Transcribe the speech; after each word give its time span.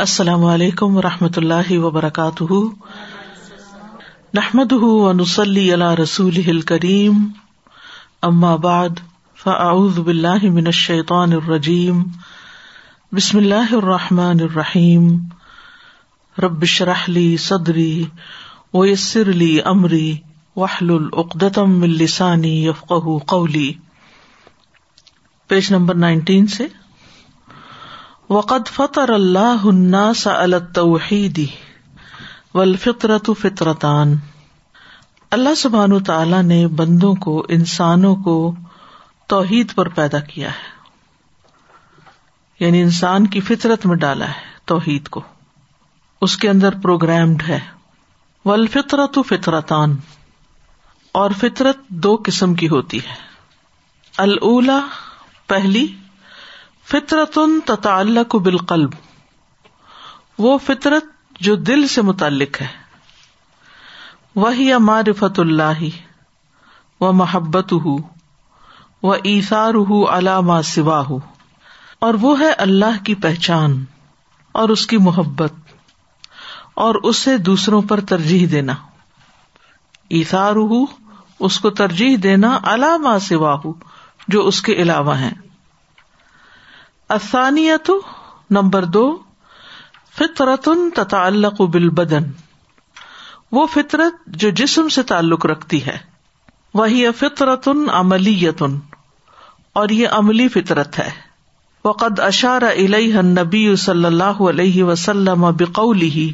السلام 0.00 0.44
علیکم 0.44 0.96
و 0.96 1.02
رحمۃ 1.02 1.36
اللہ 1.36 1.78
وبرکاتہ۔ 1.78 2.52
نحمد 4.34 4.72
ونسلی 4.72 5.74
علی 5.74 6.02
رسول 6.02 6.60
کریم 6.60 7.28
اما 8.22 8.56
بعد، 8.56 8.88
فاعوذ 9.36 9.98
باللہ 9.98 10.50
من 10.50 10.66
الشیطان 10.66 11.32
الرجیم۔ 11.32 12.02
بسم 13.12 13.38
اللہ 13.38 13.72
الرحمٰن 13.72 14.36
الرحیم۔ 14.40 15.16
ربش 16.38 16.82
رحلی 16.82 17.36
صدری 17.36 18.04
ویسر 18.74 19.28
علی 19.28 19.60
عمری 19.60 20.16
وحل 20.56 20.90
العقدم 20.90 21.82
السانی 21.82 22.66
یفق 22.66 22.92
قولی۔ 23.26 23.72
پیج 25.48 25.72
نمبر 25.72 25.94
نائنٹین 25.94 26.46
سے 26.46 26.66
وقد 28.30 28.68
فطر 28.68 29.08
اللہ 29.08 29.56
الناس 29.64 30.26
على 30.26 30.54
التوحید 30.54 31.46
والفطرة 32.54 33.32
فطرتان۔ 33.40 34.14
اللہ 35.30 35.54
سبحانہ 35.54 35.94
تعالی 36.06 36.42
نے 36.42 36.66
بندوں 36.66 37.14
کو، 37.14 37.46
انسانوں 37.48 38.16
کو 38.16 38.54
توحید 39.26 39.74
پر 39.74 39.88
پیدا 39.88 40.18
کیا 40.18 40.50
ہے۔ 40.50 40.90
یعنی 42.60 42.82
انسان 42.82 43.26
کی 43.26 43.40
فطرت 43.40 43.86
میں 43.86 43.96
ڈالا 43.96 44.28
ہے 44.28 44.58
توحید 44.64 45.08
کو۔ 45.08 45.20
اس 46.20 46.36
کے 46.36 46.48
اندر 46.48 46.74
پروگرامڈ 46.82 47.42
ہے۔ 47.48 47.60
والفطرة 48.44 49.22
فطرتان۔ 49.28 49.96
اور 51.12 51.30
فطرت 51.30 51.88
دو 51.88 52.18
قسم 52.24 52.54
کی 52.54 52.68
ہوتی 52.68 52.98
ہے۔ 52.98 53.14
الا 54.18 54.80
پہلی 55.46 55.96
فطرت 56.90 57.38
تتعلق 57.64 58.36
بالقلب۔ 58.36 58.90
وہ 60.38 60.58
فطرت 60.58 61.04
جو 61.40 61.54
دل 61.54 61.86
سے 61.86 62.02
متعلق 62.02 62.60
ہے۔ 62.60 62.66
وہی 64.36 64.76
معرفت 64.76 65.40
اللہ 65.40 65.82
و 67.00 67.12
محبت 67.12 67.72
ہُ 67.72 67.98
و 69.02 69.12
ایسار 69.12 69.74
ہُ 69.74 70.08
علامہ 70.08 70.62
سوا 70.64 71.04
ہُ 71.10 71.18
اور 71.98 72.14
وہ 72.14 72.40
ہے 72.40 72.52
اللہ 72.52 73.04
کی 73.04 73.14
پہچان 73.14 73.84
اور 74.52 74.68
اس 74.68 74.86
کی 74.86 74.96
محبت 74.96 75.52
اور 76.74 76.94
اسے 76.94 77.38
دوسروں 77.38 77.82
پر 77.82 78.00
ترجیح 78.00 78.46
دینا۔ 78.50 78.74
ایسار 80.10 80.52
ہُ 80.52 80.84
اس 81.40 81.60
کو 81.60 81.70
ترجیح 81.70 82.16
دینا 82.22 82.58
علامہ 82.62 83.18
سوا 83.18 83.60
ہُ 83.64 83.72
جو 84.28 84.46
اس 84.46 84.62
کے 84.62 84.72
علاوہ 84.72 85.18
ہیں۔ 85.18 85.49
افسانیت 87.10 87.90
نمبر 88.50 88.84
دو، 88.84 89.18
فطرت 90.18 90.68
تتعلق 90.94 91.60
بالبدن۔ 91.60 92.22
وہ 93.52 93.66
فطرت 93.66 94.26
جو 94.26 94.50
جسم 94.50 94.88
سے 94.88 95.02
تعلق 95.02 95.46
رکھتی 95.46 95.86
ہے۔ 95.86 95.98
وہی 96.74 97.04
فطرت 97.18 97.68
عملیتن 97.92 98.78
اور 99.72 99.88
یہ 99.88 100.08
عملی 100.08 100.48
فطرت 100.48 100.98
ہے۔ 100.98 101.10
وقد 101.84 102.20
اشار 102.20 102.62
الیہ 102.62 103.20
نبی 103.22 103.76
صلی 103.76 104.04
اللہ 104.04 104.42
علیہ 104.48 104.84
وسلم 104.84 105.40
بقوله، 105.40 106.28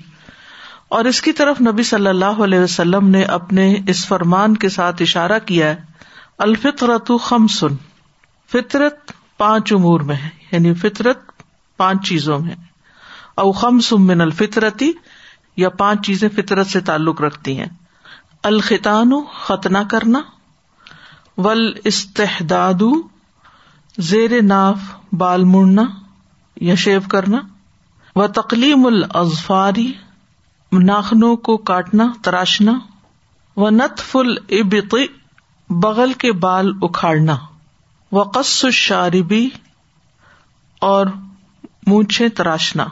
اور 0.89 1.05
اس 1.05 1.21
کی 1.23 1.33
طرف 1.33 1.61
نبی 1.61 1.83
صلی 1.83 2.07
اللہ 2.07 2.43
علیہ 2.45 2.61
وسلم 2.61 3.09
نے 3.09 3.23
اپنے 3.23 3.77
اس 3.89 4.07
فرمان 4.07 4.57
کے 4.57 4.69
ساتھ 4.69 5.03
اشارہ 5.03 5.39
کیا 5.39 5.75
الفطرت 6.39 7.11
خمسن 7.23 7.75
فطرت 8.53 9.13
پانچ 9.39 9.73
امور 9.73 10.01
میں 10.01 10.17
ہے 10.17 10.29
یعنی 10.53 10.75
فطرت 10.75 11.19
پانچ 11.77 12.09
چیزوں 12.09 12.39
میں 12.39 12.55
او 13.35 13.53
خم 13.53 13.79
من 13.93 14.21
الفطرتی 14.21 14.93
یا 15.57 15.69
پانچ 15.71 16.07
چیزیں 16.07 16.29
فطرت 16.29 16.67
سے 16.67 16.81
تعلق 16.81 17.21
رکھتی 17.21 17.59
ہیں۔ 17.59 17.67
الخطان 18.43 19.13
ختنا 19.43 19.83
کرنا۔ 19.83 20.21
ول 21.37 21.73
استحداد 21.85 22.83
زیر 23.99 24.43
ناف، 24.43 24.79
بال 25.13 25.45
مڑنا 25.45 25.83
یا 26.57 26.75
شیو 26.75 27.01
کرنا۔ 27.09 27.39
و 28.17 28.27
تقلیم 28.27 28.87
الازفاری 28.87 29.93
ناخنوں 30.73 31.37
کو 31.37 31.57
کاٹنا، 31.57 32.13
تراشنا۔ 32.23 32.73
و 33.57 33.71
نتف 33.71 34.17
العبط 34.17 34.95
بغل 35.69 36.13
کے 36.13 36.33
بال 36.33 36.73
اکھاڑنا۔ 36.83 37.37
وقص 38.13 38.67
شاربی 38.73 39.49
اور 40.81 41.07
مونچھے 41.87 42.29
تراشنا۔ 42.29 42.87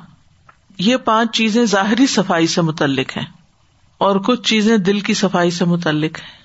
یہ 0.78 0.96
پانچ 0.96 1.36
چیزیں 1.36 1.64
ظاہری 1.64 2.06
صفائی 2.06 2.46
سے 2.46 2.62
متعلق 2.62 3.16
ہیں 3.16 3.24
اور 3.98 4.16
کچھ 4.16 4.42
چیزیں 4.42 4.76
دل 4.76 5.00
کی 5.00 5.14
صفائی 5.14 5.50
سے 5.50 5.64
متعلق 5.64 6.18
ہیں۔ 6.18 6.44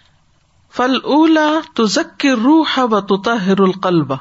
فل 0.76 0.96
اولا 0.96 1.60
تو 1.76 1.86
ذکر 1.86 2.30
روح 2.30 2.80
و 2.80 3.02
تطہر 3.02 3.60
القلب۔ 3.60 4.14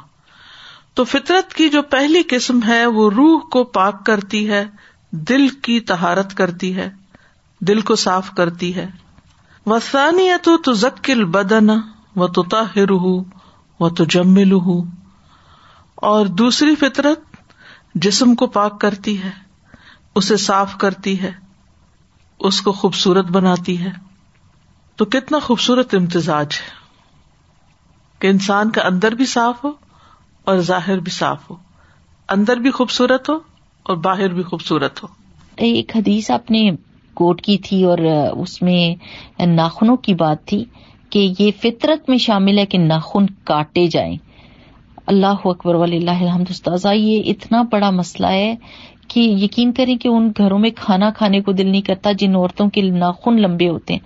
تو 0.94 1.04
فطرت 1.04 1.54
کی 1.54 1.68
جو 1.68 1.82
پہلی 1.82 2.22
قسم 2.28 2.60
ہے 2.66 2.86
وہ 2.86 3.10
روح 3.10 3.40
کو 3.40 3.64
پاک 3.64 4.06
کرتی 4.06 4.50
ہے، 4.50 4.66
دل 5.10 5.48
کی 5.48 5.80
تہارت 5.80 6.34
کرتی 6.34 6.76
ہے، 6.76 6.90
دل 7.60 7.80
کو 7.80 7.96
صاف 7.96 8.30
کرتی 8.36 8.74
ہے۔ 8.74 8.86
وسانیت 9.66 10.48
تو 10.64 10.72
ذکل 10.72 11.24
بدن 11.24 11.70
و 12.16 12.26
تطہر 12.26 12.90
وہ 13.80 13.88
تو 13.88 14.04
جمل 14.04 14.52
ہوں 14.52 14.84
اور 15.94 16.26
دوسری 16.26 16.74
فطرت 16.74 17.20
جسم 17.94 18.34
کو 18.34 18.46
پاک 18.46 18.80
کرتی 18.80 19.22
ہے، 19.22 19.30
اسے 20.14 20.36
صاف 20.36 20.76
کرتی 20.76 21.22
ہے، 21.22 21.32
اس 22.40 22.60
کو 22.60 22.72
خوبصورت 22.72 23.24
بناتی 23.24 23.80
ہے۔ 23.80 23.90
تو 24.96 25.04
کتنا 25.04 25.38
خوبصورت 25.38 25.94
امتزاج 25.94 26.46
ہے 26.52 26.70
کہ 28.18 28.26
انسان 28.26 28.70
کا 28.70 28.82
اندر 28.82 29.14
بھی 29.14 29.26
صاف 29.26 29.64
ہو 29.64 29.72
اور 30.44 30.58
ظاہر 30.58 30.98
بھی 30.98 31.12
صاف 31.12 31.50
ہو۔ 31.50 31.56
اندر 32.28 32.56
بھی 32.56 32.70
خوبصورت 32.70 33.28
ہو 33.28 33.34
اور 33.82 33.96
باہر 33.96 34.28
بھی 34.28 34.42
خوبصورت 34.42 35.02
ہو۔ 35.02 35.08
ایک 35.56 35.96
حدیث 35.96 36.30
آپ 36.30 36.50
نے 36.50 36.70
کوٹ 37.14 37.42
کی 37.42 37.58
تھی 37.58 37.84
اور 37.84 37.98
اس 38.36 38.62
میں 38.62 38.94
ناخنوں 39.46 39.96
کی 39.96 40.14
بات 40.14 40.46
تھی۔ 40.46 40.64
کہ 41.10 41.32
یہ 41.38 41.50
فطرت 41.60 42.08
میں 42.08 42.18
شامل 42.18 42.58
ہے 42.58 42.66
کہ 42.66 42.78
ناخن 42.78 43.26
کاٹے 43.44 43.86
جائیں۔ 43.86 44.16
اللہ 45.06 45.34
اکبر 45.44 45.74
ولی 45.74 45.96
اللہ 45.96 46.10
الحمد 46.10 46.44
استاذہ، 46.50 46.88
یہ 46.94 47.22
اتنا 47.26 47.62
بڑا 47.62 47.90
مسئلہ 47.90 48.26
ہے 48.26 48.54
کہ 49.08 49.20
یقین 49.20 49.72
کریں 49.72 49.96
کہ 49.96 50.08
ان 50.08 50.32
گھروں 50.38 50.58
میں 50.58 50.70
کھانا 50.76 51.10
کھانے 51.10 51.40
کو 51.40 51.52
دل 51.52 51.66
نہیں 51.66 51.80
کرتا 51.80 52.12
جن 52.12 52.36
عورتوں 52.36 52.68
کے 52.68 52.82
ناخن 52.82 53.42
لمبے 53.42 53.68
ہوتے 53.68 53.94
ہیں۔ 53.94 54.00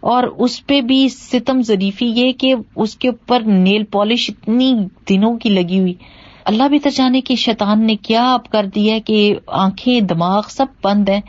اور 0.00 0.24
اس 0.24 0.66
پہ 0.66 0.80
بھی 0.80 1.08
ستم 1.08 1.62
ظریفی 1.62 2.06
یہ 2.06 2.32
کہ 2.32 2.54
اس 2.76 2.96
کے 2.96 3.08
اوپر 3.08 3.40
نیل 3.40 3.84
پالش 3.84 4.30
اتنی 4.30 4.74
دنوں 5.08 5.38
کی 5.38 5.48
لگی 5.48 5.78
ہوئی۔ 5.80 5.94
اللہ 6.44 6.62
بھی 6.68 6.78
جانے 6.90 7.20
کی 7.20 7.36
شیطان 7.36 7.86
نے 7.86 7.96
کیا 7.96 8.34
اب 8.34 8.48
کر 8.48 8.66
دیا 8.74 8.98
کہ 9.04 9.34
آنکھیں، 9.46 10.00
دماغ 10.00 10.42
سب 10.48 10.66
بند 10.84 11.08
ہیں۔ 11.08 11.20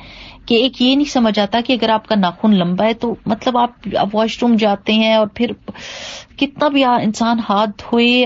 کہ 0.45 0.55
ایک 0.55 0.81
یہ 0.81 0.95
نہیں 0.95 1.11
سمجھ 1.11 1.39
آتا 1.39 1.59
کہ 1.65 1.73
اگر 1.73 1.89
آپ 1.89 2.07
کا 2.07 2.15
ناخن 2.15 2.53
لمبا 2.55 2.85
ہے 2.85 2.93
تو 2.93 3.15
مطلب 3.25 3.57
آپ 3.57 3.71
واش 4.13 4.39
روم 4.41 4.55
جاتے 4.55 4.93
ہیں 4.93 5.13
اور 5.13 5.27
پھر 5.33 5.51
کتنا 6.37 6.67
بھی 6.67 6.83
انسان 6.83 7.39
ہاتھ 7.49 7.69
دھوئے 7.69 8.25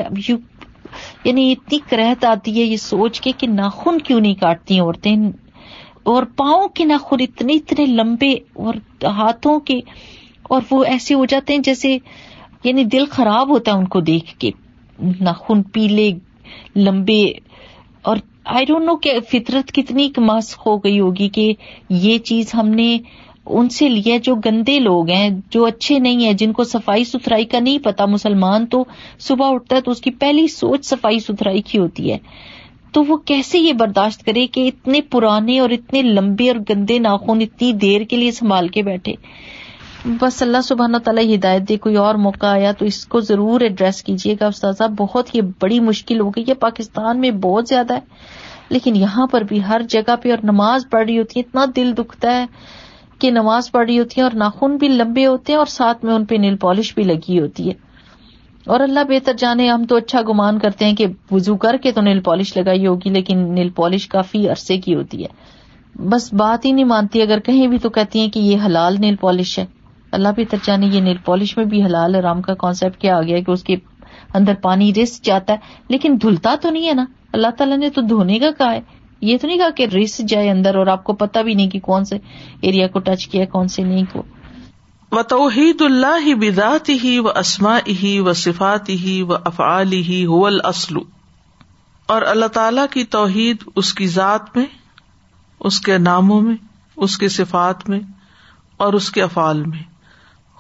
یعنی 1.24 1.52
اتنی 1.52 1.80
کرہت 1.90 2.26
آتی 2.26 2.60
ہے 2.60 2.66
یہ 2.66 2.78
سوچ 2.78 3.22
کے 3.22 3.32
کہ 3.38 3.48
ناخن 3.48 3.98
کیوں 4.00 4.20
نہیں 4.20 4.34
کاٹتی 4.34 4.80
عورتیں؟ 4.80 5.16
اور 6.04 6.24
پاؤں 6.24 6.68
کے 6.68 6.86
ناخن 6.86 7.18
اتنے 7.20 7.54
اتنے 7.54 7.86
لمبے 7.86 8.32
اور 8.54 8.74
ہاتھوں 9.06 9.60
کے 9.60 9.80
اور 10.44 10.62
وہ 10.72 10.84
ایسے 10.84 11.14
ہو 11.14 11.26
جاتے 11.26 11.54
ہیں 11.54 11.62
جیسے 11.62 11.98
یعنی 12.64 12.84
دل 12.84 13.06
خراب 13.06 13.50
ہوتا 13.50 13.72
ہے 13.72 13.78
ان 13.78 13.86
کو 13.86 14.00
دیکھ 14.02 14.40
کے۔ 14.40 14.52
ناخن 15.20 15.64
پیلے، 15.64 16.12
لمبے 16.76 17.32
اور 18.02 18.18
آئی 18.46 18.66
ڈونٹ 18.66 18.86
نو 18.86 18.96
کہ 18.96 19.14
فطرت 19.32 19.72
کتنی 19.72 20.10
ماسک 20.18 20.60
ہو 20.66 20.78
گئی 20.78 21.00
ہوگی 21.00 21.30
کہ 21.30 21.54
یہ 21.90 22.18
چیز 22.18 22.54
ہم 22.54 22.68
نے 22.68 22.98
ان 23.46 23.70
سے 23.70 23.90
لیا 23.90 24.18
جو 24.18 24.36
گندے 24.36 24.80
لوگ 24.80 25.10
ہیں، 25.10 25.30
جو 25.50 25.66
اچھے 25.66 26.00
نہیں 26.00 26.26
ہیں، 26.26 26.34
جن 26.34 26.54
کو 26.54 26.64
صفائی 26.64 27.04
ستھرائی 27.04 27.46
کا 27.46 27.60
نہیں 27.60 27.80
پتا۔ 27.80 28.06
مسلمان 28.06 28.66
تو 28.66 28.84
صبح 29.20 29.54
اٹھتا 29.54 29.76
ہے 29.76 29.82
تو 29.82 29.92
اس 29.92 30.02
کی 30.02 30.12
پہلی 30.12 30.48
سوچ 30.48 30.86
صفائی 30.86 31.20
ستھرائی 31.20 31.62
کی 31.62 31.78
ہوتی 31.78 32.12
ہے۔ 32.12 32.18
تو 32.92 33.04
وہ 33.04 33.18
کیسے 33.18 33.60
یہ 33.60 33.74
برداشت 33.74 34.26
کرے 34.26 34.48
کہ 34.48 34.68
اتنے 34.68 35.02
پرانے 35.02 35.60
اور 35.60 35.70
اتنے 35.70 36.02
لمبے 36.02 36.50
اور 36.50 36.60
گندے 36.70 37.00
ناخن 37.00 37.42
اتنی 37.42 37.74
دیر 37.74 38.02
کے 38.02 38.18
لیے 38.18 38.32
سنبھال 38.32 38.68
کے 38.68 38.84
بیٹھے؟ 38.84 39.14
بس 40.06 40.42
اللہ 40.42 40.58
سبحانہ 40.64 40.98
تعالیٰ 40.98 41.36
ہدایت 41.36 41.70
دے، 41.70 41.78
کوئی 41.78 41.96
اور 41.96 42.16
موقع 42.16 42.46
آیا 42.46 42.72
تو 42.72 42.86
اس 42.86 43.06
کو 43.06 43.20
ضرور 43.20 43.62
ایڈریس 43.62 44.04
کیجیے 44.04 44.36
گا 44.40 44.48
استاذہ۔ 44.48 44.84
بہت 44.98 45.36
ہی 45.36 45.40
بڑی 45.42 45.80
مشکل 45.80 46.20
ہو 46.20 46.30
گئی 46.30 46.44
ہے۔ 46.50 46.54
پاکستان 46.54 47.20
میں 47.20 47.32
بہت 47.32 47.66
زیادہ 47.68 47.94
ہے۔ 47.94 48.00
لیکن 48.70 48.96
یہاں 48.96 49.28
پر 49.28 49.42
بھی 49.42 49.64
ہر 49.64 49.82
جگہ 49.90 50.16
پہ 50.22 50.30
اور 50.30 50.38
نماز 50.44 50.86
پڑھ 50.90 51.06
رہی 51.06 51.18
ہوتی 51.18 51.40
ہے 51.40 51.44
اتنا 51.48 51.66
دل 51.76 51.94
دکھتا 51.98 52.36
ہے 52.36 52.46
کہ 53.20 53.32
نماز 53.32 53.72
پڑھ 53.72 53.88
رہی 53.88 54.00
ہوتی 54.00 54.14
ہے 54.18 54.24
اور 54.24 54.32
ناخن 54.34 54.78
بھی 54.78 54.88
لمبے 54.88 55.26
ہوتے 55.26 55.52
ہیں 55.52 55.58
اور 55.58 55.66
ساتھ 55.66 56.06
میں 56.06 56.14
ان 56.14 56.26
پہ 56.26 56.36
نیل 56.36 56.58
پالش 56.58 56.96
بھی 56.96 57.04
لگی 57.04 57.40
ہوتی 57.40 57.68
ہے۔ 57.68 57.74
اور 58.66 58.80
اللہ 58.80 59.00
بہتر 59.10 59.34
جانے، 59.34 59.70
ہم 59.70 59.86
تو 59.86 59.96
اچھا 59.96 60.22
گمان 60.22 60.60
کرتے 60.60 60.86
ہیں 60.86 60.96
کہ 60.96 61.06
وزو 61.32 61.58
کر 61.58 61.78
کے 61.84 61.92
تو 61.92 62.02
نیل 62.02 62.20
پالش 62.20 62.58
لگائی 62.58 62.88
ہوگی، 62.88 63.10
لیکن 63.10 63.54
نیل 63.54 63.70
پالش 63.70 64.08
کافی 64.08 64.50
عرصے 64.50 64.78
کی 64.78 64.96
ہوتی 64.96 65.24
ہے۔ 65.24 65.28
بس 66.10 66.34
بات 66.34 66.66
ہی 66.66 66.72
نہیں 66.72 66.86
مانتی۔ 66.86 67.22
اگر 67.22 67.40
کہیں 67.40 67.68
بھی 67.68 67.78
تو 67.78 67.90
کہتی 67.90 68.20
ہیں 68.20 68.30
کہ 68.30 68.40
یہ 68.40 68.58
حلال 68.66 68.96
نیل 69.00 69.16
پالش 69.16 69.60
ہے۔ 69.60 69.66
اللہ 70.12 70.30
بھی 70.36 70.46
ترجانے 70.46 70.86
یہ 70.86 71.02
نیل 71.02 71.18
پالش 71.26 71.58
میں 71.58 71.66
بھی 71.66 71.86
حلال 71.86 72.16
رام 72.16 72.42
کا 72.42 72.54
کانسیپٹ 72.54 73.02
کیا 73.02 73.18
آ 73.18 73.22
گیا 73.22 73.40
کہ 73.40 73.52
اس 73.52 73.64
کے 73.64 73.76
اندر 74.34 74.54
پانی 74.62 74.94
رس 74.94 75.22
جاتا 75.22 75.54
ہے۔ 75.54 75.58
لیکن 75.88 76.18
دھلتا 76.22 76.56
تو 76.62 76.70
نہیں 76.70 76.88
ہے 76.88 76.94
نا؟ 76.94 77.06
اللہ 77.34 77.48
تعالیٰ 77.58 77.78
نے 77.78 77.90
تو 77.90 78.02
دھونے 78.02 78.40
کا 78.40 78.52
کہا 78.52 78.72
ہے۔ 78.74 78.80
یہ 79.22 79.38
تو 79.42 79.48
نہیں 79.48 79.58
کہا 79.58 79.70
کہ 79.70 79.86
رس 79.86 80.18
جائے 80.18 80.50
اندر 80.50 80.76
اور 80.76 80.88
آپ 80.88 81.04
کو 81.04 81.14
پتا 81.14 81.42
بھی 81.42 81.54
نہیں 81.54 81.70
کہ 81.70 81.80
کون 81.80 82.06
سے 82.06 82.18
ایریا 82.62 82.88
کو 82.88 83.00
ٹچ 83.00 83.28
کیا 83.28 83.46
کون 83.46 83.68
سے 83.68 83.84
نہیں 83.84 84.04
کو۔ 84.14 84.24
و 85.12 85.22
توحید 85.22 85.82
اللہ 85.82 86.26
ہی 86.26 86.34
بدات 86.34 86.90
ہی 86.90 87.20
و 87.20 87.28
اسما 87.28 87.78
ہی 88.04 88.20
و 88.20 88.34
صفات 88.34 88.90
ہی 88.90 89.22
و 89.22 89.34
افعال 89.34 89.92
ہی 89.92 90.26
حول 90.26 90.60
اسلو 90.66 91.00
اور 92.06 92.22
اللہ 92.22 92.46
تعالی 92.46 92.82
کی 92.92 93.04
توحید 93.04 93.58
اس 93.76 93.94
کی 93.94 94.08
ذات 94.08 94.58
میں، 94.58 94.66
اس 95.60 95.80
کے 95.82 95.98
ناموں 95.98 96.42
میں، 96.42 96.56
اس 96.96 97.18
کے 97.18 97.30
صفات 97.30 97.90
میں 97.90 98.00
اور 98.78 98.94
اس 98.94 99.12
کے 99.12 99.24
افعال 99.24 99.64
میں۔ 99.66 99.89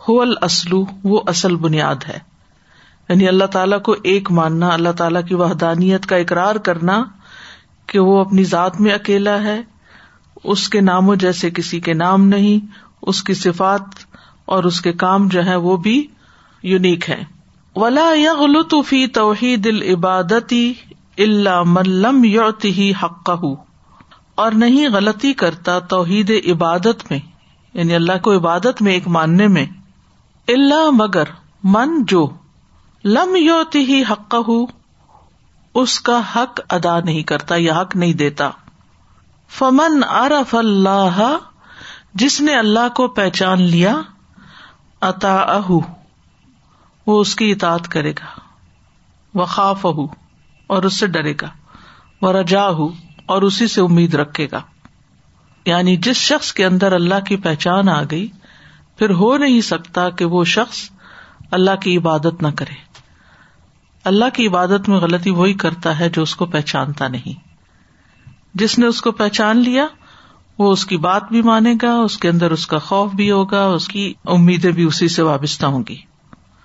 حول 0.09 0.33
اسلو 0.41 0.85
وہ 1.03 1.21
اصل 1.27 1.55
بنیاد 1.55 1.95
ہے۔ 2.07 2.19
یعنی 3.09 3.27
اللہ 3.27 3.45
تعالیٰ 3.45 3.81
کو 3.81 3.95
ایک 4.03 4.31
ماننا، 4.31 4.67
اللہ 4.67 4.91
تعالیٰ 4.97 5.25
کی 5.25 5.35
وحدانیت 5.35 6.05
کا 6.05 6.15
اقرار 6.15 6.55
کرنا 6.55 7.03
کہ 7.85 7.99
وہ 7.99 8.19
اپنی 8.19 8.43
ذات 8.43 8.81
میں 8.81 8.91
اکیلا 8.91 9.41
ہے، 9.43 9.61
اس 10.43 10.69
کے 10.69 10.81
ناموں 10.81 11.15
جیسے 11.15 11.49
کسی 11.49 11.79
کے 11.79 11.93
نام 11.93 12.27
نہیں، 12.27 12.65
اس 13.01 13.23
کی 13.23 13.33
صفات 13.33 13.81
اور 14.45 14.63
اس 14.63 14.81
کے 14.81 14.93
کام 14.93 15.27
جو 15.27 15.45
ہے 15.45 15.55
وہ 15.55 15.77
بھی 15.77 16.07
یونیک 16.63 17.09
ہے 17.09 17.23
ولا 17.75 18.09
فی 18.85 19.07
توحید 19.07 19.67
العبادتی 19.67 20.73
اللہ 21.17 21.63
ملم 21.65 22.23
یوتی 22.23 22.91
حق 23.03 23.29
اور 24.35 24.51
نہیں، 24.51 24.89
غلطی 24.89 25.33
کرتا 25.33 25.79
توحید 25.79 26.31
عبادت 26.51 27.11
میں 27.11 27.19
یعنی 27.73 27.95
اللہ 27.95 28.17
کو 28.21 28.37
عبادت 28.37 28.81
میں 28.81 28.93
ایک 28.93 29.07
ماننے 29.07 29.47
میں 29.47 29.65
اللہ 30.53 30.89
مگر 30.91 31.23
من 31.63 32.05
جو 32.05 32.29
لم 33.05 33.35
یوتی 33.35 33.79
ہی 33.79 34.03
حق 34.09 34.35
اس 35.73 35.99
کا 35.99 36.21
حق 36.35 36.59
ادا 36.69 36.99
نہیں 36.99 37.23
کرتا 37.23 37.55
یا 37.57 37.81
حق 37.81 37.95
نہیں 37.95 38.13
دیتا۔ 38.13 38.49
فمن 39.49 40.03
عرف 40.07 40.55
اللہ، 40.55 41.37
جس 42.13 42.41
نے 42.41 42.55
اللہ 42.55 42.89
کو 42.95 43.07
پہچان 43.07 43.61
لیا 43.61 44.01
اتا 45.01 45.35
اہ 45.35 45.71
وہ 47.07 47.21
اس 47.21 47.35
کی 47.35 47.51
اطاعت 47.51 47.87
کرے 47.87 48.11
گا۔ 48.11 48.39
وہ 49.33 49.45
خوف 49.45 49.85
اور 50.67 50.83
اس 50.83 50.99
سے 50.99 51.07
ڈرے 51.07 51.33
گا۔ 51.41 51.49
وہ 52.21 52.31
رجا 52.31 52.63
اور 53.25 53.41
اسی 53.41 53.67
سے 53.67 53.81
امید 53.81 54.13
رکھے 54.13 54.47
گا۔ 54.51 54.61
یعنی 55.65 55.95
جس 55.95 56.15
شخص 56.15 56.53
کے 56.53 56.65
اندر 56.65 56.91
اللہ 56.91 57.19
کی 57.27 57.37
پہچان 57.37 57.89
آ 57.89 58.03
گئی 58.11 58.27
پھر 58.99 59.09
ہو 59.09 59.37
نہیں 59.37 59.61
سکتا 59.61 60.09
کہ 60.09 60.25
وہ 60.25 60.43
شخص 60.43 60.89
اللہ 61.51 61.75
کی 61.75 61.97
عبادت 61.97 62.41
نہ 62.41 62.47
کرے۔ 62.55 62.73
اللہ 64.03 64.25
کی 64.33 64.47
عبادت 64.47 64.89
میں 64.89 64.97
غلطی 64.97 65.29
وہی 65.29 65.53
کرتا 65.53 65.99
ہے 65.99 66.09
جو 66.09 66.21
اس 66.21 66.35
کو 66.35 66.45
پہچانتا 66.45 67.07
نہیں۔ 67.07 67.49
جس 68.53 68.79
نے 68.79 68.85
اس 68.85 69.01
کو 69.01 69.11
پہچان 69.11 69.57
لیا، 69.57 69.85
وہ 70.57 70.71
اس 70.71 70.85
کی 70.85 70.97
بات 70.97 71.23
بھی 71.29 71.41
مانے 71.41 71.73
گا، 71.81 71.93
اس 71.93 72.17
کے 72.17 72.29
اندر 72.29 72.51
اس 72.51 72.67
کا 72.67 72.77
خوف 72.77 73.11
بھی 73.11 73.31
ہوگا، 73.31 73.65
اس 73.65 73.87
کی 73.87 74.13
امیدیں 74.25 74.71
بھی 74.71 74.83
اسی 74.83 75.07
سے 75.07 75.21
وابستہ 75.21 75.65
ہوں 75.65 75.83
گی۔ 75.89 75.97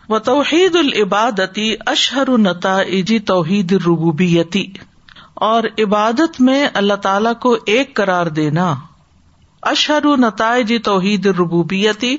وہ 0.09 0.19
توحید 0.19 0.77
العبادتی 0.77 1.75
اشہر 1.87 2.39
نتا 2.39 2.77
ایجی 2.79 3.19
توحید 3.19 3.73
ربوبیتی 3.73 4.73
اور 5.35 5.63
عبادت 5.79 6.41
میں 6.41 6.69
اللہ 6.75 6.95
تعالی 6.95 7.31
کو 7.41 7.57
ایک 7.67 7.95
قرار 7.95 8.27
دینا۔ 8.27 8.75
اشہر 9.65 10.17
نتائج 10.17 10.75
توحید 10.85 11.27
ربوبیتی 11.27 12.17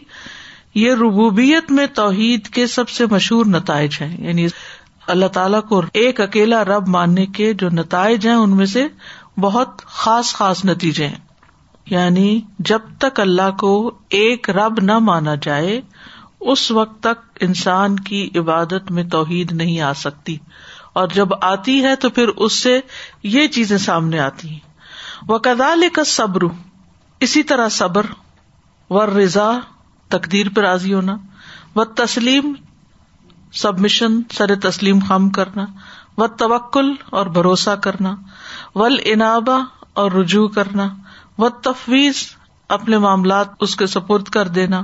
یہ 0.76 0.92
ربوبیت 0.92 1.72
میں 1.72 1.88
توحید 1.88 2.48
کے 2.48 2.68
سب 2.68 2.90
سے 2.90 3.06
مشہور 3.12 3.46
نتائج 3.46 3.98
ہیں۔ 4.02 4.28
یعنی 4.28 4.48
اللہ 5.08 5.26
تعالیٰ 5.26 5.62
کو 5.64 5.82
ایک 5.94 6.22
اکیلا 6.22 6.64
رب 6.64 6.88
ماننے 6.88 7.26
کے 7.26 7.54
جو 7.54 7.70
نتائج 7.70 8.28
ہیں، 8.28 8.34
ان 8.34 8.58
میں 8.58 8.66
سے 8.66 8.88
بہت 9.38 9.82
خاص 9.86 10.34
خاص 10.34 10.66
نتیجے 10.66 11.08
ہیں۔ 11.08 11.26
یعنی 11.86 12.42
جب 12.60 12.80
تک 13.00 13.20
اللہ 13.20 13.58
کو 13.60 13.98
ایک 14.10 14.50
رب 14.50 14.80
نہ 14.82 15.00
مانا 15.00 15.36
جائے، 15.42 15.82
اس 16.40 16.72
وقت 16.72 17.04
تک 17.04 17.38
انسان 17.40 18.00
کی 18.00 18.30
عبادت 18.36 18.92
میں 18.92 19.04
توحید 19.04 19.52
نہیں 19.52 19.82
آ 19.82 19.94
سکتی۔ 19.94 20.38
اور 20.94 21.08
جب 21.08 21.28
آتی 21.42 21.84
ہے 21.84 21.96
تو 21.96 22.10
پھر 22.10 22.28
اس 22.28 22.54
سے 22.54 22.80
یہ 23.24 23.48
چیزیں 23.48 23.78
سامنے 23.78 24.20
آتی 24.20 24.50
ہیں۔ 24.50 24.60
وہ 25.28 25.38
کدال 25.38 25.84
کا 25.94 26.04
صبر 26.04 26.42
اسی 27.26 27.44
طرح 27.44 27.70
صبر 27.70 28.06
و 28.90 29.06
رضا 29.06 29.52
تقدیر 30.12 30.50
پہ 30.50 30.62
راضی 30.62 30.94
ہونا 30.94 31.18
و 31.76 31.84
تسلیم 31.86 32.54
سب 33.54 33.80
مشن 33.80 34.22
سر 34.34 34.56
تسلیم 34.56 35.00
خم 35.08 35.30
کرنا 35.30 35.66
و 36.18 36.28
توکل 36.28 36.94
اور 37.10 37.26
بھروسہ 37.26 37.76
کرنا 37.76 38.16
ول 38.76 38.98
انابا 39.06 39.58
اور 39.94 40.12
رجوع 40.12 40.48
کرنا 40.48 40.88
و 41.38 41.50
تفویض 41.50 42.16
اپنے 42.70 42.98
معاملات 42.98 43.48
اس 43.60 43.76
کے 43.76 43.88
سپرد 43.88 44.24
کر 44.24 44.48
دینا 44.48 44.82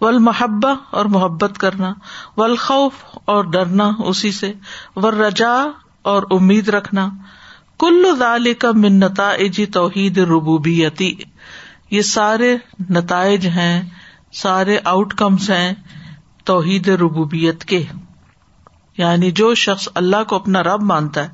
ول 0.00 0.18
محبا 0.18 0.72
اور 0.90 1.04
محبت 1.04 1.58
کرنا 1.58 1.92
ول 2.36 2.56
خوف 2.56 2.92
اور 3.24 3.44
ڈرنا 3.44 3.90
اسی 3.98 4.32
سے 4.32 4.52
ور 4.96 5.12
رجا 5.12 5.54
اور 6.02 6.22
امید 6.30 6.68
رکھنا، 6.68 7.08
کل 7.78 8.04
دال 8.20 8.54
کا 8.54 8.70
من 8.72 9.00
نتائج 9.00 9.60
توحید 9.72 10.18
ربوبیتی 10.18 11.14
یہ 11.90 12.02
سارے 12.02 12.56
نتائج 12.90 13.46
ہیں، 13.46 13.88
سارے 14.32 14.78
آؤٹ 14.84 15.14
کمس 15.14 15.50
ہیں 15.50 15.74
توحید 16.44 16.88
ربوبیت 16.88 17.64
کے۔ 17.64 17.84
یعنی 18.98 19.30
جو 19.30 19.54
شخص 19.54 19.88
اللہ 19.94 20.24
کو 20.28 20.36
اپنا 20.36 20.62
رب 20.62 20.82
مانتا 20.82 21.22
ہے، 21.22 21.28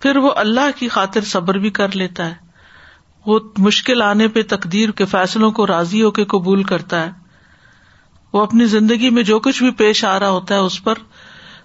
پھر 0.00 0.16
وہ 0.16 0.32
اللہ 0.36 0.78
کی 0.78 0.88
خاطر 0.88 1.20
صبر 1.20 1.54
بھی 1.54 1.70
کر 1.70 1.96
لیتا 1.96 2.26
ہے۔ 2.26 2.34
وہ 3.26 3.40
مشکل 3.58 4.02
آنے 4.02 4.28
پہ 4.28 4.42
تقدیر 4.48 4.90
کے 4.90 5.04
فیصلوں 5.04 5.50
کو 5.50 5.66
راضی 5.66 6.02
ہو 6.02 6.10
کے 6.10 6.24
قبول 6.24 6.62
کرتا 6.62 7.02
ہے۔ 7.02 7.10
وہ 8.32 8.42
اپنی 8.42 8.66
زندگی 8.66 9.10
میں 9.10 9.22
جو 9.22 9.40
کچھ 9.40 9.62
بھی 9.62 9.70
پیش 9.70 10.04
آ 10.04 10.18
رہا 10.20 10.28
ہوتا 10.28 10.54
ہے، 10.54 10.60
اس 10.60 10.84
پر 10.84 10.94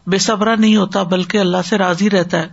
بے 0.08 0.18
صبرا 0.18 0.56
نہیں 0.56 0.76
ہوتا، 0.76 1.04
بلکہ 1.04 1.38
اللہ 1.38 1.58
سے 1.66 1.78
راضی 1.78 2.10
رہتا 2.10 2.38
ہے۔ 2.38 2.48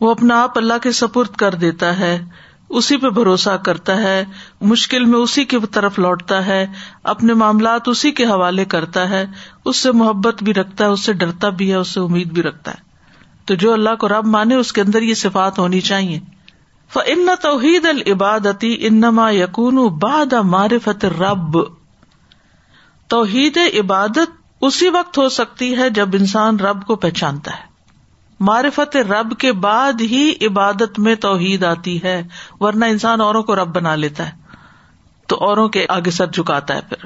وہ 0.00 0.10
اپنا 0.10 0.42
آپ 0.42 0.58
اللہ 0.58 0.74
کے 0.82 0.92
سپرد 0.92 1.28
کر 1.28 1.54
دیتا 1.54 1.98
ہے۔ 1.98 2.24
اسی 2.70 2.96
پہ 2.96 3.08
بھروسہ 3.08 3.56
کرتا 3.56 3.96
ہے، 3.96 4.24
مشکل 4.60 5.04
میں 5.04 5.18
اسی 5.18 5.44
کی 5.44 5.58
طرف 5.72 5.98
لوٹتا 5.98 6.46
ہے، 6.46 6.66
اپنے 7.02 7.34
معاملات 7.34 7.88
اسی 7.88 8.10
کے 8.10 8.24
حوالے 8.24 8.64
کرتا 8.64 9.10
ہے، 9.10 9.26
اس 9.64 9.76
سے 9.76 9.92
محبت 9.92 10.42
بھی 10.42 10.54
رکھتا 10.54 10.84
ہے، 10.84 10.90
اس 10.90 11.00
سے 11.00 11.12
ڈرتا 11.12 11.48
بھی 11.48 11.70
ہے، 11.70 11.76
اس 11.76 11.88
سے 11.88 12.00
امید 12.00 12.32
بھی 12.32 12.42
رکھتا 12.42 12.72
ہے۔ 12.72 12.78
تو 13.44 13.54
جو 13.54 13.72
اللہ 13.72 13.94
کو 13.94 14.08
رب 14.08 14.26
مانے، 14.26 14.54
اس 14.54 14.72
کے 14.72 14.80
اندر 14.80 15.02
یہ 15.02 15.14
صفات 15.14 15.58
ہونی 15.58 15.80
چاہیے۔ 15.80 16.20
ان 17.06 17.28
توحید 17.42 17.86
العبادتی 17.86 18.76
انما 18.80 19.30
یقون 19.30 19.88
باد 19.88 20.32
معرفت 20.32 21.04
رب 21.04 21.58
توحید 23.08 23.58
عبادت 23.80 24.30
اسی 24.60 24.88
وقت 24.88 25.18
ہو 25.18 25.28
سکتی 25.28 25.76
ہے 25.76 25.90
جب 25.90 26.08
انسان 26.12 26.60
رب 26.60 26.86
کو 26.86 26.96
پہچانتا 26.96 27.50
ہے۔ 27.50 27.69
معرفت 28.40 28.96
رب 28.96 29.32
کے 29.38 29.52
بعد 29.52 30.00
ہی 30.00 30.32
عبادت 30.42 30.98
میں 30.98 31.14
توحید 31.14 31.64
آتی 31.64 32.02
ہے، 32.02 32.22
ورنہ 32.60 32.84
انسان 32.84 33.20
اوروں 33.20 33.42
کو 33.42 33.56
رب 33.56 33.74
بنا 33.74 33.94
لیتا 33.94 34.26
ہے، 34.26 34.58
تو 35.28 35.36
اوروں 35.36 35.68
کے 35.68 35.86
آگے 35.88 36.10
سر 36.10 36.26
جھکاتا 36.26 36.74
ہے 36.74 36.80
پھر۔ 36.88 37.04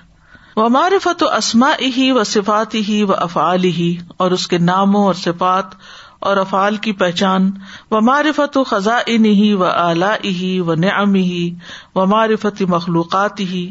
وہ 0.57 0.69
معرفت 0.69 1.23
و 1.23 1.29
اسما 1.29 1.71
ہی 1.97 2.11
و 2.11 2.25
صفات 2.25 2.75
ہی 2.89 3.03
و 3.03 3.13
افعال 3.13 3.65
ہی 3.65 3.97
اور 4.17 4.31
اس 4.31 4.47
کے 4.47 4.59
ناموں 4.59 5.05
اور 5.05 5.15
صفات 5.15 5.75
اور 6.21 6.37
افعال 6.37 6.77
کی 6.77 6.93
پہچان۔ 6.93 7.51
و 7.91 8.01
معرفت 8.01 8.57
و 8.57 8.65
خزاں 8.65 8.99
ہی 9.09 9.53
و 9.55 9.65
اعلی 9.65 10.33
ہی 10.33 10.61
و 10.61 10.75
نعم 10.75 11.15
ہی 11.15 11.51
و 11.95 12.07
معرفت 12.07 12.63
مخلوقات 12.63 13.41
ہی 13.41 13.71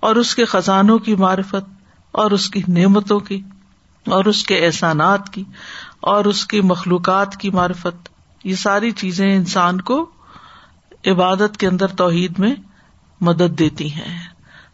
اور 0.00 0.16
اس 0.16 0.34
کے 0.34 0.44
خزانوں 0.44 0.98
کی 0.98 1.14
معرفت، 1.16 1.70
اور 2.14 2.30
اس 2.30 2.48
کی 2.50 2.62
نعمتوں 2.68 3.18
کی، 3.20 3.40
اور 4.06 4.24
اس 4.24 4.42
کے 4.42 4.66
احسانات 4.66 5.28
کی۔ 5.28 5.44
اور 6.02 6.24
اس 6.24 6.46
کی 6.46 6.60
مخلوقات 6.60 7.36
کی 7.36 7.50
معرفت۔ 7.50 8.08
یہ 8.44 8.54
ساری 8.54 8.90
چیزیں 8.90 9.36
انسان 9.36 9.80
کو 9.80 10.10
عبادت 11.06 11.56
کے 11.56 11.66
اندر 11.66 11.86
توحید 11.86 12.38
میں 12.38 12.54
مدد 13.20 13.58
دیتی 13.58 13.92
ہیں۔ 13.92 14.28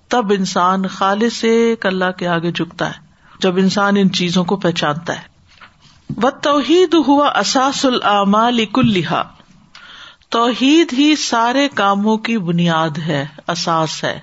تب 0.09 0.33
انسان 0.39 0.87
خالص 0.87 1.33
سے 1.33 1.75
اللہ 1.83 2.11
کے 2.17 2.29
آگے 2.29 2.53
جھکتا 2.53 2.87
ہے، 2.89 3.01
جب 3.39 3.57
انسان 3.57 3.97
ان 3.97 4.13
چیزوں 4.13 4.45
کو 4.45 4.57
پہچانتا 4.57 5.13
ہے۔ 5.13 5.39
و 6.23 6.31
توحید 6.31 6.95
ہوا 7.09 7.29
اساس 7.29 7.85
العمال 7.85 8.67
کلحا 8.67 9.23
توحید 10.29 10.93
ہی 10.93 11.17
سارے 11.17 11.69
کاموں 11.69 12.17
کی 12.17 12.39
بنیاد 12.39 12.99
ہے، 12.99 13.27
اساس 13.49 14.05
ہے۔ 14.05 14.21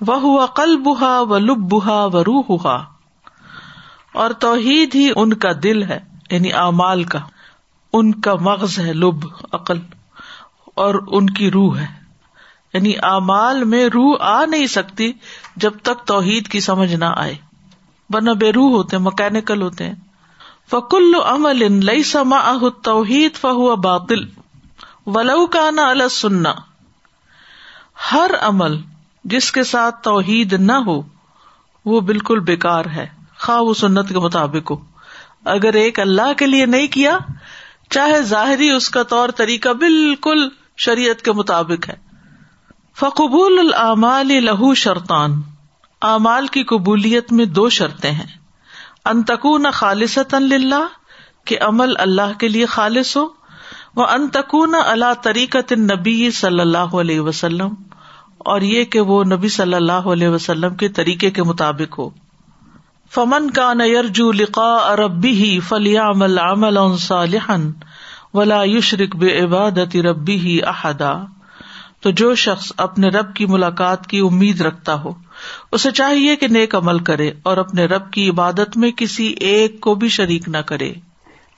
وہ 0.00 0.20
ہوا 0.20 0.46
قلبہ 0.46 1.20
و 1.20 1.38
لبا 1.38 2.04
و 2.04 2.24
روحا 2.24 2.99
اور 4.12 4.30
توحید 4.30 4.94
ہی 4.94 5.10
ان 5.16 5.34
کا 5.34 5.48
دل 5.62 5.82
ہے 5.82 5.98
یعنی 6.30 6.52
اعمال 6.52 7.04
کا۔ 7.04 7.18
ان 7.92 8.20
کا 8.20 8.34
مغز 8.34 8.78
ہے 8.78 8.92
لب، 8.92 9.26
عقل، 9.52 9.78
اور 10.74 10.94
ان 11.06 11.30
کی 11.30 11.50
روح 11.50 11.78
ہے۔ 11.78 11.86
یعنی 12.74 12.92
اعمال 13.02 13.64
میں 13.64 13.84
روح 13.84 14.16
آ 14.20 14.44
نہیں 14.44 14.66
سکتی 14.66 15.12
جب 15.56 15.72
تک 15.82 16.06
توحید 16.06 16.48
کی 16.48 16.60
سمجھ 16.60 16.94
نہ 16.94 17.04
آئے۔ 17.16 17.34
ورنہ 18.10 18.30
بے 18.30 18.52
روح 18.52 18.70
ہوتے 18.70 18.96
ہیں 18.96 19.04
مکینکل 19.04 19.62
ہوتے 19.62 19.84
ہیں۔ 19.84 19.94
فکل 20.70 21.14
عمل 21.24 21.84
لئی 21.84 22.02
سما 22.02 22.54
توحید 22.82 23.34
فہو 23.34 23.76
باطل 23.76 24.24
ولو 25.06 25.46
کا 25.46 25.70
نا 25.70 26.08
سننا 26.10 26.54
ہر 28.12 28.30
عمل 28.40 28.76
جس 29.24 29.52
کے 29.52 29.64
ساتھ 29.64 30.02
توحید 30.02 30.52
نہ 30.52 30.72
ہو، 30.72 31.02
وہ 31.84 32.00
بالکل 32.00 32.40
بیکار 32.40 32.84
ہے۔ 32.84 33.19
خواہ 33.40 33.60
وہ 33.60 33.74
سنت 33.74 34.08
کے 34.08 34.18
مطابق 34.18 34.70
ہو۔ 34.70 34.76
اگر 35.44 35.74
ایک 35.74 36.00
اللہ 36.00 36.32
کے 36.32 36.46
لیے 36.46 36.66
نہیں 36.66 36.86
کیا، 36.86 37.18
چاہے 37.90 38.22
ظاہری 38.22 38.70
اس 38.70 38.90
کا 38.90 39.02
طور 39.02 39.28
طریقہ 39.28 39.68
بالکل 39.68 40.48
شریعت 40.76 41.22
کے 41.22 41.32
مطابق 41.32 41.88
ہے۔ 41.88 41.96
فقبول 42.96 43.58
العمال 43.58 44.26
لہو 44.26 44.74
شرطان۔ 44.74 45.42
اعمال 46.02 46.46
کی 46.46 46.64
قبولیت 46.64 47.32
میں 47.32 47.44
دو 47.44 47.68
شرطیں 47.68 48.10
ہیں۔ 48.10 48.26
انتقون 49.04 49.66
خالص 49.72 50.18
اللہ 50.32 50.86
کہ 51.44 51.58
عمل 51.60 51.96
اللہ 51.98 52.38
کے 52.38 52.48
لیے 52.48 52.66
خالص 52.66 53.16
ہو۔ 53.16 53.28
وہ 53.96 54.06
انتقون 54.06 54.74
اللہ 54.86 55.14
طریقت 55.22 55.72
نبی 55.72 56.30
صلی 56.30 56.60
اللہ 56.60 56.78
علیہ 56.78 57.20
وسلم۔ 57.20 57.74
اور 58.38 58.60
یہ 58.60 58.84
کہ 58.84 59.00
وہ 59.00 59.24
نبی 59.24 59.48
صلی 59.48 59.74
اللہ 59.74 59.92
علیہ 59.92 60.28
وسلم 60.28 60.74
کے 60.74 60.88
طریقے 60.88 61.30
کے 61.30 61.42
مطابق 61.42 61.98
ہو۔ 61.98 62.10
فمن 63.14 63.50
کا 63.50 63.74
نیرجو 63.74 64.32
لقا 64.32 64.96
ربی 64.96 65.30
ہی 65.30 65.60
فلیا 65.60 66.08
عمل 66.08 66.38
عمل 66.38 66.96
صالحن 66.96 67.70
ولا 68.34 68.62
یشرک 68.64 69.16
بے 69.16 69.40
عبادت 69.40 69.96
ربی 69.96 70.36
ہی 70.36 70.58
احدا 70.62 71.12
تو 72.00 72.10
جو 72.10 72.34
شخص 72.34 72.72
اپنے 72.76 73.08
رب 73.08 73.34
کی 73.34 73.46
ملاقات 73.46 74.06
کی 74.06 74.18
امید 74.18 74.60
رکھتا 74.60 74.94
ہو، 74.94 75.12
اسے 75.72 75.90
چاہیے 75.90 76.36
کہ 76.36 76.48
نیک 76.48 76.74
عمل 76.74 76.98
کرے 76.98 77.30
اور 77.42 77.56
اپنے 77.56 77.84
رب 77.84 78.10
کی 78.10 78.30
عبادت 78.30 78.76
میں 78.76 78.90
کسی 78.90 79.26
ایک 79.26 79.80
کو 79.80 79.94
بھی 79.94 80.08
شریک 80.08 80.48
نہ 80.48 80.56
کرے۔ 80.56 80.92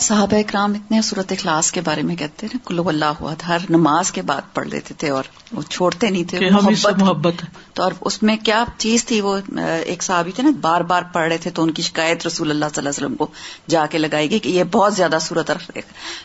صحابہ 0.00 0.36
اکرام 0.36 0.74
اتنے 0.74 1.02
صورت 1.02 1.32
اخلاص 1.32 1.72
کے 1.72 1.80
بارے 1.80 2.02
میں 2.02 2.16
کہتے 2.16 2.46
ہیں 2.46 2.66
کلو 2.66 2.88
اللہ 2.88 3.04
ہوا 3.04 3.34
ہر 3.48 3.58
نماز 3.70 4.12
کے 4.12 4.22
بعد 4.22 4.54
پڑھ 4.54 4.66
لیتے 4.66 4.94
تھے 4.94 5.10
اور 5.10 5.24
وہ 5.52 5.62
چھوڑتے 5.62 6.10
نہیں 6.10 6.24
تھے 6.24 6.50
محبت 6.50 6.98
محبت 6.98 7.34
تو 7.74 7.82
اور 7.82 7.92
اس 8.00 8.22
میں 8.22 8.36
کیا 8.36 8.64
چیز 8.78 9.04
تھی 9.04 9.20
وہ 9.20 9.38
ایک 9.84 10.02
صحابی 10.02 10.32
تھے 10.32 10.42
نا 10.42 10.50
بار 10.60 10.80
بار 10.80 11.02
پڑھ 11.12 11.28
رہے 11.28 11.38
تھے 11.38 11.50
تو 11.50 11.62
ان 11.62 11.70
کی 11.70 11.82
شکایت 11.82 12.26
رسول 12.26 12.50
اللہ 12.50 12.64
صلی 12.64 12.86
اللہ 12.86 12.88
علیہ 12.88 13.06
وسلم 13.06 13.16
کو 13.16 13.26
جا 13.68 13.86
کے 13.90 13.98
لگائی 13.98 14.30
گئی 14.30 14.38
کہ 14.38 14.48
یہ 14.48 14.64
بہت 14.64 14.94
زیادہ 14.94 15.18
صورت 15.20 15.50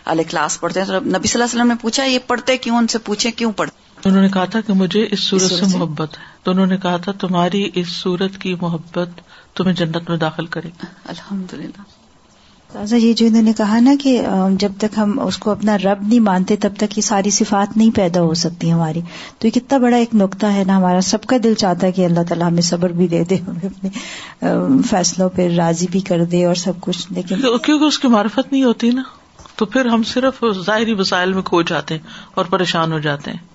الخلاص 0.05 0.59
پڑھتے 0.59 0.79
ہیں۔ 0.79 0.87
تو 0.87 0.93
نبی 0.93 1.09
صلی 1.09 1.17
اللہ 1.17 1.43
علیہ 1.43 1.43
وسلم 1.43 1.67
نے 1.67 1.73
پوچھا 1.81 2.03
یہ 2.03 2.19
پڑھتے 2.27 2.57
کیوں؟ 2.57 2.77
ان 2.77 2.87
سے 2.87 2.97
پوچھے 2.97 3.31
کیوں 3.31 3.51
پڑھتے؟ 3.51 4.09
انہوں 4.09 4.21
نے 4.21 4.29
کہا 4.29 4.45
تھا 4.45 4.61
کہ 4.61 4.73
مجھے 4.73 5.07
اس 5.11 5.19
صورت 5.19 5.53
سے 5.53 5.77
محبت 5.77 6.17
ہے۔ 6.17 6.23
تو 6.43 6.51
انہوں 6.51 6.65
نے 6.65 6.77
کہا 6.77 6.97
تھا 6.97 7.11
تمہاری 7.11 7.69
اس 7.75 7.87
صورت 7.89 8.37
کی 8.37 8.55
محبت 8.61 9.09
تمہیں 9.55 9.73
جنت 9.73 10.09
میں 10.09 10.17
داخل 10.17 10.45
کرے 10.45 10.69
الحمد 11.05 11.53
للہ 11.53 11.81
تازہ 12.73 12.95
یہ 12.95 13.13
جو 13.13 13.25
انہوں 13.25 13.41
نے 13.41 13.53
کہا 13.57 13.79
نا 13.79 13.93
کہ 14.01 14.21
جب 14.51 14.71
تک 14.77 14.97
ہم 14.97 15.19
اس 15.19 15.37
کو 15.37 15.51
اپنا 15.51 15.77
رب 15.77 16.07
نہیں 16.07 16.19
مانتے، 16.19 16.55
تب 16.55 16.69
تک 16.77 16.97
یہ 16.97 17.01
ساری 17.01 17.29
صفات 17.29 17.77
نہیں 17.77 17.91
پیدا 17.95 18.21
ہو 18.21 18.33
سکتی 18.33 18.71
ہماری۔ 18.71 19.01
تو 19.39 19.47
یہ 19.47 19.51
کتنا 19.51 19.77
بڑا 19.77 19.97
ایک 19.97 20.15
نقطہ 20.15 20.45
ہے 20.45 20.63
نا 20.67 20.77
ہمارا۔ 20.77 21.01
سب 21.01 21.23
کا 21.23 21.37
دل 21.43 21.53
چاہتا 21.53 21.87
ہے 21.87 21.91
کہ 21.91 22.05
اللہ 22.05 22.23
تعالیٰ 22.29 22.47
ہمیں 22.47 22.61
صبر 22.61 22.89
بھی 22.89 23.07
دے 23.07 23.23
دے، 23.23 23.35
ہمیں 23.35 23.65
اپنے 23.65 23.89
فیصلوں 24.89 25.29
پہ 25.29 25.55
راضی 25.55 25.87
بھی 25.91 25.99
کر 25.99 26.25
دے 26.25 26.45
اور 26.45 26.55
سب 26.55 26.73
کچھ۔ 26.81 27.07
لیکن 27.09 27.35
کیونکہ 27.63 27.83
اس 27.83 27.99
کی 27.99 28.07
معرفت 28.07 28.51
نہیں 28.51 28.63
ہوتی 28.63 28.89
نا، 28.89 29.03
تو 29.55 29.65
پھر 29.65 29.85
ہم 29.85 30.03
صرف 30.03 30.45
ظاہری 30.65 30.93
وسائل 30.93 31.33
میں 31.33 31.43
کھو 31.43 31.61
جاتے 31.61 31.93
ہیں 31.93 32.01
اور 32.33 32.45
پریشان 32.45 32.91
ہو 32.91 32.99
جاتے 32.99 33.31
ہیں۔ 33.31 33.50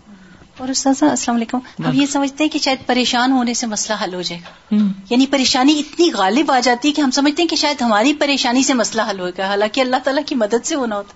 اور 0.58 0.68
استاذ 0.68 1.02
السلام 1.02 1.36
علیکم۔ 1.36 1.58
ہم 1.78 1.92
یہ 1.92 2.06
سمجھتے 2.06 2.44
ہیں 2.44 2.50
کہ 2.50 2.58
شاید 2.58 2.86
پریشان 2.86 3.32
ہونے 3.32 3.54
سے 3.54 3.66
مسئلہ 3.66 4.04
حل 4.04 4.14
ہو 4.14 4.22
جائے 4.22 4.40
گا۔ 4.42 4.76
یعنی 5.10 5.26
پریشانی 5.26 5.78
اتنی 5.78 6.10
غالب 6.12 6.52
آ 6.52 6.60
جاتی 6.60 6.88
ہے 6.88 6.92
کہ 6.92 7.00
ہم 7.00 7.10
سمجھتے 7.10 7.42
ہیں 7.42 7.48
کہ 7.48 7.56
شاید 7.56 7.82
ہماری 7.82 8.12
پریشانی 8.12 8.62
سے 8.62 8.74
مسئلہ 8.74 9.02
حل 9.10 9.20
ہوگا 9.20 9.46
حالانکہ 9.46 9.80
اللہ 9.80 9.96
تعالیٰ 10.04 10.22
کی 10.26 10.34
مدد 10.34 10.66
سے 10.66 10.74
ہونا 10.74 10.96
ہوتا 10.96 11.12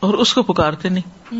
اور 0.00 0.14
اس 0.14 0.34
کو 0.34 0.42
پکارتے 0.42 0.88
نہیں۔ 0.88 1.34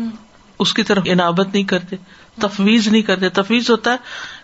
اس 0.59 0.73
کی 0.73 0.83
طرف 0.83 1.03
عنابت 1.11 1.47
نہیں 1.53 1.63
کرتے 1.63 1.95
تفویض 2.41 2.87
نہیں 2.87 3.01
کرتے۔ 3.01 3.29
تفویض 3.29 3.69
ہوتا 3.69 3.91
ہے 3.91 3.97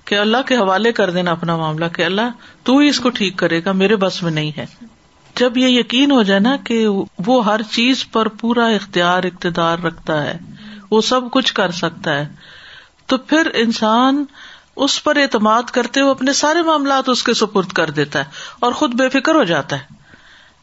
کہ 0.05 0.15
اللہ 0.15 0.37
کے 0.45 0.55
حوالے 0.55 0.91
کر 0.91 1.09
دینا 1.11 1.31
اپنا 1.31 1.57
معاملہ 1.57 1.85
کہ 1.95 2.01
اللہ 2.05 2.29
تو 2.63 2.77
ہی 2.77 2.87
اس 2.87 2.99
کو 2.99 3.09
ٹھیک 3.09 3.37
کرے 3.37 3.61
گا 3.65 3.71
میرے 3.71 3.95
بس 3.95 4.23
میں 4.23 4.31
نہیں 4.31 4.51
ہے۔ 4.57 4.65
جب 5.35 5.57
یہ 5.57 5.67
یقین 5.67 6.11
ہو 6.11 6.23
جائے 6.23 6.39
نا 6.39 6.55
کہ 6.63 6.87
وہ 7.25 7.45
ہر 7.45 7.61
چیز 7.61 8.11
پر 8.11 8.27
پورا 8.27 8.65
اختیار 8.67 9.23
اقتدار 9.23 9.77
رکھتا 9.79 10.23
ہے 10.23 10.37
وہ 10.91 11.01
سب 11.01 11.21
کچھ 11.31 11.53
کر 11.53 11.71
سکتا 11.71 12.17
ہے 12.17 12.27
تو 13.11 13.17
پھر 13.17 13.51
انسان 13.53 14.25
اس 14.75 15.03
پر 15.03 15.15
اعتماد 15.15 15.63
کرتے 15.63 16.01
ہوئے 16.01 16.11
اپنے 16.11 16.33
سارے 16.33 16.61
معاملات 16.61 17.09
اس 17.09 17.23
کے 17.23 17.33
سپرد 17.33 17.67
کر 17.67 17.89
دیتا 17.89 18.19
ہے 18.19 18.23
اور 18.59 18.71
خود 18.71 18.93
بے 18.93 19.09
فکر 19.09 19.35
ہو 19.35 19.43
جاتا 19.43 19.75
ہے 19.75 19.81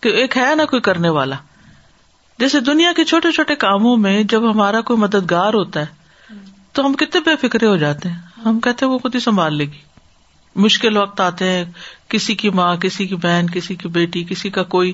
کہ 0.00 0.08
ایک 0.08 0.36
ہے 0.36 0.54
نا 0.54 0.64
کوئی 0.64 0.82
کرنے 0.82 1.08
والا۔ 1.08 1.36
جیسے 2.38 2.60
دنیا 2.60 2.92
کے 2.96 3.04
چھوٹے 3.04 3.32
چھوٹے 3.32 3.54
کاموں 3.54 3.96
میں 3.96 4.22
جب 4.22 4.50
ہمارا 4.50 4.80
کوئی 4.80 5.00
مددگار 5.00 5.54
ہوتا 5.54 5.80
ہے، 5.80 5.86
تو 6.72 6.86
ہم 6.86 6.92
کتنے 6.92 7.20
بے 7.20 7.48
فکرے 7.48 7.66
ہو 7.66 7.76
جاتے 7.76 8.08
ہیں۔ 8.08 8.16
ہم 8.44 8.60
کہتے 8.60 8.86
ہیں 8.86 8.92
وہ 8.92 8.98
خود 8.98 9.14
ہی 9.14 9.20
سنبھال 9.20 9.56
لے 9.56 9.64
گی۔ 9.64 9.80
مشکل 10.56 10.96
وقت 10.96 11.20
آتے 11.20 11.52
ہیں، 11.52 11.64
کسی 12.08 12.34
کی 12.34 12.50
ماں، 12.50 12.76
کسی 12.76 13.06
کی 13.06 13.14
بہن، 13.14 13.46
کسی 13.52 13.74
کی 13.74 13.88
بیٹی، 13.88 14.24
کسی 14.24 14.50
کا 14.50 14.62
کوئی 14.62 14.92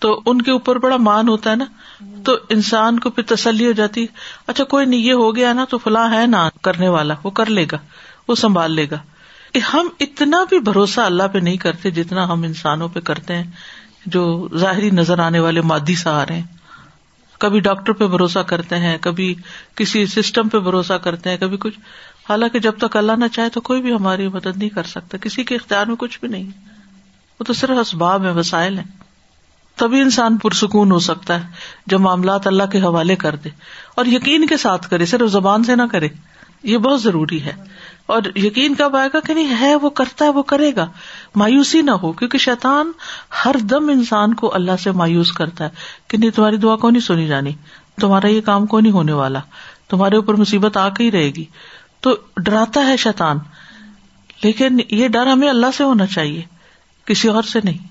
تو 0.00 0.22
ان 0.26 0.42
کے 0.42 0.50
اوپر 0.50 0.78
بڑا 0.78 0.96
مان 0.96 1.28
ہوتا 1.28 1.50
ہے 1.50 1.56
نا، 1.56 1.64
تو 2.24 2.36
انسان 2.48 2.98
کو 2.98 3.10
پھر 3.10 3.22
تسلی 3.22 3.66
ہو 3.66 3.72
جاتی 3.72 4.06
اچھا 4.46 4.64
کوئی 4.64 4.86
نہیں، 4.86 5.00
یہ 5.00 5.12
ہو 5.12 5.36
گیا 5.36 5.52
نا 5.52 5.64
تو 5.64 5.78
فلاں 5.78 6.20
ہے 6.20 6.26
نا، 6.26 6.48
کرنے 6.62 6.88
والا، 6.88 7.14
وہ 7.24 7.30
کر 7.30 7.46
لے 7.46 7.66
گا، 7.72 7.78
وہ 8.28 8.34
سنبھال 8.34 8.72
لے 8.72 8.86
گا۔ 8.90 8.98
ہم 9.72 9.88
اتنا 10.00 10.44
بھی 10.48 10.58
بھروسہ 10.58 11.00
اللہ 11.00 11.22
پہ 11.32 11.38
نہیں 11.38 11.56
کرتے 11.56 11.90
جتنا 11.90 12.24
ہم 12.24 12.42
انسانوں 12.42 12.88
پہ 12.88 13.00
کرتے 13.00 13.36
ہیں، 13.36 13.50
جو 14.06 14.48
ظاہری 14.56 14.90
نظر 14.90 15.18
آنے 15.18 15.38
والے 15.38 15.60
مادی 15.60 15.94
سہارے 15.94 16.34
ہیں۔ 16.34 16.42
کبھی 17.38 17.60
ڈاکٹر 17.60 17.92
پہ 17.92 18.06
بھروسہ 18.06 18.38
کرتے 18.38 18.76
ہیں، 18.76 18.98
کبھی 19.00 19.34
کسی 19.74 20.06
سسٹم 20.06 20.48
پہ 20.48 20.58
بھروسہ 20.58 20.92
کرتے 20.92 21.30
ہیں، 21.30 21.36
کبھی 21.36 21.56
کچھ۔ 21.56 21.78
حالانکہ 22.28 22.58
جب 22.58 22.72
تک 22.78 22.96
اللہ 22.96 23.12
نہ 23.12 23.24
چاہے 23.32 23.48
تو 23.48 23.60
کوئی 23.60 23.82
بھی 23.82 23.94
ہماری 23.94 24.28
مدد 24.28 24.56
نہیں 24.56 24.68
کر 24.68 24.82
سکتا، 24.82 25.18
کسی 25.18 25.44
کے 25.44 25.54
اختیار 25.54 25.86
میں 25.86 25.96
کچھ 25.96 26.20
بھی 26.20 26.28
نہیں۔ 26.28 26.50
وہ 27.40 27.44
تو 27.44 27.52
صرف 27.52 27.78
اسباب 27.78 28.24
ہے 28.24 28.30
وسائل 28.30 28.78
ہیں۔ 28.78 28.99
تبھی 29.76 30.00
انسان 30.00 30.36
پرسکون 30.36 30.92
ہو 30.92 30.98
سکتا 30.98 31.40
ہے 31.40 31.48
جب 31.86 32.00
معاملات 32.00 32.46
اللہ 32.46 32.62
کے 32.72 32.80
حوالے 32.80 33.16
کر 33.16 33.36
دے 33.36 33.48
اور 33.96 34.06
یقین 34.06 34.46
کے 34.46 34.56
ساتھ 34.56 34.90
کرے، 34.90 35.06
صرف 35.06 35.30
زبان 35.30 35.64
سے 35.64 35.76
نہ 35.76 35.82
کرے۔ 35.92 36.08
یہ 36.62 36.78
بہت 36.78 37.02
ضروری 37.02 37.44
ہے۔ 37.44 37.52
اور 38.06 38.38
یقین 38.38 38.74
کب 38.74 38.96
آئے 38.96 39.08
گا 39.14 39.20
کہ 39.20 39.34
نہیں، 39.34 39.60
ہے، 39.60 39.74
وہ 39.74 39.90
کرتا 39.90 40.24
ہے، 40.24 40.30
وہ 40.30 40.42
کرے 40.42 40.76
گا۔ 40.76 40.86
مایوسی 41.36 41.82
نہ 41.82 41.90
ہو، 41.90 42.12
کیونکہ 42.12 42.38
شیطان 42.38 42.92
ہر 43.44 43.56
دم 43.60 43.88
انسان 43.88 44.34
کو 44.34 44.54
اللہ 44.54 44.76
سے 44.82 44.90
مایوس 44.90 45.32
کرتا 45.32 45.64
ہے۔ 45.64 45.70
کہ 46.08 46.18
نہیں، 46.18 46.30
تمہاری 46.30 46.56
دعا 46.56 46.76
کو 46.76 46.90
نہیں 46.90 47.00
سنی 47.00 47.26
جانی؟ 47.26 47.52
تمہارا 48.00 48.26
یہ 48.26 48.40
کام 48.40 48.66
کو 48.66 48.80
نہیں 48.80 48.92
ہونے 48.92 49.12
والا؟ 49.12 49.40
تمہارے 49.88 50.16
اوپر 50.16 50.34
مصیبت 50.34 50.76
آ 50.76 50.88
کے 50.88 51.04
ہی 51.04 51.10
رہے 51.10 51.30
گی۔ 51.30 51.44
تو 52.00 52.16
ڈراتا 52.36 52.86
ہے 52.86 52.96
شیطان۔ 52.96 53.38
لیکن 54.42 54.78
یہ 54.90 55.08
ڈر 55.08 55.26
ہمیں 55.26 55.48
اللہ 55.48 55.66
سے 55.76 55.84
ہونا 55.84 56.06
چاہیے، 56.06 56.42
کسی 57.04 57.28
اور 57.28 57.42
سے 57.42 57.58
نہیں۔ 57.64 57.89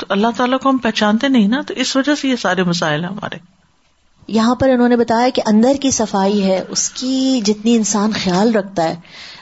تو 0.00 0.06
اللہ 0.08 0.26
تعالیٰ 0.36 0.58
کو 0.58 0.70
ہم 0.70 0.76
پہچانتے 0.76 1.28
نہیں 1.28 1.48
نا 1.48 1.60
تو 1.66 1.74
اس 1.74 1.96
وجہ 1.96 2.14
سے 2.14 2.28
یہ 2.28 2.36
سارے 2.36 2.62
مسائل 2.62 3.00
ہیں 3.04 3.10
ہمارے۔ 3.10 3.36
یہاں 4.28 4.54
پر 4.54 4.68
انہوں 4.68 4.88
نے 4.88 4.96
بتایا 4.96 5.28
کہ 5.28 5.42
اندر 5.46 5.72
کی 5.80 5.90
صفائی 5.90 6.44
ہے 6.44 6.64
اس 6.68 6.90
کی 6.90 7.40
جتنی 7.44 7.76
انسان 7.76 8.10
خیال 8.12 8.54
رکھتا 8.54 8.84
ہے 8.84 8.94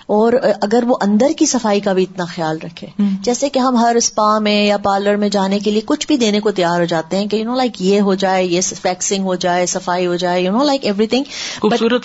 اور 0.06 0.32
اگر 0.62 0.84
وہ 0.86 0.96
اندر 1.00 1.26
کی 1.38 1.46
صفائی 1.46 1.80
کا 1.80 1.92
بھی 1.92 2.02
اتنا 2.02 2.24
خیال 2.24 2.58
رکھے۔ 2.64 2.86
جیسے 3.22 3.48
کہ 3.48 3.58
ہم 3.58 3.76
ہر 3.76 3.94
اسپا 3.96 4.38
میں 4.38 4.66
یا 4.66 4.76
پارلر 4.76 5.16
میں 5.16 5.28
جانے 5.28 5.58
کے 5.58 5.70
لیے 5.70 5.80
کچھ 5.84 6.06
بھی 6.06 6.16
دینے 6.16 6.40
کو 6.40 6.50
تیار 6.50 6.80
ہو 6.80 6.84
جاتے 6.84 7.16
ہیں 7.16 7.26
کہ 7.26 7.36
یو 7.36 7.44
نو 7.44 7.54
لائک 7.54 7.82
یہ 7.82 8.00
ہو 8.00 8.14
جائے 8.14 8.44
یہ 8.44 8.60
فیکسنگ 8.60 9.24
ہو 9.24 9.34
جائے 9.34 9.66
صفائی 9.66 10.06
ہو 10.06 10.16
جائے 10.16 10.42
you 10.42 10.52
know 10.52 10.64
like 10.64 10.84
every 10.84 11.06
thing 11.06 11.24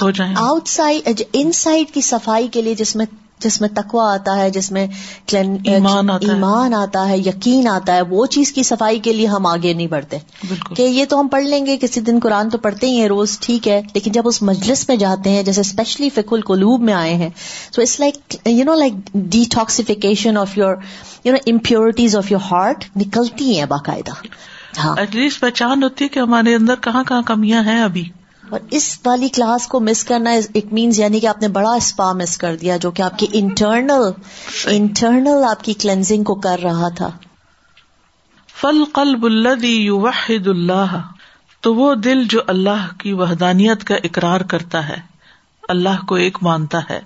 ہو 0.01 0.11
جائے 0.11 0.33
آؤٹ 0.37 0.67
سائڈ 0.67 1.21
ان 1.33 1.51
سائڈ 1.51 1.93
کی 1.93 2.01
صفائی 2.01 2.47
کے 2.47 2.61
لیے 2.61 2.75
جس 2.75 2.95
میں 2.95 3.05
جس 3.43 3.61
میں 3.61 3.69
تکوا 3.69 4.13
آتا 4.13 4.37
ہے 4.37 4.49
جس 4.49 4.71
میں 4.71 4.87
ایمان 5.27 6.09
آتا, 6.09 6.31
ایمان 6.31 6.73
آتا 6.73 7.09
ہے 7.09 7.17
یقین 7.17 7.67
آتا 7.67 7.95
ہے 7.95 8.01
وہ 8.01 8.25
چیز 8.25 8.51
کی 8.51 8.63
صفائی 8.63 8.99
کے 8.99 9.13
لیے 9.13 9.27
ہم 9.27 9.45
آگے 9.45 9.73
نہیں 9.73 9.87
بڑھتے۔ 9.87 10.17
کہ 10.75 10.81
یہ 10.81 11.05
تو 11.05 11.19
ہم 11.19 11.27
پڑھ 11.27 11.43
لیں 11.43 11.65
گے 11.65 11.77
کسی 11.77 12.01
دن 12.01 12.19
قرآن 12.23 12.49
تو 12.49 12.57
پڑھتے 12.57 12.87
ہی 12.87 12.99
ہیں 12.99 13.07
روز 13.07 13.39
ٹھیک 13.39 13.67
ہے 13.67 13.81
لیکن 13.93 14.11
جب 14.11 14.21
اس 14.25 14.41
مجلس 14.41 14.89
میں 14.89 14.97
جاتے 14.97 15.29
ہیں 15.29 15.43
جیسے 15.43 15.61
اسپیشلی 15.61 16.09
فک 16.09 16.33
القلوب 16.33 16.81
میں 16.81 16.93
آئے 16.93 17.15
ہیں 17.15 17.29
so 17.75 17.81
it's 17.81 17.99
like 17.99 18.35
you 18.47 18.63
know 18.63 18.73
like 18.73 18.93
detoxification 19.13 20.37
of 20.37 20.57
your 20.57 20.75
you 21.23 21.33
know 21.33 21.39
impurities 21.47 22.15
of 22.15 22.31
your 22.31 22.39
heart 22.51 22.85
نکلتی 22.95 23.59
ہیں 23.59 23.65
باقاعدہ۔ 23.65 24.11
ہاں۔ 24.77 24.95
ایٹ 24.97 25.15
لیسٹ 25.15 25.41
پہچان 25.41 25.83
ہوتی 25.83 26.03
ہے 26.03 26.09
کہ 26.09 26.19
ہمارے 26.19 26.55
اندر 26.55 26.75
کہاں 26.75 27.03
کہاں 27.03 27.21
کمیاں 27.21 27.63
ہیں 27.63 27.81
ابھی۔ 27.81 28.03
اور 28.53 28.61
اس 28.71 28.99
والی 29.05 29.29
کلاس 29.29 29.67
کو 29.67 29.79
مس 29.79 30.03
کرنا 30.03 30.29
اٹ 30.29 30.73
مینس 30.73 30.99
یعنی 30.99 31.19
کہ 31.19 31.27
آپ 31.27 31.41
نے 31.41 31.47
بڑا 31.47 31.71
اسپا 31.71 32.13
مس 32.13 32.37
کر 32.37 32.55
دیا 32.55 32.77
جو 32.77 32.91
کہ 32.91 33.01
آپ 33.01 33.19
کی 33.19 33.27
انٹرنل 33.33 34.11
انٹرنل 34.65 35.43
آپ 35.49 35.63
کی 35.63 35.73
کلینزنگ 35.73 36.23
کو 36.23 36.35
کر 36.35 36.59
رہا 36.63 36.89
تھا۔ 36.89 37.11
فل 38.55 38.83
قلب 38.93 39.23
الذي 39.23 39.75
يوحد 39.75 40.47
اللہ، 40.47 41.01
تو 41.61 41.75
وہ 41.75 41.95
دل 41.95 42.23
جو 42.23 42.39
اللہ 42.47 42.93
کی 42.97 43.13
وحدانیت 43.13 43.83
کا 43.83 43.95
اقرار 43.95 44.41
کرتا 44.41 44.89
ہے، 44.89 44.97
اللہ 45.67 46.05
کو 46.07 46.15
ایک 46.15 46.37
مانتا 46.41 46.79
ہے۔ 46.89 47.01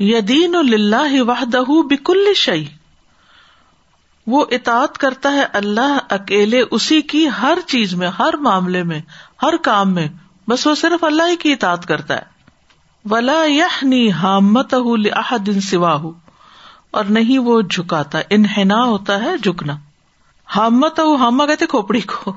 یدین 0.00 0.54
اللہ 0.54 1.22
وحدہ 1.22 1.62
بکل 1.68 2.34
شعی 2.34 2.64
وہ 4.26 4.44
اطاعت 4.50 4.98
کرتا 4.98 5.32
ہے 5.32 5.44
اللہ 5.52 5.98
اکیلے 6.08 6.62
اسی 6.70 7.02
کی 7.02 7.28
ہر 7.28 7.58
چیز 7.66 7.94
میں، 7.94 8.08
ہر 8.08 8.36
معاملے 8.36 8.82
میں، 8.82 9.00
ہر 9.42 9.56
کام 9.56 9.94
میں۔ 9.94 10.08
بس 10.48 10.66
وہ 10.66 10.74
صرف 10.74 11.04
اللہ 11.04 11.22
ہی 11.22 11.36
کی 11.36 11.52
اطاعت 11.52 11.86
کرتا 11.86 12.14
ہے۔ 12.14 12.22
ولا 13.10 13.44
یحنی 13.46 14.12
حامت 14.12 14.74
دن 15.46 15.60
سوا 15.60 15.98
اور 16.90 17.04
نہیں 17.04 17.38
وہ 17.38 17.60
جھکاتا 17.60 18.20
انحنا 18.30 18.84
ہوتا 18.84 19.22
ہے 19.22 19.38
جھکنا۔ 19.38 19.76
حامت 20.56 21.00
ہاما 21.00 21.46
کہتے 21.46 21.66
کھوپڑی 21.66 22.00
کو۔ 22.00 22.32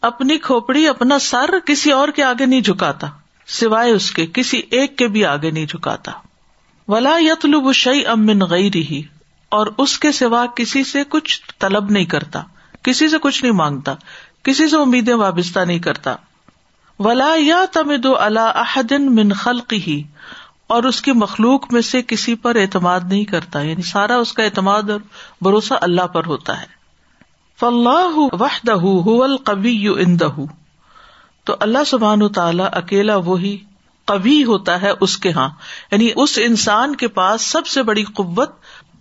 اپنی 0.00 0.38
کھوپڑی، 0.38 0.88
اپنا 0.88 1.18
سر 1.18 1.50
کسی 1.66 1.92
اور 1.92 2.08
کے 2.08 2.24
آگے 2.24 2.46
نہیں 2.46 2.60
جھکاتا۔ 2.60 3.06
سوائے 3.46 3.92
اس 3.92 4.10
کے، 4.10 4.26
کسی 4.26 4.62
ایک 4.70 4.98
کے 4.98 5.08
بھی 5.08 5.24
آگے 5.24 5.50
نہیں 5.50 5.66
جھکاتا۔ 5.66 6.12
ولا 6.88 7.16
یتلب 7.18 7.72
شعی 7.72 8.06
امن 8.06 8.38
غیر 8.38 8.76
ہی 8.76 9.02
اور 9.48 9.66
اس 9.78 9.98
کے 9.98 10.12
سوا 10.12 10.46
کسی 10.46 10.84
سے 10.84 11.02
کچھ 11.08 11.40
طلب 11.58 11.90
نہیں 11.90 12.04
کرتا۔ 12.04 12.42
کسی 12.82 13.08
سے 13.08 13.18
کچھ 13.18 13.44
نہیں 13.44 13.54
مانگتا۔ 13.54 13.94
کسی 14.42 14.68
سے 14.68 14.76
امیدیں 14.76 15.14
وابستہ 15.14 15.60
نہیں 15.60 15.78
کرتا۔ 15.78 16.14
ولا 16.98 17.34
یا 17.38 17.64
تمد 17.72 18.06
احدن 18.34 19.14
من 19.14 19.32
خلق 19.32 19.72
ہی 19.72 20.02
اور 20.66 20.82
اس 20.82 21.02
کی 21.02 21.12
مخلوق 21.12 21.72
میں 21.72 21.82
سے 21.82 22.02
کسی 22.02 22.34
پر 22.34 22.56
اعتماد 22.56 23.00
نہیں 23.08 23.24
کرتا۔ 23.24 23.60
یعنی 23.60 23.82
سارا 23.82 24.16
اس 24.16 24.32
کا 24.32 24.42
اعتماد 24.42 24.90
اور 24.90 25.00
بھروسہ 25.40 25.74
اللہ 25.80 26.06
پر 26.06 26.26
ہوتا 26.26 26.60
ہے۔ 26.60 26.66
فلاح 27.60 28.12
وحدہ 28.16 29.22
القوی 29.22 29.88
اندہ 29.88 30.28
تو 31.44 31.56
اللہ 31.60 31.84
سبحان 31.86 32.28
تعالیٰ 32.28 32.68
اکیلا 32.72 33.16
وہی 33.16 33.58
کبھی 34.04 34.44
ہوتا 34.44 34.82
ہے 34.82 34.90
اس 35.00 35.18
کے 35.18 35.32
ہاں۔ 35.32 35.48
یعنی 35.92 36.10
اس 36.16 36.38
انسان 36.42 36.96
کے 36.96 37.08
پاس 37.08 37.42
سب 37.42 37.66
سے 37.66 37.82
بڑی 37.82 38.04
قوت 38.04 38.50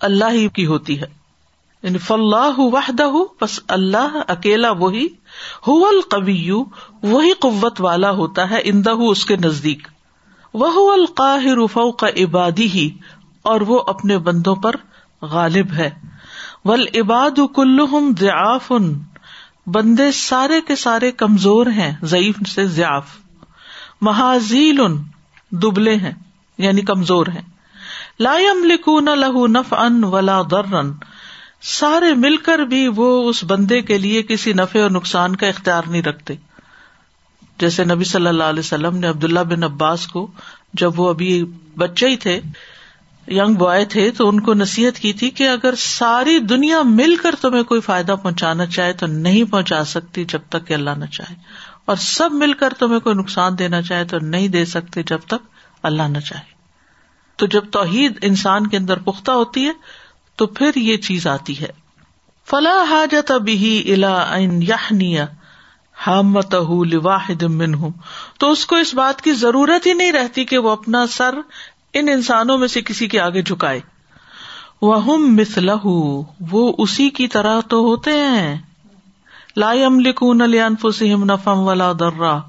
اللہ 0.02 0.30
ہی 0.32 0.48
کی 0.48 0.66
ہوتی 0.66 1.02
ہے۔ 1.02 1.25
یعنی 1.86 1.98
فلاح 1.98 2.54
وحدہ، 2.58 3.10
بس 3.42 3.60
اللہ 3.68 4.22
اکیلا 4.28 4.72
وہی 4.72 5.08
القوی، 5.68 6.52
وہی 7.04 7.34
قوت 7.34 7.82
والا 7.82 8.12
ہوتا 8.12 8.50
ہے 8.50 8.62
اندہ 8.64 8.90
اس 8.90 9.26
کے 9.26 9.36
نزدیک۔ 9.36 9.88
وہ 10.54 10.94
القاہر 10.94 11.68
فوق 11.68 12.04
عبادی 12.04 12.68
ہی 12.68 12.90
اور 13.42 13.62
وہ 13.62 13.82
اپنے 13.88 14.18
بندوں 14.18 14.56
پر 14.56 14.72
غالب 15.22 15.74
ہے۔ 15.74 15.90
ول 16.66 16.86
عباد 16.96 17.40
کلحم 17.56 18.12
ضعاف، 18.20 18.74
بندے 19.68 20.12
سارے 20.12 20.62
کے 20.62 20.76
سارے 20.76 21.12
کمزور 21.12 21.66
ہیں، 21.66 21.94
ضعیف 22.04 22.50
سے 22.50 22.68
ضعاف۔ 22.68 23.08
محاذیل، 24.02 24.82
دبلے 25.52 25.96
ہیں 25.96 26.14
یعنی 26.58 26.82
کمزور 26.82 27.28
ہیں۔ 27.28 27.42
لائم 28.20 28.64
لکھون 28.64 29.06
لہو 29.06 29.48
نف 29.48 29.74
ان 29.74 30.04
ولا 30.04 30.42
درن 30.52 30.92
سارے 31.68 32.14
مل 32.14 32.38
کر 32.38 32.60
بھی 32.60 32.88
وہ 32.88 33.30
اس 33.30 33.44
بندے 33.44 33.82
کے 33.82 33.98
لیے 33.98 34.24
کسی 34.24 34.54
نفے 34.54 34.82
اور 34.82 34.92
نقصان 34.92 35.36
کا 35.36 35.48
اختیار 35.48 35.82
نہیں 35.88 36.02
رکھتے۔ 36.02 36.34
جیسے 37.60 37.84
نبی 37.84 38.04
صلی 38.04 38.28
اللہ 38.28 38.44
علیہ 38.44 38.60
وسلم 38.60 38.98
نے 38.98 39.08
عبداللہ 39.08 39.40
بن 39.40 39.64
عباس 39.64 40.08
کو 40.08 40.32
جب 40.74 41.00
وہ 41.00 41.10
ابھی 41.10 41.46
بچے 41.78 42.08
ہی 42.08 42.16
تھے 42.16 42.42
یگ 43.28 43.54
بوائے 43.58 43.86
تھے، 43.86 44.12
تو 44.12 44.30
ان 44.30 44.40
کو 44.40 44.54
نصیحت 44.54 45.00
کی 45.00 45.14
تھی 45.14 45.30
کہ 45.30 45.50
اگر 45.50 45.74
ساری 45.78 46.40
دنیا 46.40 46.82
مل 46.82 47.16
کر 47.16 47.36
تمہیں 47.42 47.64
کوئی 47.64 47.82
فائدہ 47.82 48.16
پہنچانا 48.24 48.66
چاہے 48.66 48.94
تو 48.94 49.06
نہیں 49.06 49.44
پہنچا 49.44 49.84
سکتی 49.84 50.26
جب 50.26 50.40
تک 50.50 50.68
کہ 50.68 50.74
اللہ 50.74 50.90
نہ 50.98 51.06
چاہے۔ 51.06 51.36
اور 51.86 51.96
سب 51.96 52.30
مل 52.32 52.54
کر 52.54 52.74
تمہیں 52.80 53.00
کوئی 53.00 53.16
نقصان 53.16 53.60
دینا 53.60 53.82
چاہے 53.82 54.06
تو 54.06 54.20
نہیں 54.20 54.48
دے 54.48 54.66
سکتے 54.66 55.04
جب 55.04 55.20
تک 55.28 55.48
اللہ 55.84 56.04
نہ 56.04 56.20
چاہے۔ 56.20 56.56
تو 57.36 57.46
جب 57.46 57.66
توحید 57.72 58.18
انسان 58.22 58.68
کے 58.68 58.78
اندر 58.78 58.98
پختہ 58.98 59.32
ہوتی 59.32 59.66
ہے 59.66 60.05
تو 60.36 60.46
پھر 60.46 60.72
یہ 60.76 60.98
چیز 60.98 61.28
آتی 61.28 61.62
ہے۔ 61.62 61.68
فلاح 62.50 62.84
حاجت 62.90 63.32
ابھی 63.32 63.94
الا 63.94 64.38
یحنیا 64.40 65.26
حامت 66.08 66.56
واحد 67.04 67.44
من 67.44 67.72
تو 68.40 68.52
اس 68.52 68.66
کو 68.66 68.76
اس 68.76 68.94
بات 68.94 69.22
کی 69.22 69.34
ضرورت 69.34 69.88
ہی 69.88 69.94
نہیں 69.94 70.12
رہتی 70.12 70.46
کہ 70.46 70.58
وہ 70.58 70.70
اپنا 70.70 71.08
سر 71.08 71.36
ان 71.94 72.08
انسانوں 72.08 72.58
میں 72.58 72.68
سے 72.68 72.82
کسی 72.82 73.08
کے 73.08 73.20
آگے 73.20 73.42
جھکائے۔ 73.42 73.80
وہ 74.82 75.18
مسلح 75.18 75.88
وہ 76.52 76.74
اسی 76.78 77.10
کی 77.10 77.28
طرح 77.28 77.60
تو 77.60 77.80
ہوتے 77.80 78.12
ہیں۔ 78.12 78.58
لائم 79.58 80.00
لکھن 80.00 80.52
لانفسہم 80.52 81.24
نفم 81.24 81.60
ولا 81.60 81.92
درا 82.00 82.40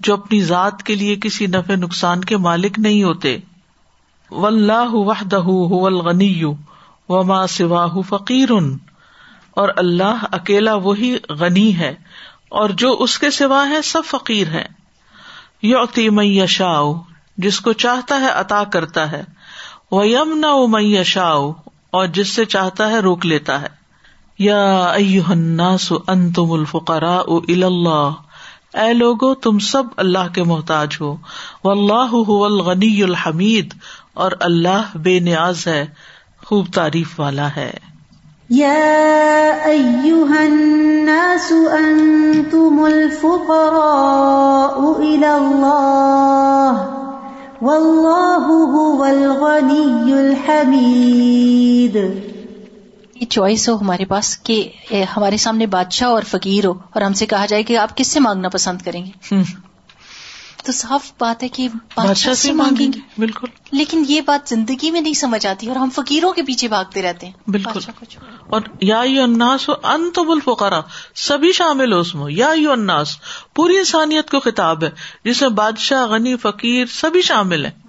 جو 0.00 0.14
اپنی 0.14 0.40
ذات 0.40 0.82
کے 0.82 0.94
لیے 0.94 1.16
کسی 1.16 1.46
نفع 1.46 1.74
نقصان 1.74 2.24
کے 2.24 2.36
مالک 2.36 2.78
نہیں 2.78 3.02
ہوتے۔ 3.02 3.38
و 4.30 4.46
اللہ 4.46 4.88
وحدہ 4.90 5.42
الغنی 5.86 6.44
وما 7.08 7.46
سواہ 7.46 8.00
فقیر 8.08 8.50
اور 9.50 9.68
اللہ 9.76 10.24
اکیلا 10.32 10.74
وہی 10.74 11.16
غنی 11.28 11.76
ہے، 11.76 11.94
اور 12.48 12.70
جو 12.70 12.96
اس 13.00 13.18
کے 13.18 13.30
سوا 13.30 13.68
ہے 13.68 13.82
سب 13.82 14.02
فقیر 14.06 14.48
ہے 14.48 14.66
یوتی 15.62 16.10
میشا 16.10 16.80
جس 17.36 17.60
کو 17.60 17.72
چاہتا 17.72 18.20
ہے 18.20 18.30
عطا 18.34 18.64
کرتا 18.64 19.12
ہے۔ 19.12 19.24
وہ 19.90 20.08
یم 20.08 20.32
نہ 20.34 20.46
میشا 20.68 21.28
اور 21.90 22.06
جس 22.06 22.28
سے 22.28 22.44
چاہتا 22.44 22.88
ہے 22.90 22.98
روک 22.98 23.26
لیتا 23.26 23.60
ہے۔ 23.60 23.66
یا 24.38 24.92
الناس 25.28 25.92
انتم 26.06 26.52
الفقراء 26.52 27.22
اللہ 27.48 28.12
اے 28.74 28.92
لوگو، 28.92 29.34
تم 29.34 29.58
سب 29.58 29.82
اللہ 29.96 30.32
کے 30.34 30.42
محتاج 30.42 30.96
ہو۔ 31.00 31.16
واللہ 31.64 32.08
هو 32.16 32.44
الغنی 32.44 33.02
الحمید۔ 33.02 33.74
اور 34.14 34.32
اللہ 34.40 34.96
بے 34.96 35.18
نیاز 35.20 35.66
ہے۔ 35.66 35.86
خوب 36.46 36.66
تعریف 36.74 37.20
والا 37.20 37.48
ہے۔ 37.56 37.70
یا 38.50 38.72
ایوہ 39.64 40.38
الناس 40.38 41.52
انتم 41.52 42.80
الفقراء 42.84 44.76
الى 44.98 45.26
اللہ 45.26 46.72
واللہ 47.62 48.46
هو 48.46 49.02
الغنی 49.02 50.12
الحمید۔ 50.12 51.98
چوائس 53.28 53.68
ہو 53.68 53.80
ہمارے 53.80 54.04
پاس 54.04 54.38
کہ 54.42 54.70
ہمارے 55.16 55.36
سامنے 55.36 55.66
بادشاہ 55.66 56.08
اور 56.08 56.22
فقیر 56.22 56.66
ہو 56.66 56.72
اور 56.90 57.02
ہم 57.02 57.12
سے 57.12 57.26
کہا 57.26 57.46
جائے 57.46 57.62
کہ 57.62 57.78
آپ 57.78 57.96
کس 57.96 58.06
سے 58.06 58.20
مانگنا 58.20 58.48
پسند 58.48 58.82
کریں 58.82 59.06
گے؟ 59.06 59.34
تو 60.66 60.72
صاف 60.72 61.12
بات 61.18 61.42
ہے 61.42 61.48
کہ 61.48 61.68
بادشاہ 61.96 62.34
سے 62.34 62.52
مانگیں 62.52 62.92
گے۔ 62.92 63.00
بالکل۔ 63.18 63.46
لیکن 63.72 64.04
یہ 64.08 64.20
بات 64.20 64.48
زندگی 64.48 64.90
میں 64.90 65.00
نہیں 65.00 65.14
سمجھ 65.14 65.46
آتی 65.46 65.66
اور 65.66 65.76
ہم 65.76 65.88
فقیروں 65.90 66.32
کے 66.32 66.42
پیچھے 66.42 66.68
بھاگتے 66.68 67.02
رہتے 67.02 67.26
ہیں۔ 67.26 67.50
بالکل۔ 67.50 67.80
اور 68.40 68.60
یا 68.80 69.00
اناس 69.00 69.70
ان 69.82 70.10
تو 70.10 70.24
بلفقرا 70.24 70.80
سبھی 71.14 71.52
شامل 71.52 71.92
ہو 71.92 71.98
اس 71.98 72.14
میں۔ 72.14 72.32
یا 72.32 72.48
اناس 72.48 73.08
پوری 73.54 73.78
انسانیت 73.78 74.30
کو 74.30 74.40
خطاب 74.40 74.84
ہے 74.84 74.90
جس 75.24 75.42
میں 75.42 75.50
بادشاہ 75.50 76.06
غنی 76.06 76.36
فقیر 76.36 76.86
سبھی 76.86 77.22
شامل 77.22 77.64
ہیں۔ 77.64 77.85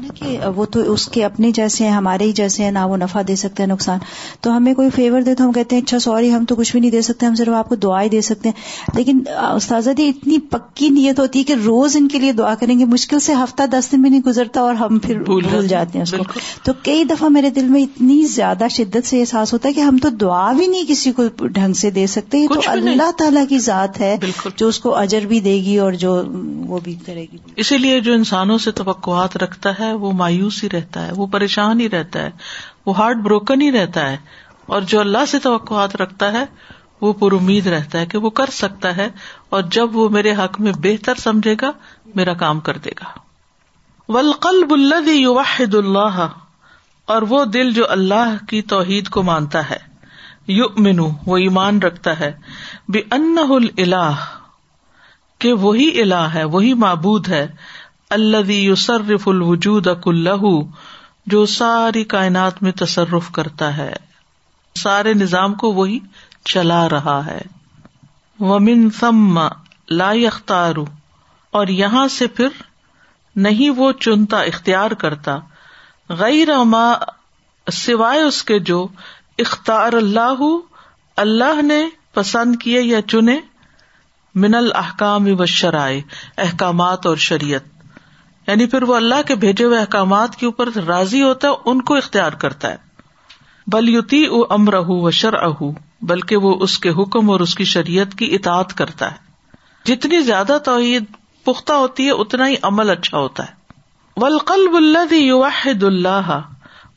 نا 0.00 0.08
کہ 0.14 0.38
وہ 0.56 0.64
تو 0.64 0.92
اس 0.92 1.06
کے 1.08 1.24
اپنے 1.24 1.50
جیسے 1.50 1.84
ہیں 1.84 1.90
ہمارے 1.90 2.24
ہی 2.24 2.32
جیسے 2.32 2.64
ہیں 2.64 2.70
نہ 2.70 2.78
وہ 2.78 2.96
نفع 2.96 3.20
دے 3.28 3.36
سکتے 3.36 3.62
ہیں 3.62 3.70
نقصان۔ 3.70 3.98
تو 4.40 4.56
ہمیں 4.56 4.74
کوئی 4.74 4.90
فیور 4.90 5.20
دے 5.20 5.34
تو 5.34 5.46
ہم 5.46 5.52
کہتے 5.52 5.76
ہیں 5.76 5.82
اچھا 5.82 5.98
سوری 5.98 6.32
ہم 6.34 6.44
تو 6.44 6.56
کچھ 6.56 6.72
بھی 6.72 6.80
نہیں 6.80 6.90
دے 6.90 7.00
سکتے 7.00 7.26
ہم 7.26 7.34
صرف 7.34 7.48
آپ 7.48 7.68
کو 7.68 7.74
دعائیں 7.74 8.08
دے 8.08 8.20
سکتے 8.20 8.48
ہیں۔ 8.48 8.90
لیکن 8.96 9.18
استاذہ 9.28 9.90
دی 9.90 10.08
اتنی 10.08 10.38
پکی 10.38 10.88
نیت 10.88 11.20
ہوتی 11.20 11.38
ہے 11.38 11.44
کہ 11.44 11.54
روز 11.64 11.96
ان 11.96 12.08
کے 12.08 12.18
لیے 12.18 12.32
دعا 12.32 12.54
کریں 12.54 12.78
گے۔ 12.78 12.84
مشکل 12.84 13.20
سے 13.20 13.34
ہفتہ 13.34 13.62
دس 13.66 13.92
دن 13.92 14.02
میں 14.02 14.10
نہیں 14.10 14.20
گزرتا 14.20 14.60
اور 14.60 14.74
ہم 14.74 14.98
پھر 14.98 15.18
بھول 15.22 15.68
جاتے 15.68 15.98
ہیں۔ 15.98 16.02
اس 16.02 16.10
کو۔ 16.10 16.38
تو 16.62 16.72
کئی 16.82 17.04
دفعہ 17.04 17.28
میرے 17.28 17.50
دل 17.50 17.64
میں 17.64 17.82
اتنی 17.82 18.22
زیادہ 18.22 18.64
شدت 18.70 19.06
سے 19.06 19.20
احساس 19.20 19.52
ہوتا 19.52 19.68
ہے 19.68 19.72
کہ 19.74 19.80
ہم 19.80 19.96
تو 20.02 20.08
دعا 20.08 20.52
بھی 20.52 20.66
نہیں 20.66 20.84
کسی 20.88 21.12
کو 21.12 21.46
ڈھنگ 21.46 21.72
سے 21.72 21.90
دے 21.90 22.06
سکتے۔ 22.06 22.46
تو 22.54 22.60
اللہ 22.66 23.10
تعالیٰ 23.10 23.44
کی 23.48 23.58
ذات 23.58 24.00
ہے 24.00 24.16
جو 24.56 24.68
اس 24.68 24.78
کو 24.78 24.96
اجر 24.96 25.20
بھی 25.20 25.40
دے 25.40 25.54
گی 25.54 25.78
اور 25.78 25.92
جو 25.92 26.22
وہ 26.66 26.78
بھی 26.84 26.94
کرے 27.06 27.26
گی۔ 27.32 27.36
اسی 27.56 27.78
لیے 27.78 28.00
جو 28.00 28.12
انسانوں 28.12 28.58
سے 28.58 28.70
توقعات 28.70 29.36
رکھتا 29.36 29.70
ہے، 29.86 29.92
وہ 29.92 30.12
مایوس 30.12 30.64
ہی 30.64 30.70
رہتا 30.70 31.06
ہے، 31.06 31.12
وہ 31.12 31.26
پریشان 31.26 31.80
ہی 31.80 31.90
رہتا 31.90 32.22
ہے، 32.22 32.30
وہ 32.86 32.96
ہارٹ 32.96 33.16
بروکن 33.16 33.60
ہی 33.60 33.72
رہتا 33.72 34.10
ہے۔ 34.10 34.16
اور 34.66 34.82
جو 34.82 35.00
اللہ 35.00 35.24
سے 35.28 35.38
توقعات 35.38 35.96
رکھتا 35.96 36.32
ہے، 36.32 36.44
وہ 37.00 37.12
پر 37.12 37.32
امید 37.32 37.66
رہتا 37.66 37.98
ہے 37.98 38.06
کہ 38.06 38.18
وہ 38.18 38.30
کر 38.30 38.50
سکتا 38.52 38.96
ہے۔ 38.96 39.08
اور 39.48 39.62
جب 39.62 39.96
وہ 39.96 40.08
میرے 40.08 40.32
حق 40.32 40.60
میں 40.60 40.72
بہتر 40.78 41.14
سمجھے 41.14 41.54
گا، 41.60 41.70
میرا 42.14 42.34
کام 42.34 42.60
کر 42.60 42.78
دے 42.78 42.90
گا۔ 42.90 43.18
ولقل 44.08 44.64
الذي 44.70 45.24
واحد 45.24 45.74
اللہ 45.74 46.26
اور 47.04 47.22
وہ 47.22 47.44
دل 47.44 47.72
جو 47.72 47.90
اللہ 47.90 48.44
کی 48.48 48.62
توحید 48.62 49.08
کو 49.08 49.22
مانتا 49.22 49.70
ہے 49.70 49.78
یو 50.46 50.64
منو 50.76 51.08
وہ 51.26 51.36
ایمان 51.36 51.78
رکھتا 51.78 52.20
ہے۔ 52.20 52.32
بے 52.88 52.98
ان 52.98 53.36
الہ 53.78 54.12
کہ 55.38 55.52
وہی 55.52 56.02
الہ 56.02 56.14
ہے، 56.14 56.44
وہی 56.44 56.74
معبود 56.74 57.28
ہے۔ 57.28 57.46
اللہ 58.10 58.52
یوسرف 58.52 59.28
الوجود 59.28 59.86
اک 59.86 60.08
اللہ 60.08 60.58
جو 61.26 61.46
ساری 61.46 62.04
کائنات 62.04 62.62
میں 62.62 62.72
تصرف 62.72 63.30
کرتا 63.30 63.76
ہے۔ 63.76 63.92
سارے 64.78 65.14
نظام 65.14 65.54
کو 65.54 65.72
وہی 65.72 65.98
چلا 66.44 66.88
رہا 66.88 67.26
ہے۔ 67.26 67.40
ومن 68.40 68.90
ثم 68.90 69.48
لا 69.90 70.10
اختار 70.10 70.74
اور 71.50 71.66
یہاں 71.66 72.08
سے 72.08 72.26
پھر 72.26 72.48
نہیں 73.36 73.70
وہ 73.70 73.92
چنتا 73.92 74.40
اختیار 74.40 74.90
کرتا۔ 74.90 75.38
غیر 76.08 76.62
ما 76.64 76.92
سوائے 77.72 78.22
اس 78.22 78.42
کے 78.42 78.58
جو 78.58 78.88
اختار 79.38 79.92
اللہ 79.92 80.42
اللہ 81.16 81.62
نے 81.62 81.86
پسند 82.14 82.56
کیے 82.56 82.82
یا 82.82 83.02
چنے، 83.02 83.40
من 84.34 84.54
الحکام 84.54 85.26
و 85.38 85.46
شرائے 85.46 86.02
احکامات 86.38 87.06
اور 87.06 87.16
شریعت۔ 87.16 87.79
یعنی 88.50 88.66
پھر 88.66 88.82
وہ 88.82 88.94
اللہ 88.94 89.22
کے 89.26 89.34
بھیجے 89.34 89.64
ہوئے 89.64 89.78
احکامات 89.78 90.36
کے 90.36 90.46
اوپر 90.46 90.68
راضی 90.86 91.22
ہوتا 91.22 91.48
ہے، 91.48 91.52
ان 91.64 91.82
کو 91.82 91.96
اختیار 91.96 92.32
کرتا 92.32 92.70
ہے۔ 92.70 92.76
بل 93.66 93.88
یوتی 93.88 94.26
او 94.26 94.40
امر 94.50 94.74
و 94.76 95.10
شر 95.10 95.34
اہ 95.34 95.62
بلکہ 96.02 96.36
وہ 96.36 96.56
اس 96.60 96.78
کے 96.78 96.90
حکم 96.90 97.30
اور 97.30 97.40
اس 97.40 97.54
کی 97.54 97.64
شریعت 97.64 98.18
کی 98.18 98.34
اطاعت 98.34 98.76
کرتا 98.76 99.10
ہے۔ 99.10 99.16
جتنی 99.84 100.20
زیادہ 100.20 100.58
توحید 100.64 101.04
پختہ 101.44 101.72
ہوتی 101.72 102.06
ہے، 102.06 102.10
اتنا 102.10 102.48
ہی 102.48 102.54
عمل 102.62 102.90
اچھا 102.90 103.18
ہوتا 103.18 103.44
ہے۔ 103.44 103.60
ولقلب 104.16 104.74
اللہ 104.74 105.14
یوحد 105.14 105.82
اللہ 105.82 106.40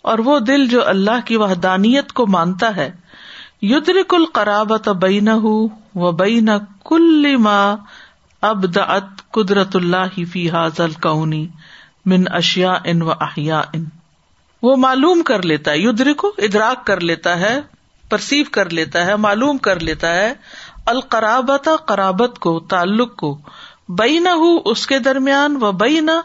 اور 0.02 0.20
وہ 0.20 0.40
دل 0.40 0.68
جو 0.68 0.88
اللہ 0.88 1.26
کی 1.26 1.38
وحدانیت 1.38 2.14
کو 2.14 2.28
مانتا 2.28 2.76
ہے، 2.76 2.92
یدرک 3.62 4.14
القرابت 4.14 4.90
بین 4.90 5.30
و 5.96 6.12
بین 6.12 6.50
کل 6.86 7.36
ما 7.38 7.76
اب 8.44 8.76
دعت 8.76 9.32
قدرت 9.32 9.76
اللہ 9.76 10.24
فی 10.32 10.50
حاضل 10.50 10.92
کونی 10.92 11.48
من 12.06 12.24
اشیا 12.32 12.74
ان 12.84 13.02
و 13.02 13.12
احیا 13.12 13.62
ان 13.74 13.86
وہ 14.62 14.76
معلوم 14.76 15.22
کر 15.24 15.42
لیتا 15.42 15.72
ہے 15.72 15.78
یدرک 15.78 16.18
کو 16.18 16.32
ادراک 16.38 16.86
کر 16.86 17.00
لیتا 17.00 17.40
ہے، 17.40 17.60
پرسیو 18.10 18.46
کر 18.52 18.70
لیتا 18.70 19.06
ہے، 19.06 19.16
معلوم 19.16 19.58
کر 19.58 19.80
لیتا 19.80 20.14
ہے۔ 20.14 20.34
القرابت، 20.86 21.70
قرابت 21.86 22.40
کو، 22.40 22.60
تعلق 22.60 23.16
کو۔ 23.16 23.38
بینا 23.90 24.32
اس 24.66 24.88
کے 24.88 25.00
درمیان، 25.00 25.58
و 25.62 25.72
بینا 25.72 26.22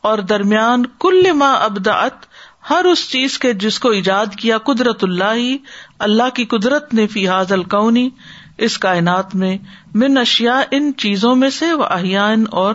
اور 0.00 0.18
درمیان 0.18 0.86
کل 0.86 1.32
ما 1.32 1.52
ابدعت 1.52 2.26
ہر 2.70 2.84
اس 2.84 3.10
چیز 3.10 3.38
کے 3.38 3.52
جس 3.52 3.78
کو 3.78 3.88
ایجاد 3.88 4.26
کیا 4.38 4.58
قدرت 4.58 5.04
اللہ 5.04 5.56
اللہ 5.98 6.34
کی 6.34 6.44
قدرت 6.44 6.94
نے 6.94 7.06
فی 7.06 7.28
حاض 7.28 7.52
القونی 7.52 8.10
اس 8.58 8.78
کائنات 8.78 9.34
میں 9.34 9.58
من 9.94 10.18
اشیا 10.18 10.60
ان 10.70 10.92
چیزوں 10.96 11.36
میں 11.36 11.50
سے 11.50 11.72
وہ 11.72 11.84
احیان 11.84 12.44
اور 12.50 12.74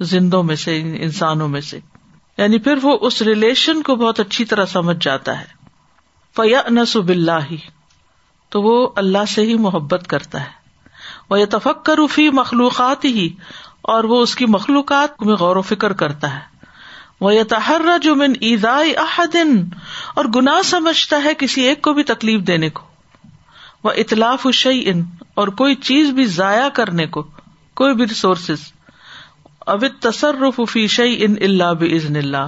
زندوں 0.00 0.42
میں 0.42 0.56
سے 0.56 0.80
انسانوں 0.80 1.48
میں 1.48 1.60
سے۔ 1.60 1.78
یعنی 2.38 2.58
پھر 2.58 2.74
وہ 2.82 2.98
اس 3.00 3.22
ریلیشن 3.22 3.82
کو 3.82 3.96
بہت 3.96 4.20
اچھی 4.20 4.44
طرح 4.44 4.66
سمجھ 4.66 4.96
جاتا 5.00 5.40
ہے۔ 5.40 5.44
فیا 6.36 6.62
نسب 6.70 7.08
اللہ 7.08 7.54
تو 8.48 8.62
وہ 8.62 8.88
اللہ 8.96 9.24
سے 9.28 9.42
ہی 9.42 9.54
محبت 9.54 10.06
کرتا 10.06 10.40
ہے۔ 10.40 10.62
وہ 11.30 11.40
یہ 11.40 11.46
تفکر 11.50 12.06
فی 12.06 12.30
مخلوقات 12.30 13.04
ہی 13.04 13.34
اور 13.82 14.04
وہ 14.04 14.22
اس 14.22 14.34
کی 14.34 14.46
مخلوقات 14.46 15.22
میں 15.22 15.34
غور 15.34 15.56
و 15.56 15.62
فکر 15.62 15.92
کرتا 15.92 16.34
ہے۔ 16.34 16.52
وہ 17.20 17.34
یہ 17.34 17.42
جو 18.02 18.14
من 18.14 18.32
ایزائے 18.40 18.92
احدن 18.92 19.64
اور 20.14 20.24
گناہ 20.24 20.62
سمجھتا 20.64 21.22
ہے 21.24 21.34
کسی 21.38 21.60
ایک 21.60 21.82
کو 21.82 21.92
بھی 21.92 22.02
تکلیف 22.02 22.40
دینے 22.40 22.70
کو۔ 22.70 22.91
وہ 23.84 23.90
اطلاف 23.96 24.46
شعی 24.54 24.82
ان 24.86 25.02
اور 25.34 25.48
کوئی 25.48 25.74
چیز 25.74 26.10
بھی 26.10 26.26
ضائع 26.26 26.68
کرنے 26.68 27.06
کو، 27.06 27.22
کوئی 27.74 27.94
بھی 27.94 28.04
ریسورسز 28.04 28.72
اب 29.66 29.84
تصرف 30.00 30.60
فی 30.70 30.86
شعی 30.86 31.24
ان 31.24 31.34
اللہ 31.40 31.74
بزن 31.80 32.16
اللہ 32.16 32.46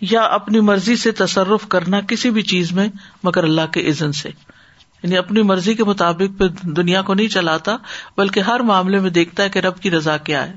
یا 0.00 0.22
اپنی 0.22 0.60
مرضی 0.60 0.96
سے 0.96 1.10
تصرف 1.10 1.68
کرنا 1.68 2.00
کسی 2.00 2.30
بھی 2.30 2.42
چیز 2.42 2.72
میں، 2.72 2.88
مگر 3.24 3.44
اللہ 3.44 3.72
کے 3.72 3.88
عزن 3.88 4.12
سے۔ 4.12 4.28
یعنی 5.02 5.16
اپنی 5.16 5.42
مرضی 5.42 5.74
کے 5.74 5.84
مطابق 5.84 6.38
پہ 6.38 6.44
دنیا 6.62 7.02
کو 7.02 7.14
نہیں 7.14 7.28
چلاتا، 7.28 7.76
بلکہ 8.16 8.40
ہر 8.40 8.60
معاملے 8.60 8.98
میں 8.98 9.10
دیکھتا 9.10 9.42
ہے 9.42 9.48
کہ 9.48 9.58
رب 9.58 9.78
کی 9.78 9.90
رضا 9.90 10.16
کیا 10.16 10.48
ہے۔ 10.48 10.54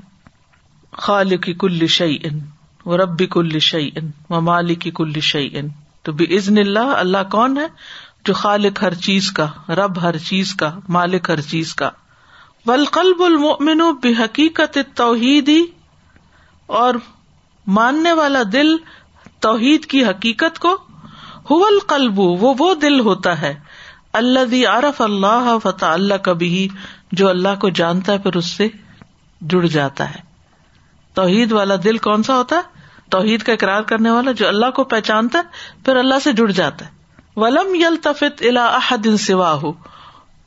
خال 0.92 1.36
کی 1.36 1.54
کل 1.54 1.86
شعی 1.86 2.16
ان 2.22 2.38
و 2.86 2.96
رب 2.96 3.22
کل 3.30 3.58
شعی 3.58 3.90
ان 3.96 4.10
و 4.30 4.40
مالک 4.40 4.80
کی 4.80 4.90
کل 4.94 5.20
شعی 5.20 5.48
ان 5.52 5.68
تو 6.02 6.12
عزن 6.12 6.58
اللہ 6.58 6.80
اللہ 6.80 7.18
کون 7.30 7.58
ہے؟ 7.58 7.66
جو 8.24 8.34
خالق 8.34 8.82
ہر 8.82 8.94
چیز 8.94 9.30
کا، 9.30 9.46
رب 9.68 10.02
ہر 10.02 10.18
چیز 10.18 10.54
کا، 10.54 10.78
مالک 10.88 11.30
ہر 11.30 11.40
چیز 11.40 11.74
کا۔ 11.74 11.90
ولقلب 12.66 13.22
المن 13.22 13.80
بے 14.02 14.12
حقیقت 14.24 14.78
توحیدی 14.94 15.64
اور 16.66 16.94
ماننے 17.66 18.12
والا 18.12 18.42
دل 18.52 18.76
توحید 19.40 19.84
کی 19.86 20.04
حقیقت 20.04 20.58
کو 20.58 20.76
حول 21.50 21.78
قلب 21.86 22.18
وہ 22.18 22.54
وہ 22.58 22.74
دل 22.74 23.00
ہوتا 23.00 23.40
ہے۔ 23.40 23.54
اللہ 24.12 24.44
دی 24.44 24.66
اللہ 24.66 25.56
فتح 25.62 25.84
اللہ 25.84 26.14
کبھی 26.14 26.68
جو 27.12 27.28
اللہ 27.28 27.60
کو 27.60 27.68
جانتا 27.68 28.12
ہے 28.12 28.18
پھر 28.18 28.36
اس 28.36 28.46
سے 28.46 28.68
جڑ 29.40 29.66
جاتا 29.66 30.10
ہے۔ 30.10 30.20
توحید 31.14 31.52
والا 31.52 31.74
دل 31.84 31.98
کون 31.98 32.22
سا 32.22 32.36
ہوتا 32.36 32.56
ہے؟ 32.56 32.62
توحید 33.10 33.42
کا 33.42 33.52
اقرار 33.52 33.82
کرنے 33.82 34.10
والا، 34.10 34.32
جو 34.32 34.48
اللہ 34.48 34.70
کو 34.70 34.84
پہچانتا 34.84 35.38
ہے 35.38 35.44
پھر 35.84 35.96
اللہ 35.96 36.14
سے 36.24 36.32
جڑ 36.32 36.50
جاتا 36.50 36.84
ہے۔ 36.84 37.03
ولم 37.36 37.74
یل 37.74 37.96
تفت 38.02 38.42
الا 38.42 38.66
احد 38.66 39.16
سوا 39.20 39.52
ہو 39.52 39.72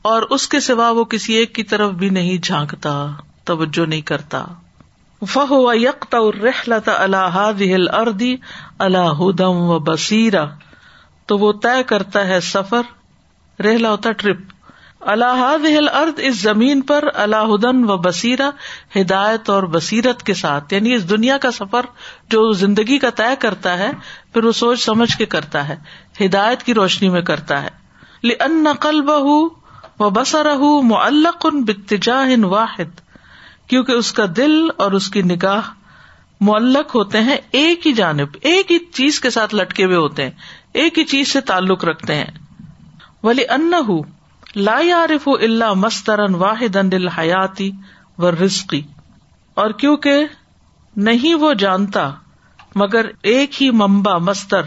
اور 0.02 0.22
اس 0.22 0.48
کے 0.48 0.60
سوا 0.60 0.92
وہ 0.92 1.04
کسی 1.04 1.34
ایک 1.34 1.56
کی 1.56 1.64
طرف 1.64 1.92
بھی 1.92 2.10
نہیں 2.10 2.38
جھانکتا، 2.38 3.08
توجہ 3.44 3.86
نہیں 3.86 4.02
کرتا۔ 4.02 4.46
فہو 5.28 5.74
یکت 5.74 6.16
رحلت 6.44 6.90
اللہ 6.90 7.52
دل 7.60 7.96
اردی 7.96 8.38
اللہ 8.80 9.22
و 9.40 9.80
بصیرا 9.80 10.46
تو 11.26 11.38
وہ 11.38 11.54
طے 11.64 11.84
کرتا 11.84 12.28
ہے 12.28 12.40
سفر 12.40 12.82
رحلا 13.62 13.92
ہوتا 13.92 14.12
ٹرپ۔ 14.12 14.38
اللہ 15.02 15.90
ارد 15.94 16.14
اس 16.18 16.42
زمین 16.42 16.82
پر 16.82 17.04
اللہ 17.14 17.82
و 17.86 17.98
بصیرہ، 17.98 18.52
ہدایت 18.96 19.50
اور 19.50 19.64
بصیرت 19.64 20.24
کے 20.24 20.34
ساتھ۔ 20.34 20.74
یعنی 20.74 20.94
اس 20.94 21.10
دنیا 21.10 21.38
کا 21.38 21.52
سفر 21.52 21.86
جو 22.30 22.52
زندگی 22.52 23.00
کا 23.00 23.10
طے 23.10 23.36
کرتا 23.40 23.78
ہے، 23.78 23.92
پھر 24.34 24.44
وہ 24.44 24.52
سوچ 24.52 24.86
سمجھ 24.86 25.18
کے 25.18 25.26
کرتا 25.26 25.70
ہے۔ 25.70 25.76
ہدایت 26.22 26.64
کی 26.64 26.74
روشنی 26.74 27.10
میں 27.10 27.22
کرتا 27.22 27.64
ہے۔ 27.64 27.70
ان 28.40 28.64
نقل 28.64 29.02
بہ 29.02 29.24
و 30.00 30.10
بسر 30.10 30.56
معلق 30.84 31.46
ان 31.46 31.64
بتجا 31.64 32.24
واحد۔ 32.44 33.00
کیونکہ 33.68 33.92
اس 33.92 34.12
کا 34.12 34.26
دل 34.38 34.68
اور 34.78 34.92
اس 34.92 35.10
کی 35.10 35.22
نگاہ 35.22 35.62
معلق 36.42 36.96
ہوتے 36.96 37.22
ہیں 37.22 37.38
ایک 37.52 37.88
ہی 37.88 37.94
جانب، 37.94 38.28
ایک 38.42 38.72
ہی 38.72 38.78
چیز 38.80 39.20
کے 39.20 39.30
ساتھ 39.30 39.56
لٹکے 39.56 39.86
ہوئے 39.86 39.96
ہوتے 39.96 40.24
ہیں، 40.24 40.32
ایک 40.74 41.00
ہی 41.00 41.04
چیز 41.04 41.28
سے 41.28 41.42
تعلق 41.42 41.86
رکھتے 41.86 42.16
ہیں۔ 42.16 42.26
ولی 43.24 43.44
ان 43.50 43.72
لا 44.56 44.80
یارف 44.82 45.30
اللہ 45.42 45.74
مسترن 45.74 46.36
واحد 46.36 46.76
حیاتی 47.18 47.72
و 48.18 48.32
رزقی 48.32 48.82
اور 49.54 49.70
کیونکہ 49.70 50.26
نہیں 50.96 51.36
وہ 51.36 51.54
جانتا، 51.54 52.12
مگر 52.76 53.06
ایک 53.22 53.62
ہی 53.64 53.72
ممبا 53.72 54.18
مستر 54.18 54.62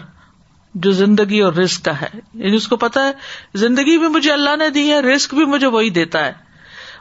جو 0.74 0.90
زندگی 0.90 1.40
اور 1.40 1.52
رسک 1.52 1.85
کا 1.85 2.00
ہے۔ 2.00 2.09
یعنی 2.35 2.56
اس 2.56 2.68
کو 2.68 2.76
پتا 2.76 3.06
ہے، 3.06 3.12
زندگی 3.54 3.98
بھی 3.98 4.09
مجھے 4.09 4.33
اللہ 4.33 4.56
نے 4.56 4.70
دی 4.70 4.90
ہے 4.90 5.00
رسک 5.00 5.35
بھی 5.35 5.44
مجھے 5.44 5.66
وہی 5.66 5.90
دیتا 5.90 6.24
ہے۔ 6.24 6.33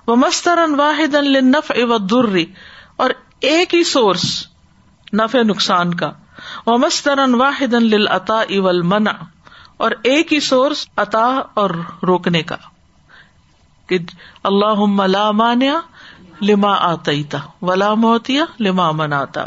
وہ 0.07 0.15
مسترن 0.15 0.75
واحد 0.75 1.15
نف 1.41 1.71
و 1.75 1.97
درری 1.97 2.45
اور 2.95 3.09
ایک 3.39 3.75
ہی 3.75 3.83
سورس 3.83 4.47
نف 5.13 5.35
نقصان 5.35 5.93
کا۔ 5.93 6.11
وہ 6.65 6.77
مسترن 6.77 7.35
واحد 7.35 7.73
لتا 7.73 8.39
اول 8.39 8.81
منا 8.81 9.11
اور 9.77 9.91
ایک 10.03 10.33
ہی 10.33 10.39
سورس 10.39 10.87
عطا 10.97 11.41
اور 11.53 11.69
روکنے 12.03 12.43
کا۔ 12.43 12.55
کہ 13.87 13.97
اللہ 14.43 15.05
لا 15.07 15.31
مانیا 15.31 15.79
لما 16.41 16.73
آتا 16.73 17.37
ولا 17.61 17.93
موتیا 17.93 18.45
لما 18.59 18.91
من 18.91 19.13
آتا 19.13 19.45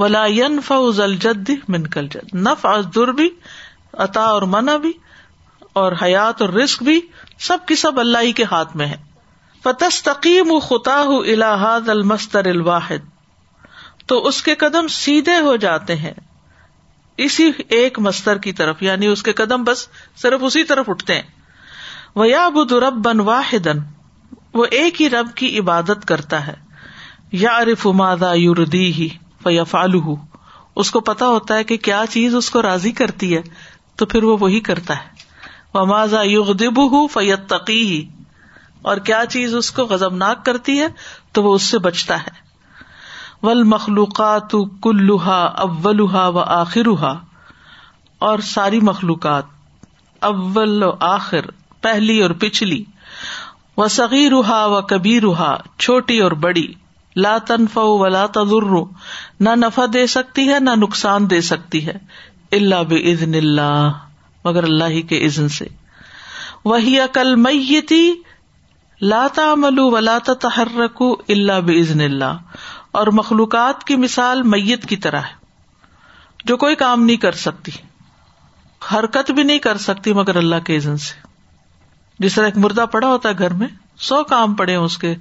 ولا 0.00 0.24
ین 0.26 0.60
فوز 0.60 1.00
الجد 1.00 1.50
من 1.68 1.86
کل 1.86 2.06
جد 2.06 2.34
نف 2.34 2.66
در 2.94 3.12
بھی 3.12 3.30
عطا 3.92 4.20
اور 4.20 4.42
منا 4.42 4.76
بھی، 4.76 4.92
اور 5.72 5.92
حیات 6.02 6.42
اور 6.42 6.48
رسک 6.48 6.82
بھی، 6.82 7.00
سب 7.38 7.58
کی 7.66 7.74
سب 7.74 8.00
اللہ 8.00 8.18
ہی 8.18 8.32
کے 8.32 8.44
ہاتھ 8.44 8.76
میں 8.76 8.86
ہے۔ 8.86 8.96
فتستقیم 9.62 10.58
خطا 10.58 11.00
الحاد 11.00 11.88
المستر 11.88 12.44
الواحد۔ 12.44 13.10
تو 14.06 14.26
اس 14.26 14.42
کے 14.42 14.54
قدم 14.54 14.88
سیدھے 14.88 15.40
ہو 15.40 15.56
جاتے 15.56 15.96
ہیں۔ 15.96 16.14
اسی 17.16 17.50
ایک 17.68 17.98
مستر 17.98 18.38
کی 18.38 18.52
طرف 18.52 18.82
یعنی 18.82 19.06
اس 19.06 19.22
کے 19.22 19.32
قدم 19.32 19.64
بس 19.64 19.88
صرف 20.16 20.40
اسی 20.42 20.64
طرف 20.64 20.90
اٹھتے 20.90 21.14
ہیں۔ 21.14 21.22
وہ 22.14 22.28
یا 22.28 22.48
بد 22.48 22.72
رب 22.72 22.94
بن 23.04 23.20
واحد 23.20 23.68
وہ 24.54 24.66
ایک 24.70 25.02
ہی 25.02 25.10
رب 25.10 25.28
کی 25.34 25.58
عبادت 25.58 26.08
کرتا 26.08 26.46
ہے۔ 26.46 26.54
یا 27.32 27.58
عرف 27.58 27.86
مادا 27.86 28.32
یوردی 28.34 28.92
ہی 28.92 29.08
فالو 29.68 30.16
اس 30.76 30.90
کو 30.90 31.00
پتا 31.00 31.26
ہوتا 31.26 31.54
ہے 31.54 31.64
کہ 31.64 31.76
کیا 31.76 32.04
چیز 32.10 32.34
اس 32.34 32.50
کو 32.50 32.62
راضی 32.62 32.92
کرتی 32.92 33.36
ہے، 33.36 33.42
تو 33.96 34.06
پھر 34.06 34.22
وہ 34.22 34.36
وہی 34.40 34.60
کرتا 34.60 34.94
ہے۔ 34.96 35.20
و 35.74 35.86
ماضا 35.86 36.22
یغدب 36.22 36.78
ہُو 36.78 37.06
فیت 37.06 37.48
تقی 37.48 38.08
اور 38.82 38.96
کیا 38.96 39.22
چیز 39.28 39.54
اس 39.54 39.70
کو 39.70 39.82
غزبناک 39.82 40.44
کرتی 40.44 40.80
ہے، 40.80 40.86
تو 41.32 41.42
وہ 41.42 41.54
اس 41.54 41.62
سے 41.62 41.78
بچتا 41.78 42.22
ہے۔ 42.22 42.50
ول 43.42 43.62
مخلوقات 43.62 44.54
کلوہا 44.82 45.44
اولوہا 45.44 46.28
و 46.28 46.38
آخرا 46.38 47.12
اور 48.18 48.38
ساری 48.38 48.80
مخلوقات، 48.80 49.44
اول 50.20 50.82
و 50.82 50.90
آخر، 51.00 51.50
پہلی 51.80 52.22
اور 52.22 52.30
پچھلی۔ 52.30 52.84
و 53.76 53.88
صغیرہا 53.88 54.66
و 54.66 54.82
کبیرہا 54.82 55.56
چھوٹی 55.78 56.20
اور 56.20 56.32
بڑی۔ 56.32 56.72
لا 57.16 57.38
تنف 57.38 57.78
و 57.78 58.06
لا 58.06 58.26
تذر 58.26 58.76
نہ 59.40 59.50
نفع 59.54 59.84
دے 59.92 60.06
سکتی 60.06 60.48
ہے، 60.48 60.60
نہ 60.60 60.70
نقصان 60.76 61.30
دے 61.30 61.40
سکتی 61.40 61.86
ہے 61.86 61.98
اللہ 62.52 62.82
بزن 62.88 63.34
اللہ، 63.34 63.92
مگر 64.44 64.62
اللہ 64.62 64.84
ہی 64.84 65.02
کے 65.02 65.26
عزن 65.26 65.48
سے۔ 65.48 65.64
وہی 66.64 67.00
عقل 67.00 67.36
میتی 67.36 68.12
لاتا 69.00 69.54
ملو 69.54 69.90
و 69.90 70.00
لاتا 70.00 70.34
تحرک 70.34 71.02
اللہ 71.28 71.60
بزن 71.66 72.00
اللہ۔ 72.00 72.36
اور 72.90 73.06
مخلوقات 73.06 73.84
کی 73.84 73.96
مثال 73.96 74.42
میت 74.42 74.86
کی 74.86 74.96
طرح 74.96 75.20
ہے، 75.20 75.46
جو 76.44 76.56
کوئی 76.56 76.76
کام 76.76 77.04
نہیں 77.04 77.16
کر 77.16 77.32
سکتی، 77.32 77.72
حرکت 78.94 79.30
بھی 79.30 79.42
نہیں 79.42 79.58
کر 79.58 79.76
سکتی 79.76 80.12
مگر 80.12 80.36
اللہ 80.36 80.56
کے 80.64 80.76
عزن 80.76 80.96
سے۔ 80.96 81.26
جس 82.18 82.34
طرح 82.34 82.44
ایک 82.44 82.56
مردہ 82.56 82.84
پڑا 82.92 83.08
ہوتا 83.08 83.28
ہے 83.28 83.38
گھر 83.38 83.52
میں، 83.52 83.68
سو 83.98 84.24
کام 84.24 84.54
پڑے 84.54 84.74
اس 84.74 84.98
کے۔ 84.98 85.14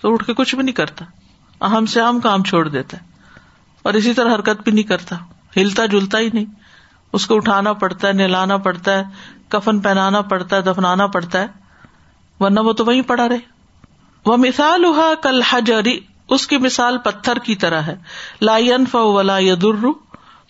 تو 0.00 0.12
اٹھ 0.12 0.24
کے 0.24 0.34
کچھ 0.34 0.54
بھی 0.54 0.62
نہیں 0.62 0.74
کرتا۔ 0.74 1.04
اہم 1.60 1.86
سے 1.86 2.00
اہم 2.00 2.20
کام 2.20 2.44
چھوڑ 2.44 2.68
دیتا 2.68 2.96
ہے۔ 2.96 3.02
اور 3.82 3.94
اسی 3.94 4.14
طرح 4.14 4.34
حرکت 4.34 4.62
بھی 4.64 4.72
نہیں 4.72 4.84
کرتا۔ 4.84 5.16
ہلتا 5.56 5.86
جلتا 5.86 6.18
ہی 6.18 6.30
نہیں۔ 6.32 6.44
اس 7.12 7.26
کو 7.26 7.36
اٹھانا 7.36 7.72
پڑتا 7.72 8.08
ہے، 8.08 8.12
نہلانا 8.12 8.56
پڑتا 8.56 8.98
ہے، 8.98 9.04
کفن 9.48 9.80
پہنانا 9.80 10.20
پڑتا 10.20 10.56
ہے، 10.56 10.62
دفنانا 10.62 11.06
پڑتا 11.06 11.40
ہے۔ 11.40 11.46
ورنہ 12.40 12.60
وہ 12.60 12.72
تو 12.72 12.84
وہیں 12.84 13.02
پڑا 13.02 13.28
رہے۔ 13.28 13.38
وہ 14.26 14.36
مثال 14.36 14.84
ہوا 14.84 15.14
کل 15.22 15.42
حجری 15.42 16.00
اس 16.28 16.46
کی 16.46 16.58
مثال 16.58 16.98
پتھر 16.98 17.38
کی 17.38 17.54
طرح 17.54 17.80
ہے۔ 17.80 17.96
لا 18.40 18.56
انف 18.56 18.94
ولا 18.94 19.38
در 19.38 19.86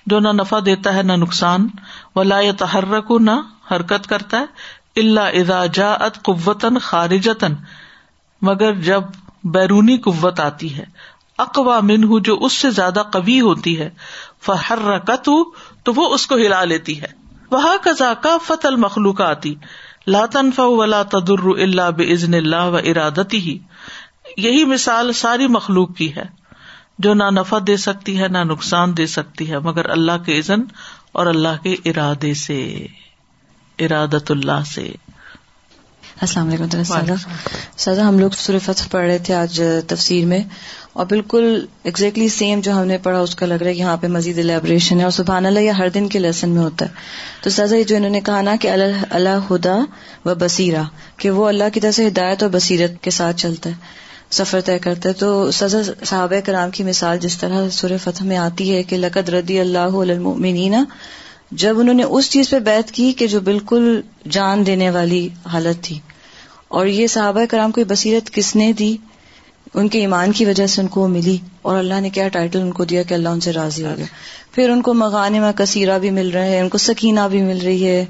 جو 0.07 0.21
نہ 0.21 0.29
نفع 0.29 0.59
دیتا 0.67 0.95
ہے، 0.95 1.03
نہ 1.03 1.13
نقصان۔ 1.13 1.69
ولا 2.17 2.41
تحرک 2.59 3.13
نہ 3.21 3.31
حرکت 3.71 4.07
کرتا 4.07 4.41
ہے۔ 4.41 4.45
اللہ 4.97 5.21
ادا 5.21 5.67
جا 5.67 5.93
ات 5.93 6.23
قوتن 6.23 6.79
خارجتن 6.79 7.55
مگر 8.43 8.73
جب 8.73 9.03
بیرونی 9.45 9.97
قوت 9.97 10.41
آتی 10.41 10.77
ہے۔ 10.77 10.85
اقوا 11.39 11.81
من 11.81 12.05
ہوں 12.05 12.21
جو 12.21 12.39
اس 12.41 12.53
سے 12.53 12.71
زیادہ 12.71 13.03
قوی 13.13 13.41
ہوتی 13.41 13.79
ہے۔ 13.79 13.91
فہر 14.43 14.79
رکت 14.79 15.29
تو 15.83 15.93
وہ 15.97 16.15
اس 16.15 16.27
کو 16.27 16.35
ہلا 16.35 16.65
لیتی 16.65 17.01
ہے۔ 17.01 17.07
وہ 17.51 17.63
کزا 17.83 18.15
کا 18.15 18.37
فتل 18.47 18.77
مخلوق 18.77 19.21
آتی 19.21 19.55
لاتنف 20.07 20.61
ولا 20.61 21.03
تدر 21.03 21.45
اللہ 21.45 21.91
بزن 21.97 22.35
اللہ 22.35 22.65
و 22.65 22.77
ارادتی 22.77 23.39
ہی 23.39 23.59
یہی 24.37 24.65
مثال 24.65 25.13
ساری 25.13 25.47
مخلوق 25.47 25.97
کی 25.97 26.17
ہے۔ 26.17 26.45
جو 26.99 27.15
نہ 27.15 27.25
نفع 27.31 27.59
دے 27.67 27.77
سکتی 27.77 28.21
ہے، 28.21 28.29
نہ 28.29 28.39
نقصان 28.39 28.97
دے 28.97 29.07
سکتی 29.07 29.51
ہے، 29.51 29.59
مگر 29.59 29.91
اللہ 29.91 30.25
کے 30.27 30.39
عزن 30.39 30.61
اور 31.13 31.27
اللہ 31.27 31.63
کے 31.63 31.77
ارادے 31.85 32.35
سے، 32.35 32.87
ارادت 33.79 34.31
اللہ 34.31 34.65
سے۔ 34.67 34.93
السلام 36.25 36.49
علیکم 36.49 37.15
سزا 37.77 38.09
ہم 38.09 38.19
لوگ 38.19 38.31
فتح 38.31 38.83
پڑھ 38.91 39.07
رہے 39.07 39.19
تھے 39.19 39.35
آج 39.35 39.63
تفسیر 39.87 40.27
میں۔ 40.27 40.39
اور 40.93 41.07
بالکل 41.07 41.67
ایگزیکٹلی 41.83 42.29
سیم 42.29 42.61
جو 42.61 42.73
ہم 42.73 42.87
نے 42.87 42.99
پڑھا 42.99 43.21
اس 43.21 43.35
کا 43.35 43.47
لگ 43.47 43.55
رہا 43.55 43.67
ہے 43.67 43.75
کہ 43.75 43.79
یہاں 43.79 43.97
پہ 43.97 44.07
مزید 44.07 44.39
الیبریشن 44.39 44.99
ہے۔ 44.99 45.03
اور 45.03 45.11
سبحان 45.11 45.47
اللہ 45.47 45.61
یہ 45.61 45.71
ہر 45.71 45.89
دن 45.89 46.09
کے 46.09 46.19
لیسن 46.19 46.49
میں 46.49 46.63
ہوتا 46.63 46.87
ہے۔ 46.87 46.91
تو 47.43 47.51
سزا 47.51 47.77
جو 47.89 47.97
انہوں 47.97 48.11
نے 48.11 48.21
کہا 48.21 48.43
نا 48.43 48.57
کہ 48.61 48.69
اللہ 48.69 49.05
اللہ 49.11 49.49
خدا 49.49 49.77
و 50.25 50.35
بصیرہ 50.35 50.83
کہ 51.17 51.31
وہ 51.31 51.49
اللہ 51.49 51.65
کی 51.73 51.81
طرف 51.81 51.95
سے 51.95 52.07
ہدایت 52.07 52.43
اور 52.43 52.51
بصیرت 52.51 53.03
کے 53.03 53.11
ساتھ 53.11 53.37
چلتا 53.37 53.71
ہے 53.71 53.75
سفر 54.31 54.61
طے 54.61 54.79
کرتا 54.79 55.09
ہے۔ 55.09 55.15
تو 55.15 55.51
سزا 55.51 56.05
صحابہ 56.05 56.41
کرام 56.45 56.71
کی 56.71 56.85
مثال 56.85 57.19
جس 57.19 57.39
طرح 57.39 57.69
سور 57.69 57.91
فتح 58.03 58.25
میں 58.25 58.37
آتی 58.37 58.77
ہے 58.77 58.83
کہ 58.83 58.97
لقد 58.97 59.29
ردی 59.29 59.61
اللہ 59.61 59.79
المؤمنین 59.79 60.75
جب 61.51 61.81
انہوں 61.81 61.95
نے 61.95 62.03
اس 62.03 62.31
چیز 62.31 62.51
پہ 62.51 62.59
بیت 62.59 62.91
کی 62.91 63.13
کہ 63.13 63.27
جو 63.27 63.41
بالکل 63.41 64.01
جان 64.31 64.67
دینے 64.67 64.91
والی 64.91 65.29
حالت 65.53 65.85
تھی۔ 65.85 65.99
اور 66.75 66.87
یہ 66.87 67.07
صحابہ 67.07 67.45
کرام 67.51 67.71
کو 67.71 67.81
بصیرت 67.89 68.31
کس 68.31 68.57
نے 68.57 68.73
دی؟ 68.73 68.97
ان 69.75 69.89
کے 69.89 70.01
ایمان 70.01 70.33
کی 70.33 70.45
وجہ 70.45 70.67
سے 70.67 70.81
ان 70.81 70.89
کو 70.89 71.09
ملی 71.09 71.39
اور 71.63 71.77
اللہ 71.77 72.01
نے 72.01 72.11
کیا 72.11 72.29
ٹائٹل 72.29 72.61
ان 72.61 72.73
کو 72.73 72.85
دیا 72.85 73.03
کہ 73.03 73.15
اللہ 73.15 73.29
ان 73.29 73.41
سے 73.41 73.53
راضی 73.53 73.85
ہو 73.85 73.95
گیا 73.97 74.05
پھر 74.53 74.71
ان 74.71 74.83
کو 74.83 74.95
مغانے 74.95 75.41
میں 75.41 75.53
کثیرہ 75.53 75.99
بھی 75.99 76.11
مل 76.11 76.31
رہے 76.31 76.49
ہیں 76.49 76.61
ان 76.61 76.69
کو 76.69 76.79
سکینہ 76.79 77.21
بھی 77.31 77.43
مل 77.43 77.59
رہی 77.61 77.87
ہے۔ 77.87 78.05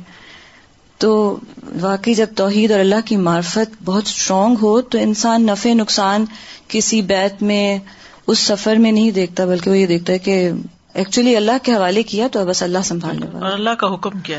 تو 0.98 1.37
واقعی 1.81 2.14
جب 2.14 2.27
توحید 2.37 2.70
اور 2.70 2.81
اللہ 2.81 3.00
کی 3.05 3.16
معرفت 3.16 3.83
بہت 3.85 4.03
اسٹرانگ 4.03 4.57
ہو 4.62 4.81
تو 4.81 4.98
انسان 4.98 5.46
نفع 5.46 5.74
نقصان 5.74 6.24
کسی 6.68 7.03
بیت 7.03 7.42
میں 7.42 7.79
اس 8.27 8.38
سفر 8.38 8.77
میں 8.77 8.92
نہیں 8.92 9.11
دیکھتا 9.11 9.44
بلکہ 9.44 9.70
وہ 9.70 9.79
یہ 9.79 9.87
دیکھتا 9.87 10.12
ہے 10.12 10.18
کہ 10.18 10.50
ایکچولی 10.94 11.37
اللہ 11.37 11.53
کے 11.62 11.72
حوالے 11.72 12.03
کیا 12.03 12.29
تو 12.33 12.44
بس 12.44 12.62
اللہ 12.62 12.79
سنبھالنے 12.85 13.27
اور 13.33 13.53
اللہ 13.53 13.70
کا 13.70 13.94
حکم 13.94 14.20
کیا 14.20 14.38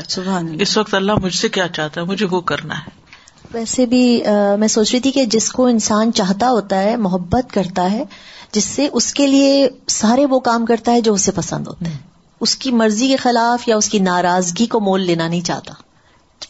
اس 0.60 0.76
وقت 0.76 0.94
اللہ 0.94 1.12
مجھ 1.22 1.34
سے 1.34 1.48
کیا 1.48 1.68
چاہتا 1.68 2.00
ہے؟ 2.00 2.06
مجھے 2.06 2.26
وہ 2.30 2.40
کرنا 2.40 2.74
ہے۔ 2.78 3.05
ویسے 3.56 3.86
بھی 3.86 4.22
میں 4.58 4.68
سوچ 4.68 4.92
رہی 4.92 5.00
تھی 5.00 5.10
کہ 5.10 5.24
جس 5.24 5.50
کو 5.52 5.66
انسان 5.66 6.12
چاہتا 6.12 6.50
ہوتا 6.50 6.82
ہے، 6.82 6.96
محبت 6.96 7.52
کرتا 7.54 7.90
ہے، 7.92 8.04
جس 8.52 8.64
سے 8.64 8.88
اس 8.92 9.14
کے 9.14 9.26
لیے 9.26 9.68
سارے 9.86 10.26
وہ 10.26 10.40
کام 10.40 10.66
کرتا 10.66 10.92
ہے 10.92 11.00
جو 11.00 11.14
اسے 11.14 11.32
پسند 11.32 11.66
ہوتے 11.66 11.84
ہیں۔ 11.84 11.98
اس 12.40 12.56
کی 12.56 12.70
مرضی 12.70 13.08
کے 13.08 13.16
خلاف 13.16 13.68
یا 13.68 13.76
اس 13.76 13.88
کی 13.88 13.98
ناراضگی 13.98 14.66
کو 14.66 14.80
مول 14.80 15.00
لینا 15.00 15.28
نہیں 15.28 15.40
چاہتا۔ 15.40 15.74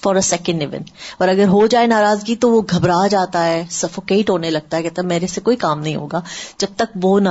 فار 0.03 0.15
اے 0.15 0.21
سیکنڈ 0.21 0.61
ایون 0.61 0.83
اور 1.19 1.29
اگر 1.29 1.49
ہو 1.49 1.67
جائے 1.67 1.87
ناراضگی 1.87 2.37
تو 2.37 2.51
وہ 2.51 2.63
گھبرا 2.71 3.07
جاتا 3.07 3.47
ہے 3.47 3.65
سفوکیٹ 3.71 4.31
ہونے 4.31 4.51
لگتا 4.51 4.77
ہے 4.77 4.83
کہ 4.83 5.03
میرے 5.03 5.27
سے 5.27 5.41
کوئی 5.41 5.57
کام 5.57 5.81
نہیں 5.81 5.97
ہوگا، 5.97 6.21
جب 6.59 6.75
تک 6.77 6.99
وہ 7.03 7.21
نہ 7.21 7.29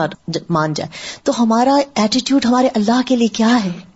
مان 0.49 0.73
جائے۔ 0.73 0.89
تو 1.23 1.43
ہمارا 1.43 1.75
ایٹیٹیوڈ 1.95 2.45
ہمارے 2.45 2.67
اللہ 2.75 3.01
کے 3.05 3.15
لیے 3.15 3.27
کیا 3.27 3.57
ہے؟ 3.63 3.94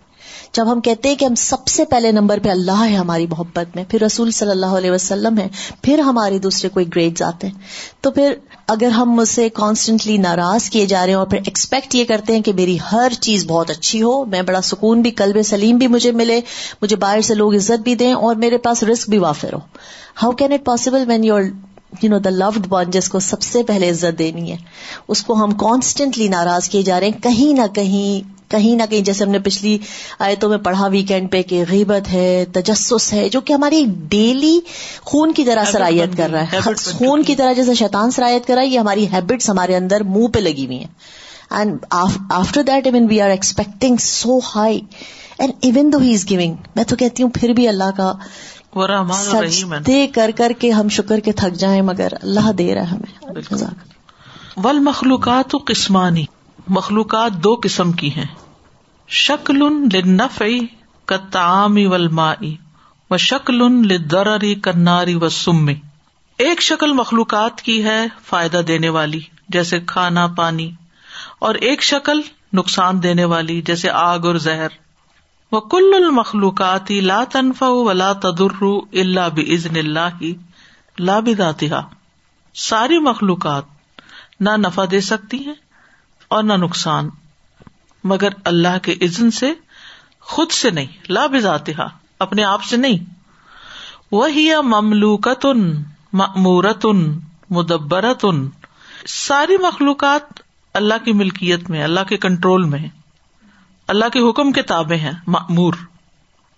جب 0.54 0.72
ہم 0.72 0.80
کہتے 0.80 1.08
ہیں 1.08 1.16
کہ 1.16 1.24
ہم 1.24 1.34
سب 1.34 1.66
سے 1.66 1.84
پہلے 1.84 2.12
نمبر 2.12 2.38
پہ 2.38 2.48
اللہ 2.48 2.84
ہے 2.90 2.94
ہماری 2.96 3.26
محبت 3.26 3.76
میں، 3.76 3.84
پھر 3.88 4.02
رسول 4.02 4.30
صلی 4.30 4.50
اللہ 4.50 4.66
علیہ 4.66 4.90
وسلم 4.90 5.38
ہے 5.38 5.48
پھر 5.82 5.98
ہمارے 5.98 6.38
دوسرے 6.38 6.68
کوئی 6.68 6.86
گریڈ 6.94 7.22
آتے 7.22 7.46
ہیں۔ 7.46 7.54
تو 8.00 8.10
پھر 8.10 8.34
اگر 8.66 8.88
ہم 8.88 9.12
مجھ 9.12 9.28
سے 9.28 9.48
کانسٹنٹلی 9.48 10.16
ناراض 10.16 10.68
کیے 10.70 10.86
جا 10.86 11.00
رہے 11.00 11.12
ہیں 11.12 11.18
اور 11.18 11.26
پھر 11.26 11.38
ایکسپیکٹ 11.44 11.94
یہ 11.94 12.04
کرتے 12.04 12.34
ہیں 12.34 12.42
کہ 12.42 12.52
میری 12.52 12.76
ہر 12.92 13.12
چیز 13.20 13.46
بہت 13.46 13.70
اچھی 13.70 14.02
ہو، 14.02 14.24
میں 14.24 14.42
بڑا 14.42 14.60
سکون 14.60 15.02
بھی 15.02 15.10
کلب 15.10 15.42
سلیم 15.42 15.76
بھی 15.76 15.86
مجھے 15.86 16.12
ملے، 16.12 16.40
مجھے 16.82 16.96
باہر 16.96 17.20
سے 17.20 17.34
لوگ 17.34 17.54
عزت 17.54 17.80
بھی 17.80 17.94
دیں 17.94 18.12
اور 18.12 18.36
میرے 18.36 18.58
پاس 18.58 18.82
رسک 18.82 19.10
بھی 19.10 19.18
وافر 19.18 19.52
ہو۔ 19.52 19.58
How 20.22 20.32
can 20.32 20.52
it 20.52 20.64
possible 20.64 21.04
when 21.08 21.24
your 21.24 21.42
you 22.02 22.10
know 22.10 22.18
the 22.18 22.30
load 22.30 22.66
one 22.70 22.90
جس 22.90 23.08
کو 23.08 23.18
سب 23.18 23.42
سے 23.42 23.62
پہلے 23.62 23.90
عزت 23.90 24.18
دینی 24.18 24.52
ہے، 24.52 24.56
اس 25.08 25.22
کو 25.22 25.44
ہم 25.44 25.50
کانسٹینٹلی 25.50 26.28
ناراض 26.28 26.68
کیے 26.68 26.82
جا 26.82 27.00
رہے 27.00 27.06
ہیں، 27.06 27.22
کہیں 27.22 27.52
نہ 27.54 27.66
کہیں 27.74 28.39
کہیں 28.50 28.74
نہ 28.76 28.82
کہیں 28.90 29.00
جیسے 29.00 29.24
ہم 29.24 29.30
نے 29.30 29.38
پچھلی 29.38 29.78
آیتوں 30.18 30.48
میں 30.48 30.58
پڑھا 30.58 30.86
ویکینڈ 30.86 31.32
پہ 31.32 31.42
کہ 31.42 31.64
غیبت 31.70 32.12
ہے 32.12 32.44
تجسس 32.52 33.12
ہے 33.12 33.28
جو 33.28 33.40
کہ 33.40 33.52
ہماری 33.52 33.84
ڈیلی 34.08 34.60
خون 35.04 35.32
کی 35.32 35.44
طرح 35.44 35.64
سرایت 35.72 36.16
کر 36.16 36.30
رہا 36.30 36.52
ہے۔ 36.52 36.60
خون 36.92 37.22
کی 37.22 37.36
طرح 37.36 37.52
جیسے 37.52 37.74
شیطان 37.74 38.10
سرایت 38.10 38.46
کر 38.46 38.54
رہا 38.54 38.62
ہے 38.62 38.66
یہ 38.66 38.78
ہماری 38.78 39.06
ہیبٹس 39.12 39.50
ہمارے 39.50 39.76
اندر 39.76 40.02
منہ 40.02 40.26
پہ 40.26 40.38
لگی 40.38 40.66
ہوئی 40.66 40.78
ہیں۔ 40.78 40.92
And 41.50 41.78
after 42.30 42.62
that 42.62 42.86
even 42.86 43.06
we 43.10 43.20
are 43.20 43.30
expecting 43.30 43.96
so 43.96 44.38
high 44.54 44.80
and 45.38 45.52
even 45.60 45.92
though 45.92 45.98
he 45.98 46.14
is 46.14 46.30
giving 46.30 46.54
میں 46.74 46.84
تو 46.84 46.96
کہتی 46.96 47.22
ہوں 47.22 47.30
پھر 47.30 47.48
بھی 47.48 47.68
اللہ 47.68 47.90
کا 47.96 48.12
دے 49.86 50.06
کر 50.06 50.30
کر 50.36 50.52
کے 50.58 50.70
ہم 50.70 50.88
شکر 50.88 51.20
کے 51.20 51.32
تھک 51.32 51.54
جائیں 51.54 51.82
مگر 51.82 52.08
اللہ 52.22 52.52
دے 52.52 52.74
رہا 52.74 52.90
ہمیں۔ 52.90 53.30
ول 54.56 54.78
مخلوقات 54.78 55.54
قسمانی 55.66 56.24
مخلوقات 56.70 57.32
دو 57.32 57.60
قسم 57.62 57.92
کی 57.92 58.14
ہیں۔ 58.14 58.26
شکل 59.08 59.58
لنفعی 59.92 60.60
کتعامی 61.04 61.86
والمائی 61.86 62.56
و 63.10 63.16
شکل 63.16 63.72
لدرری 63.72 64.54
کناری 64.54 65.14
و 65.14 65.28
سمی 65.28 65.74
ایک 66.38 66.62
شکل 66.62 66.92
مخلوقات 66.92 67.62
کی 67.62 67.84
ہے 67.84 68.06
فائدہ 68.24 68.56
دینے 68.56 68.88
والی، 68.88 69.20
جیسے 69.48 69.80
کھانا، 69.80 70.26
پانی۔ 70.26 70.72
اور 71.38 71.54
ایک 71.54 71.82
شکل 71.82 72.20
نقصان 72.52 73.02
دینے 73.02 73.24
والی، 73.24 73.62
جیسے 73.62 73.90
آگ 73.90 74.18
اور 74.18 74.34
زہر۔ 74.34 74.68
وہ 75.52 75.60
کل 75.60 75.94
المخلوقات 75.94 76.90
لا 76.90 77.24
تنفع 77.32 77.66
ولا 77.68 78.12
تدر 78.12 78.62
اللہ 78.92 79.28
بزن 79.34 79.76
اللہ 79.76 80.22
لا 80.98 81.20
بذاتها 81.20 81.80
ساری 82.54 82.98
مخلوقات 82.98 83.62
نہ 84.40 84.50
نفع 84.56 84.84
دے 84.90 85.00
سکتی 85.00 85.46
ہیں 85.46 85.69
اور 86.30 86.42
نہ 86.42 86.52
نقصان۔ 86.52 87.08
مگر 88.04 88.28
اللہ 88.44 88.78
کے 88.82 88.92
عزن 88.92 89.30
سے 89.30 89.52
خود 90.20 90.50
سے 90.50 90.70
نہیں، 90.70 90.86
لا 91.08 91.26
بذاتها 91.26 91.86
اپنے 92.18 92.44
آپ 92.44 92.62
سے 92.64 92.76
نہیں۔ 92.76 93.14
وہی 94.12 94.50
مملوکت 94.62 95.46
مورت 96.36 96.86
مدبرت 97.50 98.24
ساری 99.08 99.56
مخلوقات 99.56 100.40
اللہ 100.74 100.94
کی 101.04 101.12
ملکیت 101.12 101.70
میں، 101.70 101.84
اللہ 101.84 102.00
کے 102.08 102.16
کنٹرول 102.16 102.64
میں 102.64 102.88
اللہ 103.88 104.04
کے 104.04 104.30
حکم 104.30 104.52
کے 104.52 104.62
تابے 104.62 104.96
ہیں 104.96 105.12
معمور 105.26 105.74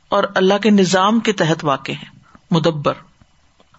اور 0.09 0.25
اللہ 0.35 0.59
کے 0.63 0.71
نظام 0.71 1.21
کے 1.21 1.33
تحت 1.33 1.65
واقع 1.65 1.93
ہیں، 1.93 2.19
مدبر۔ 2.51 2.95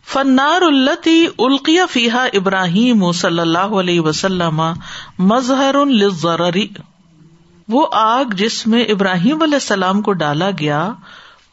فنار 0.07 0.61
التی 0.61 1.27
القیہ 1.39 1.81
فیحا 1.89 2.23
ابراہیم 2.33 3.11
صلی 3.11 3.39
اللہ 3.39 3.75
علیہ 3.79 4.01
وسلم 4.01 4.61
مظہر 5.19 5.75
الضرری 5.75 6.67
وہ 7.67 7.87
آگ 7.91 8.25
جس 8.25 8.67
میں 8.67 8.85
ابراہیم 8.85 9.41
علیہ 9.41 9.55
السلام 9.55 10.01
کو 10.01 10.13
ڈالا 10.13 10.49
گیا، 10.59 10.93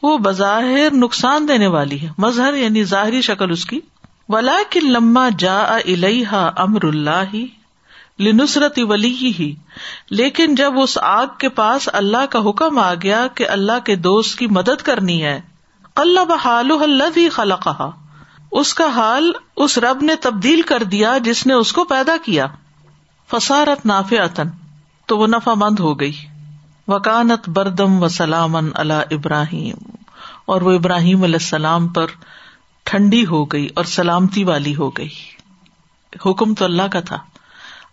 وہ 0.01 0.17
بظاہر 0.17 0.93
نقصان 0.93 1.47
دینے 1.47 1.67
والی 1.67 2.01
ہے. 2.01 2.07
مظہر 2.17 2.53
یعنی 2.53 2.83
ظاہری 2.83 3.21
شکل 3.21 3.51
اس 3.51 3.65
کی. 3.65 3.79
ولا 4.29 4.57
کی 4.69 4.79
لما 4.79 5.29
جا 5.39 5.63
الحا 5.63 6.51
امر 6.55 6.85
اللہ 6.85 7.35
لنسرت 8.19 8.79
ولی 8.81 9.31
ہی 9.37 9.55
لیکن 10.09 10.55
جب 10.55 10.79
اس 10.79 10.97
آگ 11.01 11.27
کے 11.37 11.49
پاس 11.49 11.89
اللہ 11.93 12.25
کا 12.29 12.39
حکم 12.39 12.79
آ 12.79 12.93
گیا 12.93 13.27
کہ 13.35 13.49
اللہ 13.49 13.79
کے 13.85 13.95
دوست 13.95 14.37
کی 14.37 14.47
مدد 14.47 14.81
کرنی 14.81 15.23
ہے 15.23 15.41
اللہ 15.95 16.25
بحال 16.25 16.71
اللہ 16.71 17.29
خلا 17.31 17.55
کہا 17.55 17.89
اس 18.51 18.73
کا 18.73 18.85
حال 18.85 19.31
اس 19.55 19.77
رب 19.77 20.01
نے 20.01 20.15
تبدیل 20.15 20.61
کر 20.61 20.83
دیا 20.83 21.17
جس 21.17 21.45
نے 21.47 21.53
اس 21.53 21.73
کو 21.73 21.83
پیدا 21.83 22.15
کیا۔ 22.25 22.47
فسارت 23.29 23.85
ناف 23.85 24.13
تو 25.05 25.17
وہ 25.17 25.27
نفا 25.27 25.53
مند 25.53 25.79
ہو 25.79 25.99
گئی۔ 25.99 26.11
وکانت 26.87 27.49
بردم 27.49 28.03
و 28.03 28.07
سلامن 28.07 28.69
اللہ 28.75 29.01
ابراہیم، 29.11 29.77
اور 30.45 30.61
وہ 30.61 30.71
ابراہیم 30.71 31.23
علیہ 31.23 31.35
السلام 31.35 31.87
پر 31.87 32.05
ٹھنڈی 32.83 33.25
ہو 33.25 33.43
گئی 33.45 33.67
اور 33.75 33.85
سلامتی 33.85 34.43
والی 34.43 34.75
ہو 34.75 34.89
گئی۔ 34.89 35.09
حکم 36.25 36.53
تو 36.53 36.65
اللہ 36.65 36.87
کا 36.91 36.99
تھا۔ 36.99 37.17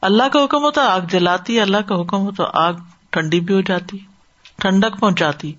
اللہ 0.02 0.28
کا 0.32 0.44
حکم 0.44 0.62
ہوتا 0.62 0.82
آگ 0.84 1.00
جلاتی، 1.10 1.60
اللہ 1.60 1.88
کا 1.88 1.94
حکم 1.94 2.16
ہو 2.16 2.30
تو 2.30 2.44
آگ 2.44 2.72
ٹھنڈی 3.10 3.40
بھی 3.40 3.54
ہو 3.54 3.60
جاتی، 3.60 3.98
ٹھنڈک 4.56 5.00
پہنچاتی۔ 5.00 5.52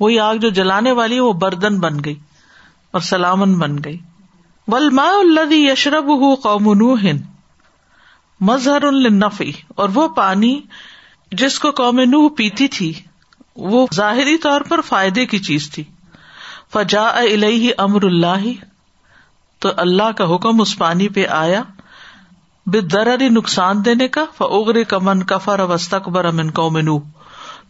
وہی 0.00 0.18
آگ 0.18 0.36
جو 0.36 0.48
جلانے 0.50 0.92
والی 0.92 1.20
وہ 1.20 1.32
بردن 1.32 1.78
بن 1.80 2.04
گئی 2.04 2.18
اور 2.90 3.00
سلامن 3.00 3.58
بن 3.58 3.76
گئی۔ 3.84 3.98
ولما 4.68 5.02
الدی 5.02 5.68
یشرب 5.68 6.04
ہُ 6.04 6.42
قوم 6.42 6.96
مظہر 8.40 8.82
النفی 8.82 9.52
اور 9.68 9.88
وہ 9.94 10.08
پانی 10.08 10.60
جس 11.32 11.58
کو 11.58 11.70
قوم 11.70 12.00
نوح 12.00 12.28
پیتی 12.36 12.68
تھی، 12.68 12.92
وہ 13.56 13.86
ظاہری 13.94 14.38
طور 14.38 14.60
پر 14.60 14.80
فائدے 14.80 15.26
کی 15.26 15.38
چیز 15.38 15.70
تھی۔ 15.70 15.84
فجا 16.72 17.02
الہ 17.02 17.70
امر 17.78 18.02
اللہ، 18.02 18.44
تو 19.58 19.68
اللہ 19.76 20.10
کا 20.16 20.34
حکم 20.34 20.60
اس 20.60 20.78
پانی 20.78 21.08
پہ 21.08 21.26
آیا۔ 21.26 21.62
بدرری 22.66 23.28
نقصان 23.28 23.84
دینے 23.84 24.08
کا 24.08 24.24
فعغر 24.38 24.82
کمن 24.82 25.22
کفر 25.22 25.60
وسطبر 25.60 26.24
امن 26.24 26.50
قوم 26.50 26.78
نوح۔ 26.78 27.00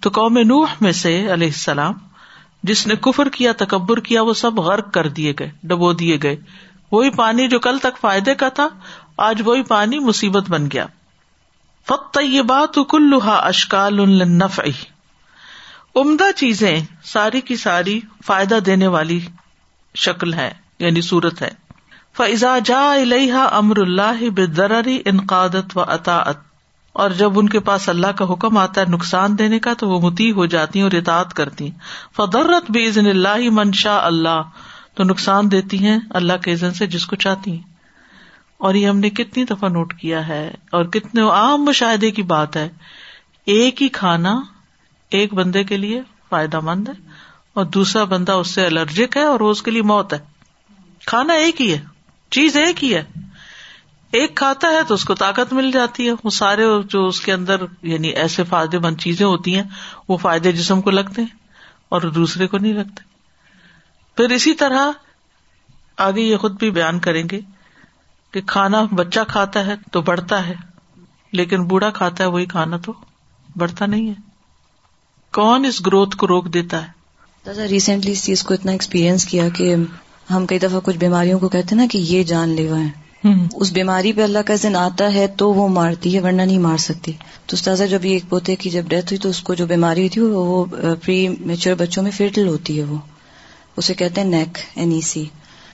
تو 0.01 0.11
قوم 0.11 0.39
نوح 0.39 0.67
میں 0.81 0.93
سے 0.93 1.33
علیہ 1.33 1.47
السلام، 1.47 1.93
جس 2.63 2.87
نے 2.87 2.95
کفر 2.97 3.29
کیا، 3.29 3.53
تکبر 3.59 4.01
کیا، 4.01 4.23
وہ 4.23 4.33
سب 4.33 4.59
غرق 4.59 4.93
کر 4.93 5.09
دیے 5.09 5.35
گئے، 5.39 5.51
ڈبو 5.63 5.93
دیے 5.93 6.19
گئے۔ 6.23 6.37
وہی 6.93 7.11
پانی 7.11 7.49
جو 7.49 7.59
کل 7.59 7.79
تک 7.79 7.99
فائدے 8.01 8.35
کا 8.35 8.49
تھا، 8.49 8.69
آج 9.17 9.43
وہی 9.45 9.63
پانی 9.63 9.99
مصیبت 9.99 10.51
بن 10.51 10.67
گیا۔ 10.73 10.87
فت 11.87 12.19
یہ 12.23 12.43
بات 12.43 12.79
کلوہا 12.91 13.35
اشکال 13.35 14.01
عمدہ 15.97 16.33
چیزیں 16.37 16.81
ساری 17.05 17.41
کی 17.41 17.57
ساری 17.57 18.01
فائدہ 18.27 18.55
دینے 18.55 18.87
والی 18.87 19.21
شکل 19.95 20.35
ہے 20.35 20.51
یعنی 20.79 21.01
صورت 21.01 21.43
ہے۔ 21.43 21.51
فضا 22.17 22.59
جا 22.65 22.93
الحا 22.93 23.45
امر 23.53 23.77
اللہ 23.77 24.31
بدرری 24.31 25.03
انقادت 25.05 25.77
و 25.77 25.81
اطاعت 25.81 26.37
اور 26.93 27.11
جب 27.11 27.39
ان 27.39 27.49
کے 27.49 27.61
پاس 27.61 27.89
اللہ 27.89 28.07
کا 28.07 28.33
حکم 28.33 28.57
آتا 28.57 28.81
ہے 28.81 28.87
نقصان 28.87 29.39
دینے 29.39 29.59
کا، 29.59 29.75
تو 29.75 29.89
وہ 29.89 30.01
متی 30.01 30.33
ہو 30.33 30.47
جاتی 30.47 30.81
اور 30.81 30.93
اطاعت 30.93 31.35
کرتی 31.35 31.71
فدرت 32.17 32.71
بھی 32.71 32.89
عزن 32.89 33.07
اللہ 33.07 33.51
منشا 33.51 34.07
اللہ 34.07 34.43
تو 34.95 35.05
نقصان 35.05 35.51
دیتی 35.51 35.79
ہیں 35.79 35.99
اللہ 36.11 36.33
کے 36.45 36.53
عزن 36.53 36.75
سے 36.75 36.87
جس 36.87 37.07
کو 37.07 37.17
چاہتی 37.17 37.53
ہیں۔ 37.53 37.73
اور 38.59 38.75
یہ 38.75 38.89
ہم 38.89 38.99
نے 38.99 39.11
کتنی 39.11 39.45
دفعہ 39.45 39.69
نوٹ 39.69 39.95
کیا 39.95 40.29
ہے 40.29 40.55
اور 40.73 40.85
کتنے 40.85 41.21
عام 41.21 41.65
مشاہدے 41.65 42.11
کی 42.11 42.23
بات 42.23 42.57
ہے۔ 42.57 42.69
ایک 43.47 43.83
ہی 43.83 43.89
کھانا 43.89 44.43
ایک 45.11 45.35
بندے 45.35 45.65
کے 45.65 45.77
لیے 45.77 46.03
فائدہ 46.29 46.61
مند 46.61 46.89
ہے 46.89 47.09
اور 47.55 47.65
دوسرا 47.65 48.05
بندہ 48.05 48.33
اس 48.33 48.49
سے 48.49 48.67
الرجک 48.67 49.17
ہے 49.17 49.23
اور 49.23 49.41
وہ 49.41 49.51
اس 49.51 49.63
کے 49.63 49.71
لیے 49.71 49.83
موت 49.83 50.13
ہے۔ 50.13 50.19
کھانا 51.07 51.35
ایک 51.35 51.61
ہی 51.61 51.73
ہے، 51.73 51.81
چیز 52.31 52.57
ایک 52.57 52.85
ہی 52.85 52.95
ہے۔ 52.95 53.05
ایک 54.13 54.35
کھاتا 54.35 54.69
ہے 54.69 54.83
تو 54.89 54.95
اس 54.95 55.05
کو 55.05 55.15
طاقت 55.15 55.53
مل 55.53 55.71
جاتی 55.71 56.07
ہے۔ 56.07 56.13
وہ 56.25 56.31
سارے 56.31 56.63
جو 56.89 57.07
اس 57.07 57.21
کے 57.21 57.33
اندر 57.33 57.57
یعنی 57.83 58.09
ایسے 58.09 58.45
فائدے 58.45 58.79
مند 58.79 58.97
چیزیں 58.97 59.27
ہوتی 59.27 59.55
ہیں، 59.55 59.65
وہ 60.09 60.17
فائدے 60.17 60.53
جسم 60.53 60.81
کو 60.81 60.91
لگتے 60.91 61.23
ہیں 61.23 61.37
اور 61.89 62.03
دوسرے 62.03 62.47
کو 62.47 62.59
نہیں 62.59 62.73
لگتے۔ 62.73 63.12
پھر 64.17 64.31
اسی 64.31 64.55
طرح 64.55 64.91
آگے 65.97 66.21
یہ 66.21 66.37
خود 66.37 66.59
بھی 66.59 66.71
بیان 66.71 66.99
کریں 66.99 67.23
گے 67.33 67.41
کہ 68.31 68.41
کھانا 68.41 68.83
بچہ 68.93 69.21
کھاتا 69.29 69.67
ہے 69.67 69.75
تو 69.93 70.01
بڑھتا 70.01 70.47
ہے 70.47 70.55
لیکن 71.33 71.65
بوڑھا 71.65 71.91
کھاتا 71.91 72.25
ہے 72.25 72.29
وہی 72.29 72.47
کھانا 72.47 72.77
تو 72.77 72.93
بڑھتا 73.57 73.87
نہیں 73.87 74.09
ہے۔ 74.09 74.15
کون 75.33 75.65
اس 75.65 75.87
گروتھ 75.87 76.17
کو 76.17 76.29
روک 76.29 76.55
دیتا 76.55 76.87
ہے؟ 76.87 77.03
ریسنٹلی 77.67 78.13
اس 78.13 78.25
چیز 78.25 78.43
کو 78.43 78.55
اتنا 78.55 78.73
ایکسپیرئنس 78.73 79.25
کیا 79.25 79.49
کہ 79.49 79.77
ہم 80.31 80.47
کئی 80.47 80.59
دفعہ 80.59 80.81
کچھ 80.81 80.97
بیماریوں 80.97 81.39
کو 81.39 81.49
کہتے 81.49 81.75
نا 81.75 81.87
کہ 81.91 81.99
یہ 81.99 82.23
جان 82.23 82.49
لیوا 82.49 82.81
ہے۔ 82.81 83.03
اس 83.55 83.73
بیماری 83.73 84.13
پہ 84.13 84.23
اللہ 84.23 84.39
کا 84.47 84.55
ذن 84.55 84.77
آتا 84.77 85.15
ہے 85.15 85.27
تو 85.27 85.53
وہ 85.55 85.69
مارتی 85.69 86.15
ہے 86.15 86.21
ورنہ 86.21 86.43
نہیں 86.43 86.59
مار 86.59 86.77
سکتی۔ 86.77 87.13
تو 87.47 87.55
استاذہ 87.55 87.85
جب 87.85 88.05
یہ 88.05 88.11
ایک 88.11 88.25
پوتے 88.29 88.57
کی 88.57 88.71
جب 88.71 88.83
ڈیتھ 88.89 89.05
ہوئی 89.05 89.19
تو 89.19 89.29
اس 89.29 89.43
کو 89.43 89.55
جو 89.55 89.67
بیماری 89.67 90.01
ہوئی 90.01 90.09
تھی 90.09 90.21
وہ 90.21 90.65
پری 91.03 91.29
میچور 91.29 91.75
بچوں 91.75 92.03
میں 92.03 92.11
فیٹل 92.11 92.49
ہوتی 92.49 92.79
ہے 92.79 92.85
وہ۔ 92.85 92.99
اسے 93.77 93.95
کہتے 93.95 94.21
ہیں 94.21 94.29
نیک 94.29 94.59
این 94.75 94.93
ای 94.93 95.01
سی 95.01 95.25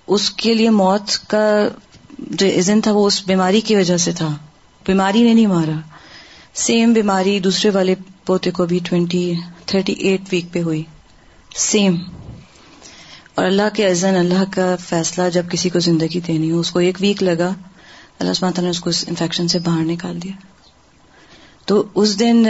اس 0.06 0.30
کے 0.30 0.54
لیے 0.54 0.70
موت 0.70 1.28
کا 1.28 1.68
جو 2.18 2.46
عزن 2.46 2.80
تھا 2.80 2.92
وہ 2.92 3.06
اس 3.06 3.26
بیماری 3.26 3.60
کی 3.60 3.76
وجہ 3.76 3.96
سے 3.96 4.12
تھا. 4.12 4.36
بیماری 4.86 5.22
نے 5.22 5.34
نہیں 5.34 5.46
مارا. 5.46 5.80
سیم 6.54 6.92
بیماری 6.92 7.40
دوسرے 7.40 7.70
والے 7.70 7.94
پوتے 8.26 8.50
کو 8.50 8.66
بھی 8.66 8.78
ٹوینٹی 8.84 9.34
تھرٹی 9.66 9.92
ایٹ 9.92 10.20
ویک 10.32 10.52
پہ 10.52 10.62
ہوئی. 10.62 10.82
سیم 11.56 11.96
اور 13.34 13.44
اللہ 13.44 13.68
کے 13.74 13.90
عزن 13.90 14.16
اللہ 14.16 14.44
کا 14.50 14.76
فیصلہ 14.88 15.28
جب 15.30 15.50
کسی 15.50 15.68
کو 15.68 15.78
زندگی 15.78 16.20
دینی 16.20 16.50
ہو، 16.50 16.60
اس 16.60 16.70
کو 16.70 16.78
ایک 16.78 16.96
ویک 17.00 17.22
لگا، 17.22 17.52
اللہ 18.18 18.32
تعالیٰ 18.32 18.62
نے 18.62 18.70
اس 18.70 18.80
کو 18.80 18.90
اس 18.90 19.04
انفیکشن 19.08 19.48
سے 19.48 19.58
باہر 19.58 19.84
نکال 19.84 20.22
دیا. 20.22 20.32
تو 21.68 21.86
اس 21.94 22.20
دن 22.20 22.42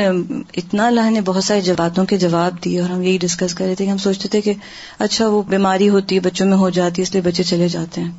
اتنا 0.57 0.87
اللہ 0.87 1.11
نے 1.11 1.21
بہت 1.21 1.45
ساری 1.45 1.73
باتوں 1.77 2.05
کے 2.07 2.19
جواب 2.19 2.65
دیے 2.65 2.81
اور 2.81 2.91
ہم 2.91 3.03
یہی 3.03 3.19
ڈسکس 3.19 3.55
کر 3.55 3.65
رہے 3.65 3.75
تھے 3.75 3.85
کہ 3.85 3.91
ہم 3.91 3.97
سوچتے 3.97 4.29
تھے 4.29 4.41
کہ 4.41 4.55
اچھا 4.99 5.29
وہ 5.29 5.43
بیماری 5.43 5.89
ہوتی 5.89 6.15
ہے 6.15 6.21
بچوں 6.21 6.47
میں 6.47 6.57
ہو 6.57 6.71
جاتی 6.71 6.95
ہے 6.99 7.03
اس 7.03 7.13
لیے 7.13 7.23
بچے 7.23 7.43
چلے 7.43 7.69
جاتے 7.69 8.01
ہیں۔ 8.01 8.13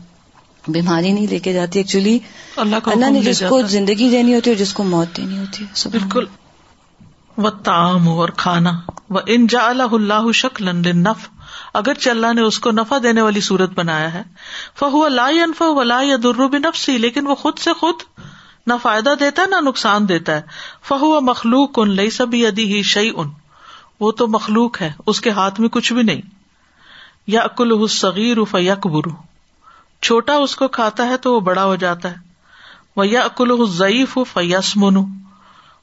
بیماری 0.68 1.12
نہیں 1.12 1.28
لے 1.28 1.40
کے 1.40 1.54
جاتی 1.54 1.80
ایکچولی 1.80 2.20
اللہ 2.58 2.76
اللہ 2.86 3.10
نے 3.10 3.22
جس 3.22 3.44
کو 3.50 3.62
زندگی 3.62 4.10
دینی 4.10 4.36
ہوتی 4.36 4.50
ہے 4.50 4.56
اور 4.56 4.66
جس 4.66 4.74
کو 4.74 4.84
موت 4.84 5.18
دینی 5.18 5.38
ہوتی 5.38 5.64
ہے۔ 5.64 5.90
بالکل۔ 5.90 6.26
وہ 7.38 7.50
تعام 7.50 8.10
اور 8.10 8.30
کھانا۔ 8.30 8.72
وہ 9.10 9.20
انجا 9.26 9.60
اللہ 9.62 10.32
شکل 10.32 10.78
نف 10.98 11.30
اگر 11.74 11.94
اللہ 12.06 12.34
نے 12.34 12.42
اس 12.42 12.60
کو 12.60 12.72
نفع 12.72 12.98
دینے 13.04 13.22
والی 13.22 13.42
صورت 13.42 13.70
بنایا 13.76 14.14
ہے۔ 14.14 14.24
فہو 14.80 15.08
لا 15.08 15.26
انف 15.26 15.62
و 15.62 15.84
لا 15.84 16.02
درب 16.24 16.58
نفسی 16.58 16.98
لیکن 16.98 17.28
وہ 17.28 17.36
خود 17.36 17.58
سے 17.58 17.74
خود 17.74 17.96
نہ 18.70 18.74
فائدہ 18.82 19.14
دیتا 19.20 19.42
ہے، 19.42 19.48
نہ 19.48 19.56
نقصان 19.70 20.10
دیتا 20.10 20.36
ہے۔ 20.36 20.42
فہو 20.88 21.22
مخلوق 21.22 21.80
ان 21.80 21.92
لئی 21.92 22.10
سب 22.10 22.28
ادی 22.32 22.74
ہی 22.74 22.84
شعی 22.84 23.12
ان 23.16 23.30
وہ 24.00 24.12
تو 24.12 24.28
مخلوق 24.28 24.82
ہے، 24.82 24.94
اس 25.08 25.22
کے 25.22 25.30
ہاتھ 25.30 25.60
میں 25.60 25.70
کچھ 25.70 25.94
بھی 25.94 26.04
نہیں۔ 26.04 26.22
یا 27.28 27.42
اکل 27.42 27.88
صغیر 27.88 28.44
ف 28.44 28.56
برو 28.86 29.10
چھوٹا 30.02 30.34
اس 30.34 30.56
کو 30.56 30.68
کھاتا 30.68 31.08
ہے 31.08 31.18
تو 31.18 31.36
وہ 31.36 31.40
بڑا 31.40 31.64
ہو 31.64 31.76
جاتا 31.76 32.12
ہے۔ 32.12 32.16
وہ 32.96 33.08
یا 33.08 33.22
اکل 33.22 33.66
ضعیف 33.70 34.18
فیسمن۔ 34.34 34.98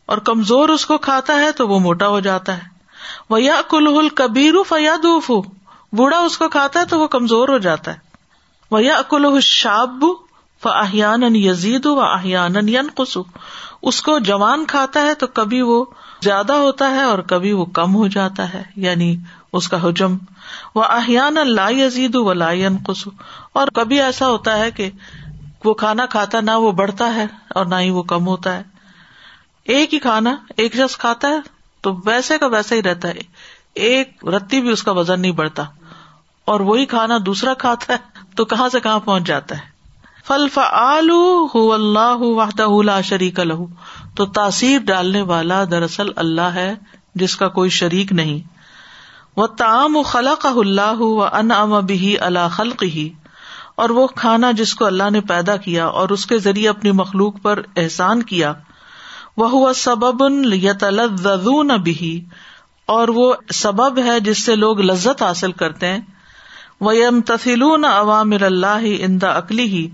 اور 0.06 0.18
کمزور 0.18 0.68
اس 0.68 0.86
کو 0.86 0.98
کھاتا 0.98 1.32
ہے 1.32 1.52
تو 1.52 1.68
وہ 1.68 1.78
موٹا 1.78 2.08
ہو 2.08 2.20
جاتا 2.20 2.56
ہے۔ 2.56 2.62
وہ 3.30 3.42
یا 3.42 3.60
کل 3.70 4.08
کبیر 4.08 4.54
بوڑھا 5.92 6.18
اس 6.18 6.38
کو 6.38 6.48
کھاتا 6.48 6.80
ہے 6.80 6.84
تو 6.84 6.98
وہ 6.98 7.06
کمزور 7.06 7.48
ہو 7.48 7.58
جاتا 7.58 7.92
ہے۔ 7.92 7.98
وہ 8.70 8.82
یا 8.82 8.96
اکل 8.96 9.40
شاب 9.40 10.04
و 10.64 10.68
یزید 11.36 11.86
و 11.86 12.00
احیان 12.00 12.68
ین 12.68 12.88
اس 13.82 14.02
کو 14.02 14.18
جوان 14.18 14.64
کھاتا 14.66 15.00
ہے 15.00 15.14
تو 15.14 15.26
کبھی 15.26 15.60
وہ 15.60 15.84
زیادہ 16.22 16.52
ہوتا 16.52 16.90
ہے 16.90 17.02
اور 17.02 17.18
کبھی 17.18 17.52
وہ 17.52 17.64
کم 17.64 17.94
ہو 17.94 18.06
جاتا 18.06 18.54
ہے 18.54 18.62
یعنی 18.76 19.16
اس 19.52 19.68
کا 19.68 19.88
حجم۔ 19.88 20.16
وہ 20.74 20.82
احیان 20.82 21.36
لا 21.42 21.68
یزید 21.70 22.14
و 22.14 22.32
لا 22.32 22.50
قسو 22.86 23.10
اور 23.52 23.68
کبھی 23.68 24.02
ایسا 24.02 24.28
ہوتا 24.28 24.58
ہے 24.58 24.70
کہ 24.70 24.90
وہ 25.64 25.74
کھانا 25.74 26.06
کھاتا 26.06 26.40
نہ 26.40 26.50
وہ 26.50 26.72
بڑھتا 26.72 27.14
ہے 27.14 27.26
اور 27.50 27.66
نہ 27.66 27.74
ہی 27.74 27.90
وہ 27.90 28.02
کم 28.02 28.26
ہوتا 28.26 28.56
ہے۔ 28.56 28.62
ایک 29.64 29.94
ہی 29.94 29.98
کھانا 29.98 30.36
ایک 30.56 30.76
شخص 30.76 30.96
کھاتا 30.96 31.28
ہے 31.28 31.40
تو 31.80 31.96
ویسے 32.04 32.38
کا 32.38 32.46
ویسا 32.46 32.74
ہی 32.74 32.82
رہتا 32.82 33.08
ہے۔ 33.08 33.14
ایک 33.74 34.24
رتی 34.24 34.60
بھی 34.60 34.70
اس 34.70 34.82
کا 34.82 34.92
وزن 34.92 35.20
نہیں 35.20 35.32
بڑھتا۔ 35.32 35.64
اور 36.44 36.60
وہی 36.60 36.86
کھانا 36.86 37.18
دوسرا 37.26 37.54
کھاتا 37.54 37.92
ہے 37.92 37.98
تو 38.36 38.44
کہاں 38.44 38.68
سے 38.68 38.80
کہاں 38.80 38.98
پہنچ 38.98 39.24
جاتا 39.24 39.58
ہے۔ 39.58 39.75
فل 40.28 40.48
فلو 40.48 41.72
اللہ 41.72 42.16
وحدہ 42.18 43.00
شریک 43.04 43.40
الح 43.40 43.64
تو 44.16 44.26
تاثیر 44.26 44.78
ڈالنے 44.78 45.22
والا 45.22 45.64
دراصل 45.64 46.06
اللہ 46.16 46.40
ہے، 46.40 46.74
جس 47.14 47.36
کا 47.36 47.48
کوئی 47.48 47.70
شریک 47.70 48.12
نہیں۔ 48.12 48.56
وہ 49.36 49.46
تعام 49.46 49.96
و 49.96 50.02
خلا 50.02 50.34
کا 50.42 50.52
اللہ 50.56 51.00
و 51.00 51.22
ان 51.22 51.50
ام 51.50 51.86
بھی 51.86 52.18
اللہ 52.18 52.48
خلق 52.52 52.82
ہی 52.82 53.08
اور 53.76 53.90
وہ 53.90 54.06
کھانا 54.06 54.50
جس 54.50 54.74
کو 54.74 54.84
اللہ 54.84 55.10
نے 55.10 55.20
پیدا 55.20 55.56
کیا 55.56 55.86
اور 55.86 56.08
اس 56.08 56.26
کے 56.26 56.38
ذریعے 56.38 56.68
اپنی 56.68 56.90
مخلوق 56.90 57.42
پر 57.42 57.62
احسان 57.76 58.22
کیا۔ 58.22 58.52
وہ 59.36 59.50
ہوا 59.50 59.72
سبب 59.72 60.22
یتلذذون 60.54 61.68
بھی 61.68 62.24
اور 62.86 63.08
وہ 63.08 63.34
سبب 63.54 63.98
ہے 63.98 64.20
جس 64.20 64.44
سے 64.44 64.56
لوگ 64.56 64.80
لذت 64.80 65.22
حاصل 65.22 65.52
کرتے 65.52 65.86
ہیں۔ 65.86 66.00
وہ 66.80 66.96
یم 66.96 67.20
تسلون 67.20 67.84
عوامر 67.84 68.42
اللہ 68.42 68.82
اندا 68.82 69.38
عقلی 69.38 69.64
ہی 69.64 69.90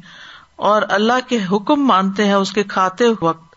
اور 0.63 0.83
اللہ 0.89 1.29
کے 1.29 1.39
حکم 1.53 1.87
مانتے 1.87 2.25
ہیں 2.25 2.35
اس 2.35 2.53
کے 2.53 2.63
کھاتے 2.63 3.05
وقت۔ 3.21 3.55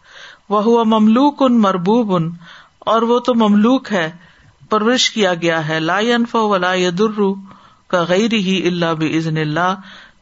وہ 0.49 0.63
ہوا 0.63 0.83
مملوک 0.83 1.35
ان 1.39 1.61
مربوب 1.61 2.15
ان 2.15 2.31
اور 2.79 3.01
وہ 3.01 3.19
تو 3.19 3.35
مملوک 3.35 3.91
ہے، 3.91 4.11
پرورش 4.69 5.09
کیا 5.09 5.33
گیا 5.33 5.67
ہے۔ 5.67 5.79
لا 5.79 5.97
انف 5.97 6.35
ولا 6.35 6.73
در 6.99 7.21
کا 7.87 8.03
غیر 8.03 8.33
ہی 8.33 8.67
اللہ۔ 8.67 8.93
بزن 8.99 9.37
اللہ 9.37 9.75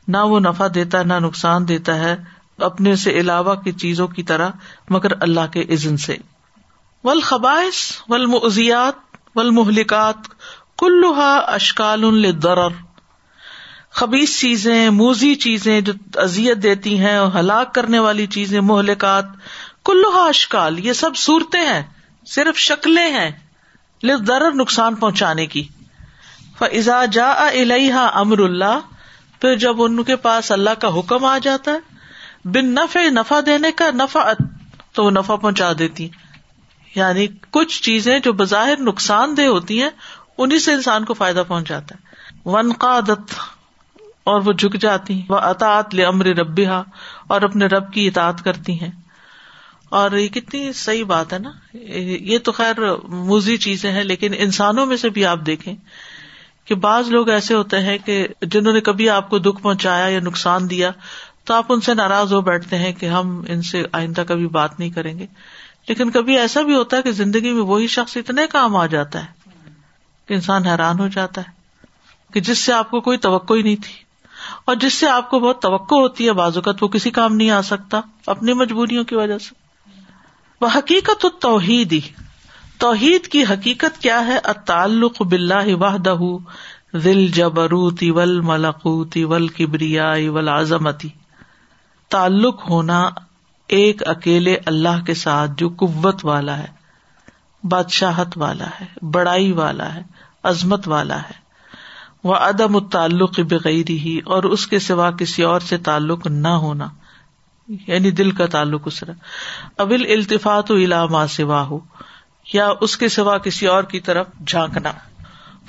نہ 0.07 0.17
وہ 0.17 0.39
نفع 0.39 0.67
دیتا، 0.75 1.03
نہ 1.03 1.13
نقصان 1.13 1.67
دیتا 1.67 1.95
ہے 1.95 2.15
اپنے 2.57 2.95
سے 2.95 3.11
علاوہ 3.11 3.55
کی 3.55 3.71
چیزوں 3.71 4.07
کی 4.07 4.23
طرح، 4.23 4.49
مگر 4.89 5.11
اللہ 5.21 5.51
کے 5.51 5.61
عزن 5.61 5.97
سے۔ 5.97 6.17
ول 7.03 7.21
خبائش 7.21 8.01
ول 8.09 8.25
مزیات 8.25 9.17
ول 9.35 9.49
مہلکات 9.49 10.15
کلوہا 10.77 11.35
اشکال 11.37 12.03
الدرر 12.03 12.69
خبیص 13.93 14.39
چیزیں، 14.39 14.89
موزی 14.89 15.35
چیزیں 15.35 15.81
جو 15.81 15.93
ازیت 16.15 16.57
دیتی 16.57 16.99
ہیں 16.99 17.17
اور 17.17 17.31
ہلاک 17.39 17.73
کرنے 17.73 17.99
والی 17.99 18.27
چیزیں، 18.27 18.61
مہلکات 18.61 19.25
کلوہا 19.85 20.25
اشکال، 20.25 20.85
یہ 20.85 20.93
سب 20.93 21.11
صورتیں 21.15 21.59
ہیں، 21.59 21.83
صرف 22.25 22.57
شکلیں 22.57 23.09
ہیں 23.09 23.31
لرر 24.03 24.51
نقصان 24.51 24.95
پہنچانے 24.95 25.45
کی۔ 25.45 25.67
فضا 26.59 27.05
جا 27.05 27.31
الحا 27.31 28.07
امر 28.13 28.39
اللہ 28.39 28.79
پھر 29.41 29.55
جب 29.55 29.83
ان 29.83 30.03
کے 30.03 30.15
پاس 30.15 30.51
اللہ 30.51 30.69
کا 30.69 30.99
حکم 30.99 31.25
آ 31.25 31.37
جاتا 31.37 31.71
ہے 31.71 31.79
بن 32.45 32.65
نفع 32.65 32.99
نفع 33.09 33.39
دینے 33.45 33.71
کا 33.71 33.85
نفع، 33.93 34.31
تو 34.93 35.05
وہ 35.05 35.11
نفع 35.11 35.35
پہنچا 35.35 35.71
دیتی۔ 35.79 36.09
یعنی 36.95 37.27
کچھ 37.51 37.83
چیزیں 37.83 38.19
جو 38.19 38.33
بظاہر 38.33 38.79
نقصان 38.79 39.37
دہ 39.37 39.41
ہوتی 39.41 39.81
ہیں، 39.81 39.89
انہیں 40.37 40.59
سے 40.59 40.73
انسان 40.73 41.05
کو 41.05 41.13
فائدہ 41.13 41.43
پہنچ 41.47 41.67
جاتا 41.67 41.95
ہے۔ 41.95 42.13
ون 42.45 42.73
قادت 42.73 43.33
اور 44.23 44.41
وہ 44.45 44.53
جھک 44.53 44.81
جاتی 44.81 45.21
وہ 45.29 45.37
اطاط 45.37 45.95
امر 46.07 46.25
ربیہ 46.25 46.83
اور 47.27 47.41
اپنے 47.41 47.65
رب 47.65 47.93
کی 47.93 48.07
اطاعت 48.07 48.43
کرتی 48.43 48.81
ہیں۔ 48.81 48.91
اور 49.89 50.11
یہ 50.11 50.27
کتنی 50.27 50.73
صحیح 50.73 51.05
بات 51.05 51.33
ہے 51.33 51.39
نا۔ 51.39 51.51
یہ 51.77 52.37
تو 52.37 52.51
خیر 52.51 52.95
موزی 53.03 53.57
چیزیں 53.57 53.91
ہیں، 53.91 54.03
لیکن 54.03 54.33
انسانوں 54.37 54.85
میں 54.85 54.97
سے 54.97 55.09
بھی 55.09 55.25
آپ 55.25 55.39
دیکھیں 55.45 55.75
کہ 56.65 56.75
بعض 56.75 57.09
لوگ 57.09 57.29
ایسے 57.29 57.53
ہوتے 57.53 57.79
ہیں 57.79 57.97
کہ 58.05 58.27
جنہوں 58.41 58.73
نے 58.73 58.81
کبھی 58.81 59.09
آپ 59.09 59.29
کو 59.29 59.39
دکھ 59.39 59.61
پہنچایا 59.63 60.07
یا 60.07 60.19
نقصان 60.19 60.69
دیا، 60.69 60.91
تو 61.43 61.53
آپ 61.53 61.65
ان 61.69 61.81
سے 61.81 61.93
ناراض 61.93 62.33
ہو 62.33 62.41
بیٹھتے 62.41 62.77
ہیں 62.77 62.93
کہ 62.93 63.05
ہم 63.05 63.43
ان 63.47 63.61
سے 63.61 63.83
آئندہ 63.91 64.23
کبھی 64.27 64.47
بات 64.47 64.79
نہیں 64.79 64.89
کریں 64.89 65.19
گے۔ 65.19 65.27
لیکن 65.87 66.11
کبھی 66.11 66.37
ایسا 66.37 66.61
بھی 66.61 66.75
ہوتا 66.75 66.97
ہے 66.97 67.01
کہ 67.01 67.11
زندگی 67.11 67.51
میں 67.51 67.63
وہی 67.63 67.87
شخص 67.87 68.17
اتنے 68.17 68.47
کام 68.47 68.75
آ 68.75 68.85
جاتا 68.85 69.21
ہے 69.21 69.49
کہ 70.27 70.33
انسان 70.33 70.65
حیران 70.65 70.99
ہو 70.99 71.07
جاتا 71.07 71.41
ہے 71.41 71.51
کہ 72.33 72.39
جس 72.39 72.59
سے 72.59 72.73
آپ 72.73 72.91
کو 72.91 73.01
کوئی 73.01 73.17
توقع 73.17 73.53
ہی 73.53 73.61
نہیں 73.61 73.75
تھی۔ 73.75 74.02
اور 74.65 74.75
جس 74.75 74.93
سے 74.93 75.09
آپ 75.09 75.29
کو 75.29 75.39
بہت 75.39 75.61
توقع 75.61 75.95
ہوتی 75.95 76.27
ہے 76.27 76.33
بازوقت 76.33 76.83
وہ 76.83 76.87
کسی 76.87 77.11
کام 77.11 77.35
نہیں 77.35 77.49
آ 77.49 77.61
سکتا، 77.61 78.01
اپنی 78.27 78.53
مجبوریوں 78.53 79.03
کی 79.03 79.15
وجہ 79.15 79.37
سے۔ 79.37 79.55
وہ 80.61 80.67
حقیقت 80.75 81.25
توحید 81.39 81.93
ہی۔ 81.93 81.99
توحید 82.77 83.27
کی 83.27 83.43
حقیقت 83.43 84.01
کیا 84.01 84.27
ہے؟ 84.27 84.39
تعلق 84.65 85.21
بلّہ 85.21 85.75
وحدہ 85.75 86.15
دل 87.03 87.27
جبروتی 87.27 88.11
ول 88.11 88.41
ملکوتی 88.41 89.23
ول 89.23 89.47
کبریا 89.47 90.13
ول 90.27 90.49
اعظمتی 90.49 91.09
تعلق 92.09 92.69
ہونا 92.69 93.09
ایک 93.67 94.07
اکیلے 94.07 94.57
اللہ 94.65 95.03
کے 95.05 95.13
ساتھ 95.13 95.51
جو 95.57 95.69
قوت 95.69 96.25
والا 96.25 96.57
ہے، 96.57 96.67
بادشاہت 97.63 98.37
والا 98.37 98.67
ہے، 98.81 99.05
بڑائی 99.05 99.51
والا 99.51 99.95
ہے، 99.95 100.01
عظمت 100.43 100.87
والا 100.87 101.21
ہے۔ 101.21 101.42
وہ 102.23 102.35
عدم 102.35 102.75
التعلق 102.75 103.39
بغیر 103.39 103.89
ہی 103.89 104.19
اور 104.25 104.43
اس 104.43 104.67
کے 104.67 104.79
سوا 104.79 105.11
کسی 105.11 105.43
اور 105.43 105.59
سے 105.59 105.77
تعلق 105.77 106.27
نہ 106.27 106.47
ہونا 106.47 106.87
یعنی 107.67 108.11
دل 108.11 108.31
کا 108.31 108.45
تعلق 108.45 108.81
اس 108.85 108.99
طرح۔ 108.99 109.13
ابل 109.77 110.05
التفاط 110.09 110.71
و 110.71 111.27
سوا 111.27 111.61
ہو 111.61 111.79
یا 112.53 112.69
اس 112.81 112.97
کے 112.97 113.09
سوا 113.09 113.37
کسی 113.37 113.67
اور 113.67 113.83
کی 113.83 113.99
طرف 113.99 114.27
جھانکنا۔ 114.47 114.91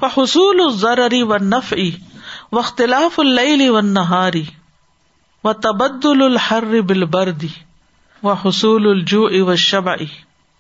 فصول 0.01 0.73
ضرری 0.73 1.23
و 1.23 1.37
نف 1.37 1.75
و 2.53 2.59
اختلاف 2.59 3.21
العلی 3.21 3.69
و 3.69 3.81
نہاری 3.81 4.45
و 5.45 5.53
تبدل 5.53 6.23
الحر 6.23 6.81
بل 6.81 7.05
بردی 7.05 7.49
و 8.23 8.33
حصول 8.33 8.87
الجو 8.87 9.45
و 9.47 9.57
شبعی 9.57 10.07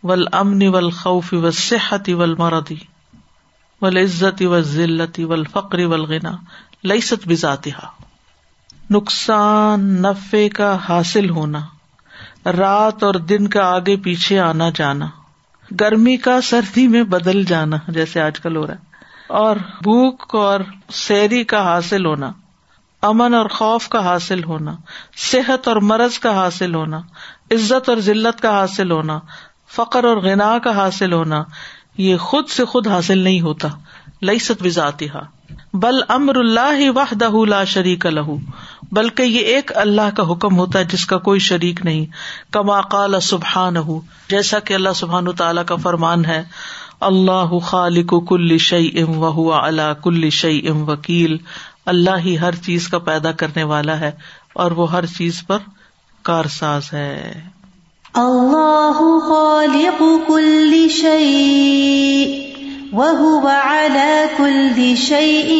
ول 0.02 0.24
امن 0.32 0.66
ول 0.66 0.90
خوف 0.90 1.34
و 1.42 1.50
صحت 1.50 2.08
ول 2.08 2.34
مردی 2.38 2.93
ول 3.82 3.98
و 4.40 4.60
ذلتی 4.60 5.24
ول 5.24 5.44
فقری 5.44 5.84
ولغنا 5.84 6.30
لئیست 6.84 7.26
بذاتہ 7.28 7.68
نقصان 8.90 9.84
نفے 10.02 10.48
کا 10.48 10.76
حاصل 10.88 11.28
ہونا، 11.30 11.60
رات 12.52 13.02
اور 13.02 13.14
دن 13.28 13.46
کا 13.48 13.64
آگے 13.66 13.96
پیچھے 13.96 14.38
آنا 14.38 14.68
جانا، 14.74 15.06
گرمی 15.68 16.16
کا 16.16 16.40
سردی 16.40 16.86
میں 16.88 17.02
بدل 17.08 17.44
جانا 17.44 17.76
جیسے 17.88 18.20
آج 18.20 18.40
کل 18.40 18.56
ہو 18.56 18.66
رہا 18.66 18.74
ہے، 18.74 19.32
اور 19.34 19.56
بھوک 19.82 20.34
اور 20.34 20.60
سیری 20.94 21.42
کا 21.44 21.62
حاصل 21.64 22.06
ہونا، 22.06 22.30
امن 23.02 23.34
اور 23.34 23.46
خوف 23.48 23.88
کا 23.88 24.04
حاصل 24.04 24.44
ہونا، 24.44 24.74
صحت 25.22 25.68
اور 25.68 25.76
مرض 25.82 26.18
کا 26.18 26.34
حاصل 26.34 26.74
ہونا، 26.74 27.00
عزت 27.50 27.88
اور 27.88 27.98
ذلت 28.00 28.40
کا 28.40 28.50
حاصل 28.50 28.90
ہونا، 28.90 29.18
فقر 29.70 30.04
اور 30.04 30.16
غنا 30.16 30.56
کا 30.58 30.76
حاصل 30.76 31.12
ہونا 31.12 31.42
یہ 31.98 32.16
خود 32.16 32.48
سے 32.48 32.64
خود 32.64 32.86
حاصل 32.86 33.18
نہیں 33.18 33.40
ہوتا۔ 33.40 33.68
لئی 34.22 34.38
ست 34.38 34.66
وزاتی 34.66 35.06
بل 35.74 36.00
امر 36.08 36.36
اللہ 36.36 36.90
وحدہ 36.90 37.44
لا 37.48 37.64
شریک 37.64 38.06
لہو 38.06 38.36
بلکہ 38.92 39.22
یہ 39.22 39.38
ایک 39.38 39.72
اللہ 39.74 40.16
کا 40.16 40.32
حکم 40.32 40.58
ہوتا 40.58 40.78
ہے 40.78 40.84
جس 40.84 41.06
کا 41.06 41.18
کوئی 41.18 41.40
شریک 41.40 41.84
نہیں۔ 41.84 42.06
کما 42.52 42.80
قال 42.80 43.20
سبحان 43.20 43.74
جیسا 44.28 44.58
کہ 44.58 44.74
اللہ 44.74 44.88
سبحان 44.94 45.32
تعالیٰ 45.32 45.64
کا 45.64 45.76
فرمان 45.76 46.24
ہے۔ 46.24 46.42
اللہ 47.00 47.58
خالق 47.58 48.14
کل 48.28 48.58
شعی 48.58 48.90
ام 49.02 49.18
و 49.18 49.52
اللہ 49.52 49.92
کل 50.02 50.30
شعی 50.30 50.68
ام 50.68 50.88
وکیل۔ 50.88 51.36
اللہ 51.86 52.18
ہی 52.24 52.38
ہر 52.38 52.54
چیز 52.54 52.88
کا 52.88 52.98
پیدا 52.98 53.32
کرنے 53.32 53.62
والا 53.62 54.00
ہے 54.00 54.10
اور 54.52 54.70
وہ 54.70 54.92
ہر 54.92 55.06
چیز 55.06 55.46
پر 55.46 55.58
کار 56.22 56.44
ساز 56.44 56.82
ہے۔ 56.92 57.42
اللہ 58.14 58.98
خالق 59.28 60.02
کل 60.26 60.74
شعی 60.90 62.26
وهو 62.92 63.48
على 63.48 64.28
كل 64.36 64.96
شيء 64.98 65.56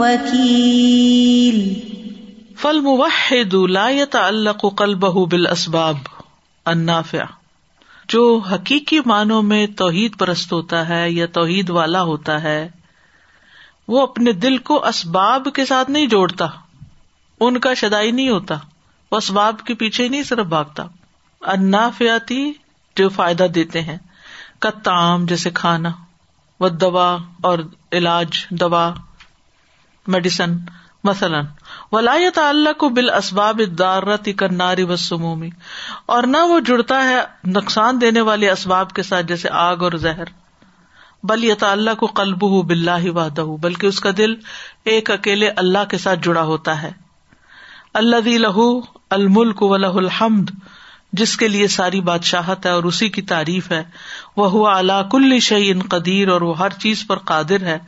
وكيل 0.00 1.60
فالموحد 2.56 3.54
لا 3.70 3.86
يتعلق 3.90 4.66
قلبه 4.74 5.24
بالاسباب 5.26 5.96
النافع 6.66 7.24
جو 8.08 8.26
حقیقی 8.50 9.00
معنوں 9.06 9.42
میں 9.44 9.66
توحید 9.78 10.18
پرست 10.18 10.52
ہوتا 10.52 10.86
ہے 10.88 11.02
یا 11.12 11.26
توحید 11.32 11.70
والا 11.70 12.02
ہوتا 12.04 12.42
ہے 12.42 12.60
وہ 13.88 14.02
اپنے 14.02 14.32
دل 14.42 14.58
کو 14.70 14.84
اسباب 14.86 15.48
کے 15.54 15.64
ساتھ 15.64 15.90
نہیں 15.90 16.06
جوڑتا 16.10 16.54
ان 17.40 17.58
کا 17.58 17.74
شدائی 17.80 18.10
نہیں 18.12 18.30
ہوتا 18.30 18.64
وہ 19.12 19.16
اسباب 19.16 19.64
کے 19.66 19.74
پیچھے 19.74 20.08
نہیں 20.08 20.22
صرف 20.28 20.46
بھاگتا 20.48 20.86
انافیاتی 21.40 22.52
جو 22.96 23.08
فائدہ 23.08 23.42
دیتے 23.42 23.80
ہیں۔ 23.80 23.98
کتام 24.58 25.26
جیسے 25.26 25.50
کھانا 25.50 25.90
و 26.60 26.68
دوا 26.68 27.18
اور 27.42 27.58
علاج، 27.92 28.46
دوا، 28.50 28.94
میڈیسن، 30.06 30.56
مثلاً۔ 31.04 31.44
ولایت 31.92 32.38
اللہ 32.38 32.72
کو 32.72 32.88
بال 32.88 33.10
اسباب 33.10 33.60
دارتی 33.78 34.32
کرناری 34.32 34.82
و 34.82 34.96
سمومی 34.96 35.50
اور 36.06 36.22
نہ 36.22 36.36
وہ 36.36 36.60
جڑتا 36.60 37.04
ہے 37.04 37.20
نقصان 37.44 38.00
دینے 38.00 38.20
والے 38.20 38.50
اسباب 38.50 38.92
کے 38.92 39.02
ساتھ 39.02 39.26
جیسے 39.26 39.48
آگ 39.50 39.76
اور 39.76 39.92
زہر۔ 39.92 40.24
بل 41.22 41.44
یت 41.44 41.62
اللہ 41.62 41.94
کو 41.94 42.06
قلب 42.06 42.42
ہو 42.42 42.62
بلّہ 42.62 43.10
وحدہ 43.10 43.44
بلکہ 43.60 43.86
اس 43.86 44.00
کا 44.00 44.10
دل 44.16 44.34
ایک 44.84 45.10
اکیلے 45.10 45.48
اللہ 45.48 45.84
کے 45.88 45.98
ساتھ 45.98 46.20
جڑا 46.22 46.42
ہوتا 46.42 46.82
ہے۔ 46.82 46.90
اللہ 47.94 48.16
دی 48.16 48.38
لہو 48.38 48.80
الملک 49.10 49.62
و 49.62 49.76
لہ 49.76 49.86
الحمد۔ 49.86 50.50
جس 51.12 51.36
کے 51.36 51.48
لیے 51.48 51.68
ساری 51.68 52.00
بادشاہت 52.00 52.66
ہے 52.66 52.70
اور 52.70 52.84
اسی 52.84 53.08
کی 53.08 53.22
تعریف 53.22 53.72
ہے۔ 53.72 53.82
وہ 54.36 54.50
ہوا 54.50 54.78
اللہ 54.78 55.08
کل 55.10 55.38
شعی 55.38 55.70
ان 55.70 55.80
قدیر 55.82 56.28
اور 56.28 56.40
وہ 56.40 56.58
ہر 56.58 56.70
چیز 56.70 57.06
پر 57.06 57.18
قادر 57.18 57.62
ہے۔ 57.62 57.78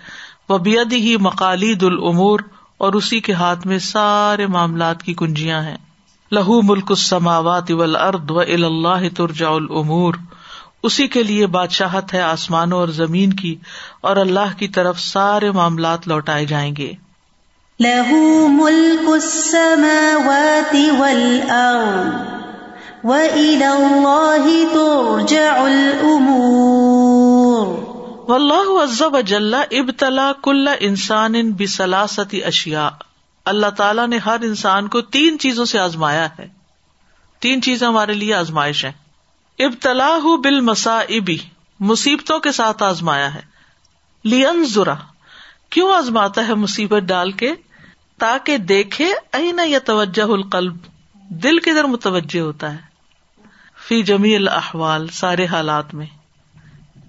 وہ 0.48 0.58
بید 0.58 0.92
ہی 0.92 1.16
مقالید 1.16 1.82
العمور 1.82 2.40
اور 2.78 2.92
اسی 2.92 3.20
کے 3.20 3.32
ہاتھ 3.32 3.66
میں 3.66 3.78
سارے 3.78 4.46
معاملات 4.46 5.02
کی 5.02 5.14
کنجیاں 5.14 5.62
ہیں۔ 5.62 5.76
لہو 6.32 6.62
ملک 6.62 6.86
السماوات 6.88 7.70
ول 7.70 7.96
ارد 7.96 8.30
و 8.30 8.38
اللہ 8.38 9.08
ترجا 9.16 9.48
العمور 9.48 10.14
اسی 10.82 11.08
کے 11.08 11.22
لیے 11.22 11.46
بادشاہت 11.46 12.14
ہے 12.14 12.20
آسمانوں 12.20 12.78
اور 12.78 12.88
زمین 12.88 13.32
کی 13.32 13.56
اور 14.00 14.16
اللہ 14.16 14.58
کی 14.58 14.68
طرف 14.68 15.00
سارے 15.00 15.50
معاملات 15.50 16.08
لوٹائے 16.08 16.46
جائیں 16.46 16.76
گے۔ 16.76 16.92
له 17.80 18.18
ملك 18.48 19.08
السماوات 19.08 20.76
والأرض۔ 20.98 22.41
وإلى 23.04 23.66
الله 23.66 24.72
ترجع 24.72 25.56
الأمور 25.56 27.66
واللہ 28.30 28.82
عز 28.82 29.02
وجل 29.02 29.54
ابتلا 29.54 30.32
کل 30.42 30.68
انسان 30.80 31.52
بسلاست 31.52 32.34
اشیاء 32.46 32.88
اللہ 33.44 33.66
تعالیٰ 33.66 34.06
نے 34.06 34.18
ہر 34.18 34.36
انسان 34.42 34.88
کو 34.88 35.00
تین 35.00 35.38
چیزوں 35.38 35.64
سے 35.64 35.78
آزمایا 35.78 36.28
ہے۔ 36.38 36.48
تین 37.40 37.62
چیزیں 37.62 37.86
ہمارے 37.86 38.12
لیے 38.12 38.34
آزمائش 38.34 38.84
ہے 38.84 38.92
ابتلا 39.58 40.18
بال 40.44 40.60
مساعبی 40.60 41.38
مصیبتوں 41.80 42.38
کے 42.38 42.52
ساتھ 42.52 42.82
آزمایا 42.82 43.34
ہے۔ 43.34 43.40
لین 44.24 44.64
ذرا 44.64 44.94
کیوں 45.70 45.94
آزماتا 45.94 46.48
ہے 46.48 46.54
مصیبت 46.54 47.02
ڈال 47.02 47.32
کے؟ 47.32 47.54
تاکہ 48.18 48.56
دیکھے 48.56 49.12
این 49.32 49.60
یا 49.66 49.78
توجہ 49.78 50.22
القلب؟ 50.22 50.76
دل 51.28 51.58
کدھر 51.58 51.84
متوجہ 51.84 52.40
ہوتا 52.40 52.72
ہے؟ 52.72 52.91
فی 53.88 54.02
جمی 54.02 54.36
الاحوال، 54.36 55.08
سارے 55.08 55.46
حالات 55.46 55.94
میں۔ 55.94 56.06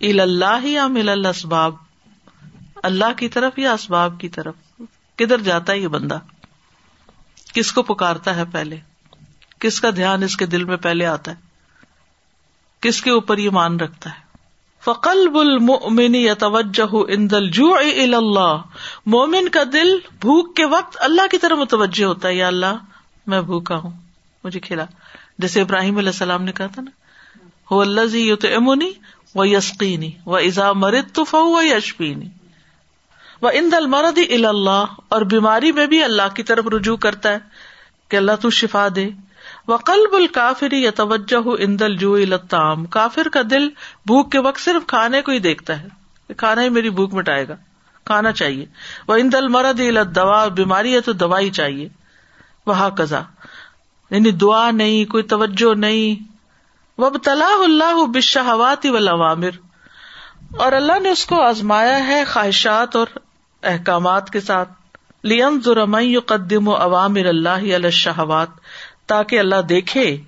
الا 0.02 0.24
اللہ 0.24 0.66
یا 0.66 0.88
مل 0.88 1.10
الاسباب 1.10 1.76
اللہ 2.84 3.14
کی 3.18 3.30
طرف 3.30 3.60
یا 3.60 3.74
اسباب 3.74 4.20
کی 4.20 4.30
طرف؟ 4.30 4.56
کدھر 5.16 5.38
جاتا 5.38 5.74
ہے 5.74 5.80
یہ 5.80 5.88
بندہ؟ 5.88 6.20
کس 7.54 7.72
کو 7.72 7.84
پکارتا 7.84 8.36
ہے 8.36 8.44
پہلے؟ 8.52 8.78
کس 9.60 9.82
کا 9.82 9.90
دھیان 9.90 10.24
اس 10.24 10.38
کے 10.38 10.46
دل 10.46 10.64
میں 10.64 10.78
پہلے 10.78 11.06
آتا 11.06 11.32
ہے؟ 11.32 11.36
کس 12.82 13.02
کے 13.02 13.12
اوپر 13.12 13.38
یہ 13.38 13.50
مان 13.50 13.80
رکھتا 13.80 14.10
ہے؟ 14.10 14.24
فقلب 14.84 15.38
المؤمن 15.38 16.16
یتوجہ 16.16 17.14
عند 17.14 17.34
الجوع 17.34 17.78
اللہ 18.16 18.62
مومن 19.06 19.50
کا 19.50 19.64
دل 19.74 19.98
بھوک 20.20 20.56
کے 20.56 20.66
وقت 20.66 20.98
اللہ 21.00 21.28
کی 21.32 21.38
طرف 21.38 21.58
متوجہ 21.58 22.06
ہوتا 22.06 22.28
ہے، 22.28 22.36
یا 22.36 22.48
اللہ، 22.48 22.76
میں 23.28 23.42
بھوکا 23.42 23.76
ہوں، 23.76 23.92
مجھے 24.44 24.60
کھلا۔ 24.60 24.86
جیسے 25.44 25.62
ابراہیم 25.62 25.98
علیہ 25.98 26.10
السلام 26.10 26.44
نے 26.44 26.52
کہا 26.52 26.68
تھا 26.68 26.82
نا 26.82 26.92
ہو 27.72 27.80
اللہ 27.82 28.06
زی 28.06 28.30
یطعمنی 28.30 28.92
و 29.36 29.46
یسقینی 29.46 30.12
و 30.26 30.36
اذا 30.36 30.72
مرضت 30.74 31.20
فهو 31.30 31.62
یشفینی. 31.64 32.30
و 33.42 33.50
عند 33.50 33.74
المرض 33.74 34.18
الى 34.18 34.46
اللہ، 34.46 34.86
اور 35.10 35.22
بیماری 35.22 35.72
میں 35.72 35.86
بھی 35.88 36.04
اللہ 36.04 36.28
کی 36.36 36.44
طرف 36.44 36.68
رجوع 36.68 36.96
کرتا 36.98 37.32
ہے 37.32 37.40
کہ 38.12 38.18
اللہ 38.18 38.36
تو 38.42 38.50
شفا 38.50 38.88
دے۔ 38.96 39.10
وقلب 39.68 40.16
الکافری 40.16 40.82
یا 40.82 40.92
توجہ 40.96 41.48
اندل 41.60 41.96
جو 41.96 42.14
التام 42.16 42.86
کافر 42.86 43.28
کا 43.34 43.42
دل 43.50 43.68
بھوک 44.06 44.32
کے 44.32 44.40
وقت 44.40 44.60
صرف 44.60 44.88
کھانے 44.88 45.22
کو 45.22 45.32
ہی 45.32 45.40
دیکھتا 45.40 45.80
ہے 45.82 46.34
کھانا 46.38 46.62
ہی 46.62 46.70
میری 46.70 46.90
بھوک 46.90 47.14
مٹائے 47.14 47.48
گا، 47.48 47.56
کھانا 48.06 48.32
چاہیے۔ 48.32 48.66
وہ 49.08 49.16
اندل 49.16 49.48
مرد 49.48 49.82
دوا 50.16 50.48
بیماری 50.48 50.96
ہے 50.96 51.02
تو 51.02 51.12
دوائی 51.14 51.50
چاہیے۔ 51.52 51.88
وہ 52.68 52.90
کزا 52.98 53.22
یعنی 54.14 54.32
دعا 54.32 54.72
نہیں، 54.72 55.06
کوئی 55.06 55.24
توجہ 55.24 55.76
نہیں۔ 55.76 56.34
وب 56.98 57.18
طلاح 57.24 57.64
اللہ 57.64 58.06
بشہواتی 58.06 58.90
و 58.90 58.98
اور 60.58 60.72
اللہ 60.72 61.00
نے 61.00 61.10
اس 61.10 61.26
کو 61.26 61.42
آزمایا 61.42 62.08
ہے 62.08 62.24
خواہشات 62.26 62.96
اور 62.96 63.08
احکامات 63.64 64.30
کے 64.30 64.40
ساتھ۔ 64.40 64.70
لیم 65.24 65.62
ضرمئی 65.62 66.16
قدم 66.16 66.68
و 66.68 66.76
عوامر 66.76 67.26
اللہ 67.26 67.76
علیہ 67.76 67.90
شہوات 67.90 68.48
تاکہ 69.06 69.40
اللہ 69.40 69.62
دیکھے 69.62 70.22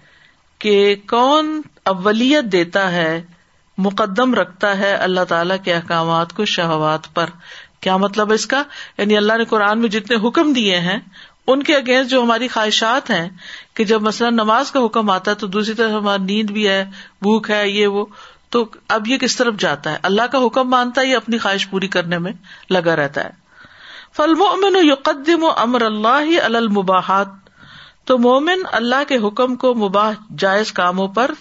کہ 0.59 0.95
کون 1.09 1.61
اولت 1.85 2.51
دیتا 2.51 2.91
ہے، 2.91 3.21
مقدم 3.77 4.33
رکھتا 4.33 4.77
ہے 4.77 4.95
اللہ 4.95 5.23
تعالی 5.29 5.53
کے 5.63 5.73
احکامات 5.73 6.33
کو 6.33 6.45
شہوات 6.45 7.15
پر۔ 7.15 7.25
کیا 7.79 7.97
مطلب 7.97 8.33
اس 8.33 8.45
کا؟ 8.45 8.63
یعنی 8.97 9.17
اللہ 9.17 9.33
نے 9.37 9.45
قرآن 9.45 9.79
میں 9.79 9.89
جتنے 9.89 10.27
حکم 10.27 10.53
دیے 10.53 10.79
ہیں 10.79 10.99
ان 11.47 11.63
کے 11.63 11.75
اگینسٹ 11.75 12.11
جو 12.11 12.23
ہماری 12.23 12.47
خواہشات 12.47 13.09
ہیں 13.09 13.29
کہ 13.73 13.83
جب 13.83 14.01
مثلاً 14.01 14.33
نماز 14.33 14.71
کا 14.71 14.85
حکم 14.85 15.09
آتا 15.09 15.31
ہے 15.31 15.35
تو 15.35 15.47
دوسری 15.47 15.73
طرف 15.73 15.91
ہماری 15.91 16.23
نیند 16.23 16.51
بھی 16.51 16.67
ہے، 16.67 16.85
بھوک 17.21 17.49
ہے، 17.49 17.69
یہ 17.69 17.87
وہ، 17.87 18.05
تو 18.49 18.65
اب 18.87 19.07
یہ 19.07 19.17
کس 19.17 19.35
طرف 19.35 19.55
جاتا 19.55 19.91
ہے؟ 19.91 19.97
اللہ 20.03 20.21
کا 20.21 20.37
حکم 20.37 20.69
مانتا 20.69 21.01
ہے 21.01 21.05
یہ 21.05 21.15
اپنی 21.15 21.37
خواہش 21.37 21.69
پوری 21.69 21.87
کرنے 21.87 22.17
میں 22.17 22.31
لگا 22.69 22.95
رہتا 22.95 23.23
ہے؟ 23.23 23.29
فلم 24.17 24.41
امن 24.41 24.75
یقدم 24.81 25.43
و 25.43 25.51
امر 25.57 25.81
اللہ 25.81 26.41
المباحت 26.43 27.27
تو 28.05 28.17
مومن 28.17 28.61
اللہ 28.71 29.03
کے 29.07 29.17
حکم 29.17 29.55
کو 29.55 29.75
مباح 29.75 30.13
جائز 30.37 30.71
کاموں 30.71 31.07
پر 31.07 31.31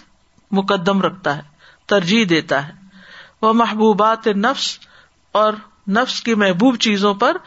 مقدم 0.51 1.01
رکھتا 1.01 1.37
ہے، 1.37 1.41
ترجیح 1.85 2.25
دیتا 2.29 2.67
ہے۔ 2.67 2.73
وہ 3.41 3.53
محبوبات 3.53 4.27
نفس 4.27 4.79
اور 5.31 5.53
نفس 5.87 6.21
کی 6.21 6.35
محبوب 6.35 6.75
چیزوں 6.75 7.13
پر 7.13 7.37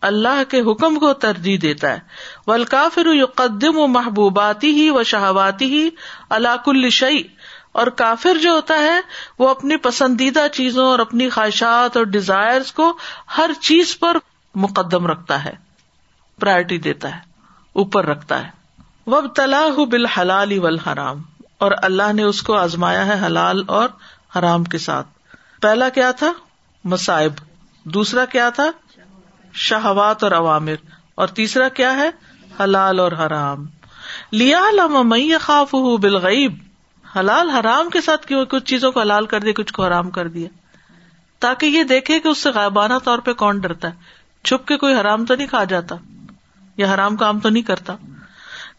اللہ 0.00 0.50
کے 0.50 0.60
حکم 0.60 0.98
کو 0.98 1.12
ترجیح 1.12 1.58
دیتا 1.62 1.92
ہے۔ 1.92 1.98
ولکافر 2.46 3.26
قدم 3.34 3.78
و 3.78 3.86
محبوباتی 3.86 4.72
ہی 4.72 4.90
و 4.90 5.02
شہواتی 5.02 5.64
ہی 5.64 5.88
اللہ 6.30 6.56
کل 6.64 6.88
اور 7.72 7.86
کافر 7.86 8.38
جو 8.42 8.50
ہوتا 8.50 8.74
ہے، 8.74 9.00
وہ 9.38 9.48
اپنی 9.48 9.76
پسندیدہ 9.76 10.46
چیزوں 10.52 10.86
اور 10.86 10.98
اپنی 10.98 11.28
خواہشات 11.28 11.96
اور 11.96 12.04
ڈیزائر 12.04 12.60
کو 12.74 12.98
ہر 13.36 13.50
چیز 13.60 13.98
پر 13.98 14.16
مقدم 14.54 15.06
رکھتا 15.06 15.44
ہے 15.44 15.52
پرائرٹی 16.40 16.78
دیتا 16.78 17.14
ہے، 17.14 17.20
اوپر 17.72 18.06
رکھتا 18.06 18.46
ہے۔ 18.46 18.50
وب 19.06 19.34
تلاح 19.34 19.84
بال 19.84 20.06
حلال 20.06 20.78
حرام 20.78 21.22
اور 21.58 21.72
اللہ 21.82 22.12
نے 22.12 22.22
اس 22.22 22.42
کو 22.42 22.54
آزمایا 22.54 23.06
ہے 23.06 23.26
حلال 23.26 23.62
اور 23.66 23.88
حرام 24.38 24.64
کے 24.64 24.78
ساتھ۔ 24.78 25.06
پہلا 25.60 25.88
کیا 25.88 26.10
تھا؟ 26.10 26.32
مصائب۔ 26.84 27.32
دوسرا 27.84 28.24
کیا 28.24 28.50
تھا؟ 28.50 28.70
شہوات 29.52 30.22
اور 30.22 30.32
عوامر۔ 30.32 30.74
اور 31.14 31.28
تیسرا 31.28 31.68
کیا 31.68 31.96
ہے؟ 31.96 32.10
حلال 32.62 33.00
اور 33.00 33.12
حرام۔ 33.12 33.66
لیا 34.32 34.62
لمئی 34.72 35.32
خوف 35.38 35.74
ہوں 35.74 35.98
بالغیب۔ 35.98 36.56
حلال 37.16 37.50
حرام 37.50 37.90
کے 37.90 38.00
ساتھ 38.00 38.26
کیوں 38.26 38.46
کچھ 38.46 38.64
چیزوں 38.64 38.92
کو 38.92 39.00
حلال 39.00 39.26
کر 39.26 39.40
دیا، 39.40 39.52
کچھ 39.52 39.72
کو 39.72 39.84
حرام 39.84 40.10
کر 40.10 40.28
دیا۔ 40.28 40.48
تاکہ 41.38 41.66
یہ 41.66 41.82
دیکھے 41.82 42.20
کہ 42.20 42.28
اس 42.28 42.38
سے 42.38 42.50
غائبانہ 42.50 42.94
طور 43.04 43.18
پہ 43.18 43.32
کون 43.32 43.58
ڈرتا 43.58 43.88
ہے۔ 43.88 43.94
چھپ 44.44 44.66
کے 44.66 44.76
کوئی 44.76 44.94
حرام 44.94 45.26
تو 45.26 45.34
نہیں 45.34 45.46
کھا 45.46 45.64
جاتا، 45.64 45.96
یا 46.76 46.94
حرام 46.94 47.16
کام 47.16 47.40
تو 47.40 47.48
نہیں 47.48 47.62
کرتا۔ 47.62 47.96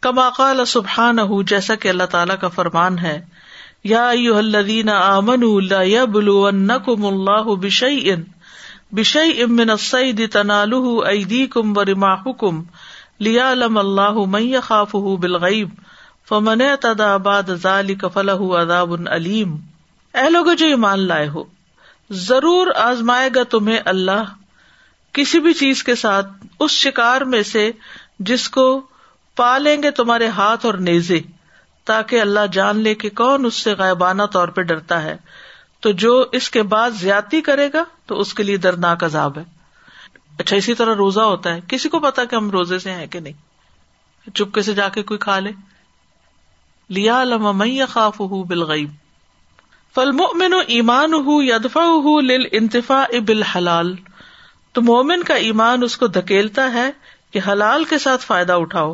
کما 0.01 0.29
قال 0.29 0.65
سبحان 0.65 1.45
جیسا 1.45 1.75
کہ 1.75 1.87
اللہ 1.87 2.03
تعالیٰ 2.03 2.37
کا 2.41 2.47
فرمان 2.47 2.99
ہے، 2.99 3.25
یا 3.83 4.09
الذین 4.09 4.89
آمنوا 4.89 5.61
لا 5.61 5.81
یبلونکم 5.81 7.05
اللہ 7.05 7.65
بشیء 8.93 9.21
بشیء 9.21 9.45
من 9.45 9.69
الصید 9.69 10.31
تنالہ 10.31 11.05
ایدیکم 11.05 11.77
ورماحکم 11.77 12.63
لیعلم 13.19 13.77
اللہ 13.77 14.17
من 14.27 14.41
یخافہ 14.41 14.97
بالغیب 14.97 15.69
فمن 16.29 16.61
اعتدى 16.61 17.17
بعد 17.23 17.49
ذلك 17.63 18.05
فله 18.13 18.61
عذاب 18.61 18.93
علیم۔ 19.07 19.57
اے 20.13 20.29
لوگوں 20.29 20.55
جو 20.55 20.65
ایمان 20.65 20.99
لائے 20.99 21.27
ہو، 21.27 21.43
ضرور 22.09 22.67
آزمائے 22.75 23.29
گا 23.35 23.43
تمہیں 23.43 23.79
اللہ 23.85 24.23
کسی 25.13 25.39
بھی 25.39 25.53
چیز 25.53 25.83
کے 25.83 25.95
ساتھ، 25.95 26.27
اس 26.59 26.71
شکار 26.71 27.21
میں 27.21 27.43
سے 27.43 27.71
جس 28.19 28.49
کو 28.49 28.81
پا 29.35 29.57
لیں 29.57 29.83
گے 29.83 29.91
تمہارے 29.91 30.27
ہاتھ 30.27 30.65
اور 30.65 30.73
نیزے، 30.73 31.19
تاکہ 31.85 32.21
اللہ 32.21 32.39
جان 32.51 32.77
لے 32.77 32.95
کہ 32.95 33.09
کون 33.09 33.45
اس 33.45 33.53
سے 33.53 33.73
غائبانہ 33.73 34.23
طور 34.31 34.47
پہ 34.47 34.61
ڈرتا 34.61 35.03
ہے۔ 35.03 35.17
تو 35.81 35.91
جو 35.91 36.25
اس 36.31 36.49
کے 36.49 36.63
بعد 36.63 36.91
زیادتی 36.91 37.41
کرے 37.41 37.69
گا 37.73 37.83
تو 38.05 38.19
اس 38.19 38.33
کے 38.33 38.43
لیے 38.43 38.57
دردناک 38.57 39.03
عذاب 39.03 39.37
ہے۔ 39.37 39.43
اچھا 40.39 40.55
اسی 40.55 40.73
طرح 40.73 40.95
روزہ 40.95 41.19
ہوتا 41.19 41.55
ہے۔ 41.55 41.59
کسی 41.67 41.89
کو 41.89 41.99
پتا 41.99 42.25
کہ 42.25 42.35
ہم 42.35 42.49
روزے 42.49 42.79
سے 42.79 42.91
ہیں 42.91 43.07
کہ 43.07 43.19
نہیں؟ 43.19 43.33
چپکے 44.35 44.61
سے 44.61 44.73
جا 44.73 44.89
کے 44.89 45.03
کوئی 45.03 45.17
کھا 45.17 45.39
لے۔ 45.39 45.51
لیا 46.89 47.23
لما 47.23 47.65
خاف 47.89 48.21
ہُ 48.21 48.45
بالغیب۔ 48.45 48.91
فل 49.95 50.09
ایمان 50.67 51.13
ہُ 51.13 51.23
یدفا 51.27 51.81
لل 52.21 52.45
انتفا 52.51 53.05
بال 53.27 53.43
حلال 53.43 53.95
تو 54.73 54.81
مومن 54.81 55.23
کا 55.23 55.33
ایمان 55.33 55.83
اس 55.83 55.97
کو 55.97 56.07
دھکیلتا 56.07 56.73
ہے 56.73 56.91
کہ 57.31 57.39
حلال 57.47 57.83
کے 57.83 57.97
ساتھ 57.97 58.25
فائدہ 58.25 58.53
اٹھاؤ۔ 58.53 58.93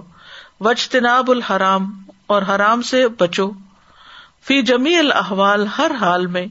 وجتناب 0.59 1.31
الحرام 1.31 2.01
اور 2.27 2.41
حرام 2.41 2.81
سے 2.81 3.07
بچو۔ 3.07 3.51
فی 4.47 4.61
جمی 4.61 4.97
الحوال 4.97 5.67
ہر 5.77 5.91
حال 6.01 6.27
میں 6.27 6.45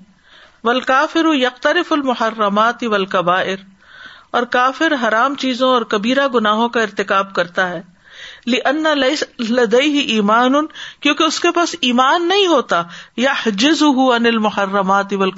ول 0.66 0.80
کافر 0.80 1.24
یکترف 1.24 1.92
المحرمات 1.92 2.76
ولقبائر 2.82 3.56
اور 4.30 4.42
کافر 4.42 4.92
حرام 5.02 5.34
چیزوں 5.34 5.70
اور 5.70 5.82
کبیرہ 5.82 6.28
گناہوں 6.28 6.68
کا 6.68 6.80
ارتقاب 6.80 7.34
کرتا 7.34 7.70
ہے۔ 7.70 7.82
لدئی 9.50 9.98
ایمان، 9.98 10.66
کیونکہ 11.00 11.22
اس 11.22 11.40
کے 11.40 11.50
پاس 11.50 11.74
ایمان 11.80 12.28
نہیں 12.28 12.46
ہوتا۔ 12.46 12.82
یا 13.16 13.32
جز 13.46 13.82
انل 13.82 14.38
محرمات 14.38 15.12
اول 15.12 15.30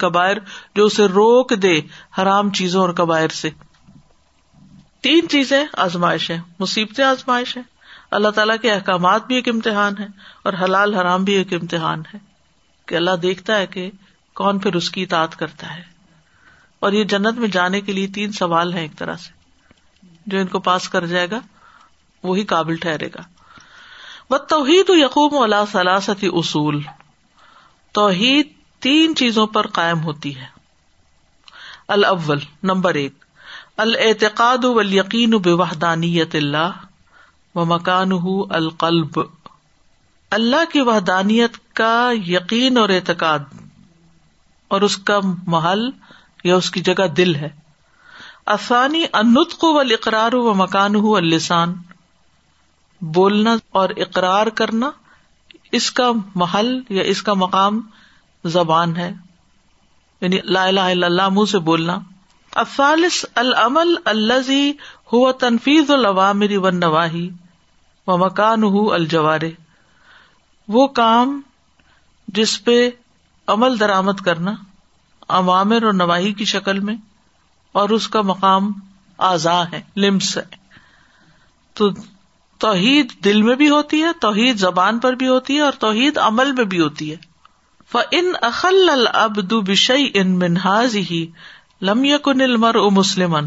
جو 0.75 0.85
اسے 0.85 1.05
روک 1.05 1.53
دے 1.55 1.81
حرام 2.21 2.51
چیزوں 2.51 2.81
اور 2.81 2.93
قبائر 2.93 3.27
سے۔ 3.27 3.49
تین 5.01 5.29
چیزیں 5.29 5.65
آزمائش 5.77 6.31
ہے 6.31 6.41
مصیبتیں 6.59 7.05
آزمائش 7.05 7.57
ہے 7.57 7.61
اللہ 8.11 8.29
تعالیٰ 8.29 8.55
کے 8.61 8.71
احکامات 8.71 9.27
بھی 9.27 9.35
ایک 9.35 9.49
امتحان 9.49 9.93
ہے 9.99 10.07
اور 10.43 10.53
حلال 10.61 10.95
حرام 10.95 11.23
بھی 11.23 11.33
ایک 11.33 11.53
امتحان 11.53 12.01
ہے۔ 12.13 12.29
کہ 12.85 12.95
اللہ 12.95 13.15
دیکھتا 13.15 13.57
ہے 13.57 13.67
کہ 13.67 13.91
کون 14.39 14.59
پھر 14.59 14.75
اس 14.75 14.89
کی 14.89 15.03
اطاعت 15.03 15.35
کرتا 15.35 15.75
ہے؟ 15.75 15.81
اور 16.79 16.91
یہ 16.91 17.03
جنت 17.03 17.37
میں 17.37 17.47
جانے 17.47 17.81
کے 17.81 17.93
لیے 17.93 18.07
تین 18.07 18.31
سوال 18.31 18.73
ہیں 18.73 18.81
ایک 18.81 18.97
طرح 18.97 19.15
سے۔ 19.15 19.39
جو 20.25 20.39
ان 20.39 20.47
کو 20.47 20.59
پاس 20.59 20.89
کر 20.89 21.05
جائے 21.05 21.31
گا، 21.31 21.39
وہی 22.23 22.45
قابل 22.45 22.75
ٹھہرے 22.75 23.07
گا۔ 23.07 23.21
وہ 24.29 24.37
توحید 24.37 24.89
یقوم 24.89 25.41
اللہ 25.41 25.63
سلاست 25.71 26.25
اصول 26.33 26.81
توحید 27.91 28.47
تین 28.79 29.15
چیزوں 29.15 29.47
پر 29.47 29.67
قائم 29.67 30.03
ہوتی 30.03 30.35
ہے۔ 30.35 30.45
الاول 31.87 32.39
نمبر 32.63 32.93
ایک۔ 32.93 33.25
الاعتقاد 33.77 34.65
والیقین 34.65 35.31
بوحدانیت 35.31 36.35
اللہ 36.35 36.71
و 37.55 37.65
مکان 37.65 38.11
القلب۔ 38.49 39.19
اللہ 40.31 40.71
کی 40.73 40.81
وحدانیت 40.81 41.73
کا 41.73 42.11
یقین 42.27 42.77
اور 42.77 42.89
اعتقاد 42.89 43.39
اور 44.69 44.81
اس 44.81 44.97
کا 44.97 45.19
محل 45.47 45.89
یا 46.43 46.55
اس 46.55 46.71
کی 46.71 46.79
جگہ 46.79 47.07
دل 47.07 47.35
ہے۔ 47.35 47.49
آسانی 48.45 49.05
انتق 49.13 49.63
و 49.63 49.79
اقرار 49.79 50.33
و 50.33 50.53
مکان 50.53 50.95
ہُو 50.95 51.15
السان 51.15 51.73
بولنا 53.01 53.55
اور 53.69 53.89
اقرار 53.97 54.47
کرنا 54.47 54.91
اس 55.71 55.91
کا 55.91 56.11
محل 56.35 56.79
یا 56.89 57.03
اس 57.03 57.23
کا 57.23 57.33
مقام 57.33 57.81
زبان 58.43 58.95
ہے۔ 58.95 59.13
یعنی 60.21 60.37
لا 60.43 60.65
الہ 60.65 60.79
الا 60.79 61.07
اللہ 61.07 61.29
منہ 61.29 61.45
سے 61.45 61.59
بولنا۔ 61.59 61.97
افالس 62.55 63.25
العمل 63.35 63.95
الزی 64.05 64.71
ہو 65.13 65.31
تنفیز 65.31 65.91
العوامری 65.91 66.57
و 66.57 66.69
نواہی 66.69 67.29
و 68.07 68.17
مکان 68.17 68.63
ہُو 68.63 68.93
الجوارے 68.93 69.51
وہ 70.67 70.87
کام 70.87 71.41
جس 72.27 72.63
پہ 72.63 72.89
عمل 73.49 73.79
درامد 73.79 74.21
کرنا، 74.25 74.53
عوامر 75.27 75.83
اور 75.83 75.93
نواحی 75.93 76.33
کی 76.33 76.45
شکل 76.45 76.79
میں، 76.79 76.95
اور 77.71 77.89
اس 77.89 78.07
کا 78.07 78.21
مقام 78.21 78.71
آزا 79.17 79.63
ہے، 79.71 79.81
لمس 79.97 80.37
ہے۔ 80.37 80.43
تو 81.73 81.89
توحید 82.57 83.13
دل 83.23 83.41
میں 83.41 83.55
بھی 83.55 83.69
ہوتی 83.69 84.01
ہے، 84.01 84.07
توحید 84.21 84.57
زبان 84.57 84.99
پر 84.99 85.13
بھی 85.13 85.27
ہوتی 85.27 85.55
ہے، 85.55 85.61
اور 85.61 85.71
توحید 85.79 86.17
عمل 86.17 86.51
میں 86.51 86.65
بھی 86.65 86.79
ہوتی 86.79 87.11
ہے۔ 87.11 87.29
ان 88.11 88.31
اخل 88.41 88.89
العبد 88.89 89.53
بشئی 89.53 90.11
ان 90.13 90.39
منہاز 90.39 90.95
ہی 90.95 91.27
لم 91.81 92.03
یکن 92.03 92.41
المر 92.41 92.75
او 92.75 92.89
مسلم 92.89 93.37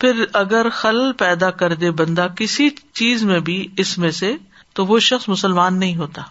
پھر 0.00 0.24
اگر 0.32 0.66
خل 0.72 1.12
پیدا 1.12 1.50
کر 1.50 1.74
دے 1.74 1.90
بندہ 1.90 2.26
کسی 2.36 2.70
چیز 2.92 3.24
میں 3.24 3.40
بھی 3.40 3.68
اس 3.76 3.98
میں 3.98 4.10
سے، 4.10 4.36
تو 4.72 4.86
وہ 4.86 4.98
شخص 4.98 5.28
مسلمان 5.28 5.80
نہیں 5.80 5.96
ہوتا۔ 5.96 6.22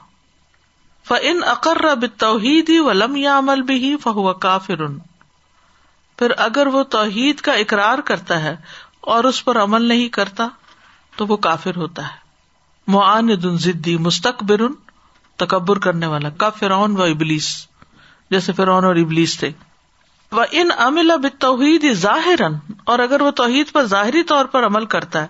فن 1.08 1.44
اقر 1.48 1.86
توحید 2.18 2.70
ہی 2.70 2.80
و 2.80 2.94
لم 2.94 3.16
یا 3.16 3.38
عمل 3.38 3.62
بھی 3.62 3.98
فہو 3.98 4.34
کافر 4.34 4.86
پھر 6.18 6.32
اگر 6.38 6.68
وہ 6.68 6.84
توحید 6.84 7.40
کا 7.40 7.54
اقرار 7.54 8.00
کرتا 8.00 8.44
ہے 8.44 8.56
اور 9.02 9.24
اس 9.24 9.46
پر 9.46 9.64
عمل 9.64 9.82
نہیں 9.82 10.10
کرتا، 10.10 10.48
تو 11.16 11.28
وہ 11.28 11.38
کافر 11.38 11.76
ہوتا 11.76 12.04
ہے۔ 12.04 12.18
معاند 12.88 13.46
ضدی 13.46 13.98
مستقبر، 13.98 14.62
تکبر 15.36 15.80
کرنے 15.80 16.06
والا، 16.06 16.30
کا 16.30 16.50
فرعون 16.50 16.98
و 16.98 17.04
ابلیس۔ 17.04 17.68
جیسے 18.30 18.54
فرعون 18.54 18.86
اور 18.86 18.96
ابلیس 18.96 19.40
تھے۔ 19.40 19.52
وہ 20.32 20.44
ان 20.52 20.70
امل 20.78 21.12
اب 21.12 21.26
توحید 21.40 21.94
ظاہر 21.94 22.40
اور 22.86 23.00
اگر 23.00 23.22
وہ 23.22 23.32
توحید 23.32 23.72
پر 23.72 23.86
ظاہری 23.86 24.24
طور 24.24 24.46
پر 24.46 24.66
عمل 24.66 24.86
کرتا 24.86 25.22
ہے 25.22 25.28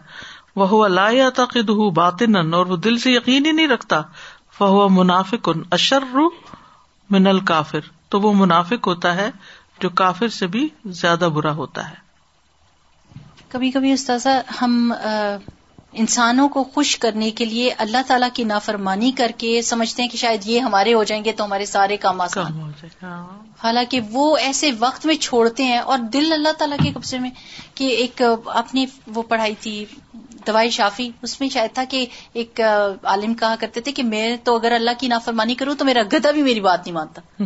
وہ 0.55 0.85
اللہ 0.85 1.29
تقد 1.35 1.69
باطن 1.69 2.53
اور 2.53 2.65
وہ 2.65 2.75
دل 2.75 2.97
سے 2.97 3.11
یقین 3.11 3.45
ہی 3.45 3.51
نہیں 3.51 3.67
رکھتا 3.67 4.01
فہو 4.55 4.87
منافق 4.91 5.49
ان 5.49 5.61
اشر 5.71 6.15
من 7.09 7.27
الکافر 7.27 7.89
تو 8.09 8.19
وہ 8.21 8.33
منافق 8.35 8.87
ہوتا 8.87 9.15
ہے 9.15 9.29
جو 9.79 9.89
کافر 9.95 10.27
سے 10.31 10.47
بھی 10.47 10.67
زیادہ 10.93 11.29
برا 11.33 11.51
ہوتا 11.53 11.89
ہے 11.89 12.03
کبھی 13.49 13.71
کبھی 13.71 13.91
استاذہ 13.91 14.39
ہم 14.61 14.93
انسانوں 15.93 16.47
کو 16.49 16.63
خوش 16.65 16.97
کرنے 16.99 17.29
کے 17.31 17.45
لیے 17.45 17.69
اللہ 17.79 17.97
تعالیٰ 18.07 18.27
کی 18.33 18.43
نافرمانی 18.43 19.11
کر 19.11 19.31
کے 19.37 19.61
سمجھتے 19.61 20.01
ہیں 20.01 20.09
کہ 20.09 20.17
شاید 20.17 20.47
یہ 20.47 20.59
ہمارے 20.59 20.93
ہو 20.93 21.03
جائیں 21.03 21.23
گے 21.25 21.31
تو 21.31 21.45
ہمارے 21.45 21.65
سارے 21.65 21.97
کام 21.97 22.21
آسان 22.21 22.59
ہو 22.59 22.69
جائے 22.71 22.89
ہاں۔ 23.03 23.23
حالانکہ 23.59 23.99
وہ 24.11 24.25
ایسے 24.39 24.71
وقت 24.79 25.05
میں 25.05 25.15
چھوڑتے 25.17 25.63
ہیں 25.63 25.77
اور 25.79 25.99
دل 26.13 26.31
اللہ 26.33 26.57
تعالیٰ 26.57 26.77
کے 26.83 26.91
قبضے 26.91 27.19
میں 27.19 27.29
کہ 27.75 27.87
ایک 27.95 28.21
آپ 28.53 28.73
نے 28.75 28.85
وہ 29.09 29.23
پڑھائی 29.25 29.55
تھی 29.61 29.85
دوائی 30.47 30.69
شافی 30.69 31.09
اس 31.21 31.39
میں 31.39 31.49
شاید 31.49 31.75
تھا 31.75 31.83
کہ 31.89 32.05
ایک 32.33 32.61
عالم 33.03 33.33
کہا 33.33 33.55
کرتے 33.59 33.81
تھے 33.81 33.91
کہ 33.91 34.03
میں 34.03 34.37
تو 34.43 34.55
اگر 34.55 34.71
اللہ 34.71 34.91
کی 34.99 35.07
نافرمانی 35.07 35.55
کروں 35.55 35.75
تو 35.75 35.85
میرا 35.85 36.01
گدا 36.13 36.31
بھی 36.31 36.43
میری 36.43 36.59
بات 36.59 36.79
نہیں 36.85 36.93
مانتا۔ 36.93 37.43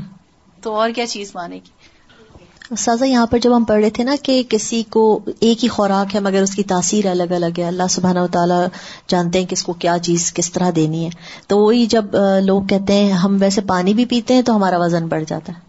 تو 0.62 0.76
اور 0.76 0.90
کیا 0.96 1.08
چیز 1.08 1.32
مانے 1.36 1.56
گی؟ 1.56 2.76
سازا 2.78 3.06
یہاں 3.06 3.26
پر 3.26 3.38
جب 3.38 3.58
ہم 3.58 3.64
پڑھ 3.64 3.82
رہے 3.82 3.90
تھے 3.90 4.04
نا 4.04 4.16
کہ 4.24 4.44
کسی 4.50 4.84
کو 4.84 5.20
ایک 5.40 5.64
ہی 5.64 5.70
خوراک 5.70 6.16
ہے 6.16 6.20
مگر 6.20 6.42
اس 6.42 6.56
کی 6.56 6.64
تاثیر 6.64 7.06
الگ 7.06 7.32
الگ 7.32 7.58
ہے 7.58 7.64
اللہ 7.64 7.88
سبحانہ 7.90 8.20
و 8.20 8.28
تعالیٰ 8.28 8.68
جانتے 9.08 9.40
ہیں 9.40 9.46
کہ 9.46 9.54
اس 9.54 9.64
کو 9.64 9.74
کیا 9.74 9.98
چیز 10.00 10.34
کس 10.34 10.52
طرح 10.52 10.72
دینی 10.76 11.06
ہے۔ 11.06 11.10
تو 11.48 11.60
وہی 11.60 11.86
جب 11.86 12.06
لوگ 12.44 12.64
کہتے 12.64 12.94
ہیں 12.94 13.12
ہم 13.12 13.38
ویسے 13.40 13.62
پانی 13.62 13.94
بھی 13.94 14.06
پیتے 14.06 14.34
ہیں 14.34 14.42
تو 14.42 14.56
ہمارا 14.56 14.78
وزن 14.78 15.08
بڑھ 15.08 15.24
جاتا 15.28 15.54
ہے۔ 15.54 15.69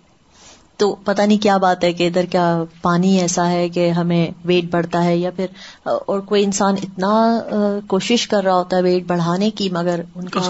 تو 0.81 0.95
پتا 0.95 1.27
نہیں 1.27 1.39
کیا 1.39 1.57
بات 1.57 1.85
ہے 1.85 1.93
کہ 1.93 2.07
ادھر 2.07 2.25
کیا 2.25 2.63
پانی 2.83 3.21
ایسا 3.21 3.51
ہے 3.51 3.69
کہ 3.69 3.91
ہمیں 3.91 4.31
ویٹ 4.45 4.65
بڑھتا 4.71 5.05
ہے 5.05 5.17
یا 5.17 5.31
پھر 5.37 5.47
اور 5.83 6.21
کوئی 6.21 6.45
انسان 6.45 6.75
اتنا 6.83 7.41
کوشش 7.87 8.29
کر 8.29 8.45
رہا 8.45 8.55
ہوتا 8.55 8.77
ہے 8.77 8.83
ویٹ 8.83 9.05
بڑھانے 9.07 9.51
کی 9.51 9.69
مگر 9.73 10.01
ان 10.15 10.29
کا 10.29 10.41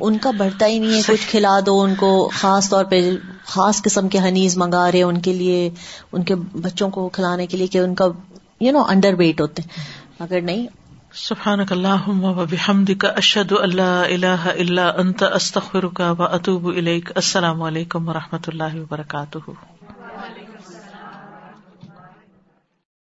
ان 0.00 0.18
کا 0.18 0.30
بڑھتا 0.30 0.66
ہی 0.66 0.78
نہیں 0.78 0.96
ہے۔ 0.96 1.02
کچھ 1.06 1.28
کھلا 1.30 1.60
دو 1.66 1.80
ان 1.80 1.94
کو 1.94 2.30
خاص 2.34 2.70
طور 2.70 2.84
پہ 2.84 3.10
خاص 3.44 3.82
قسم 3.82 4.08
کے 4.08 4.18
ہنیز 4.18 4.56
منگا 4.56 4.92
رہے 4.92 5.02
ان 5.02 5.20
کے 5.20 5.32
لیے 5.32 5.70
ان 6.12 6.22
کے 6.22 6.34
بچوں 6.34 6.90
کو 6.90 7.08
کھلانے 7.08 7.46
کے 7.46 7.56
لیے 7.56 7.66
کہ 7.66 7.78
ان 7.78 7.94
کا 7.94 8.04
یو 8.60 8.72
نو 8.72 8.82
انڈر 8.88 9.14
ویٹ 9.18 9.40
ہوتے 9.40 9.62
اگر 10.18 10.40
نہیں 10.40 10.66
سبحانك 11.16 11.72
اللهم 11.72 12.24
وبحمدك 12.24 13.04
اشهد 13.04 13.52
ان 13.52 13.70
لا 13.70 14.06
اله 14.06 14.50
الا 14.50 15.00
انت 15.00 15.22
استغفرك 15.22 16.00
واتوب 16.00 16.68
اليك 16.68 17.12
السلام 17.16 17.62
علیکم 17.62 18.08
و 18.08 18.12
رحمۃ 18.12 18.48
اللہ 18.48 18.74
وبرکاتہ 18.80 19.38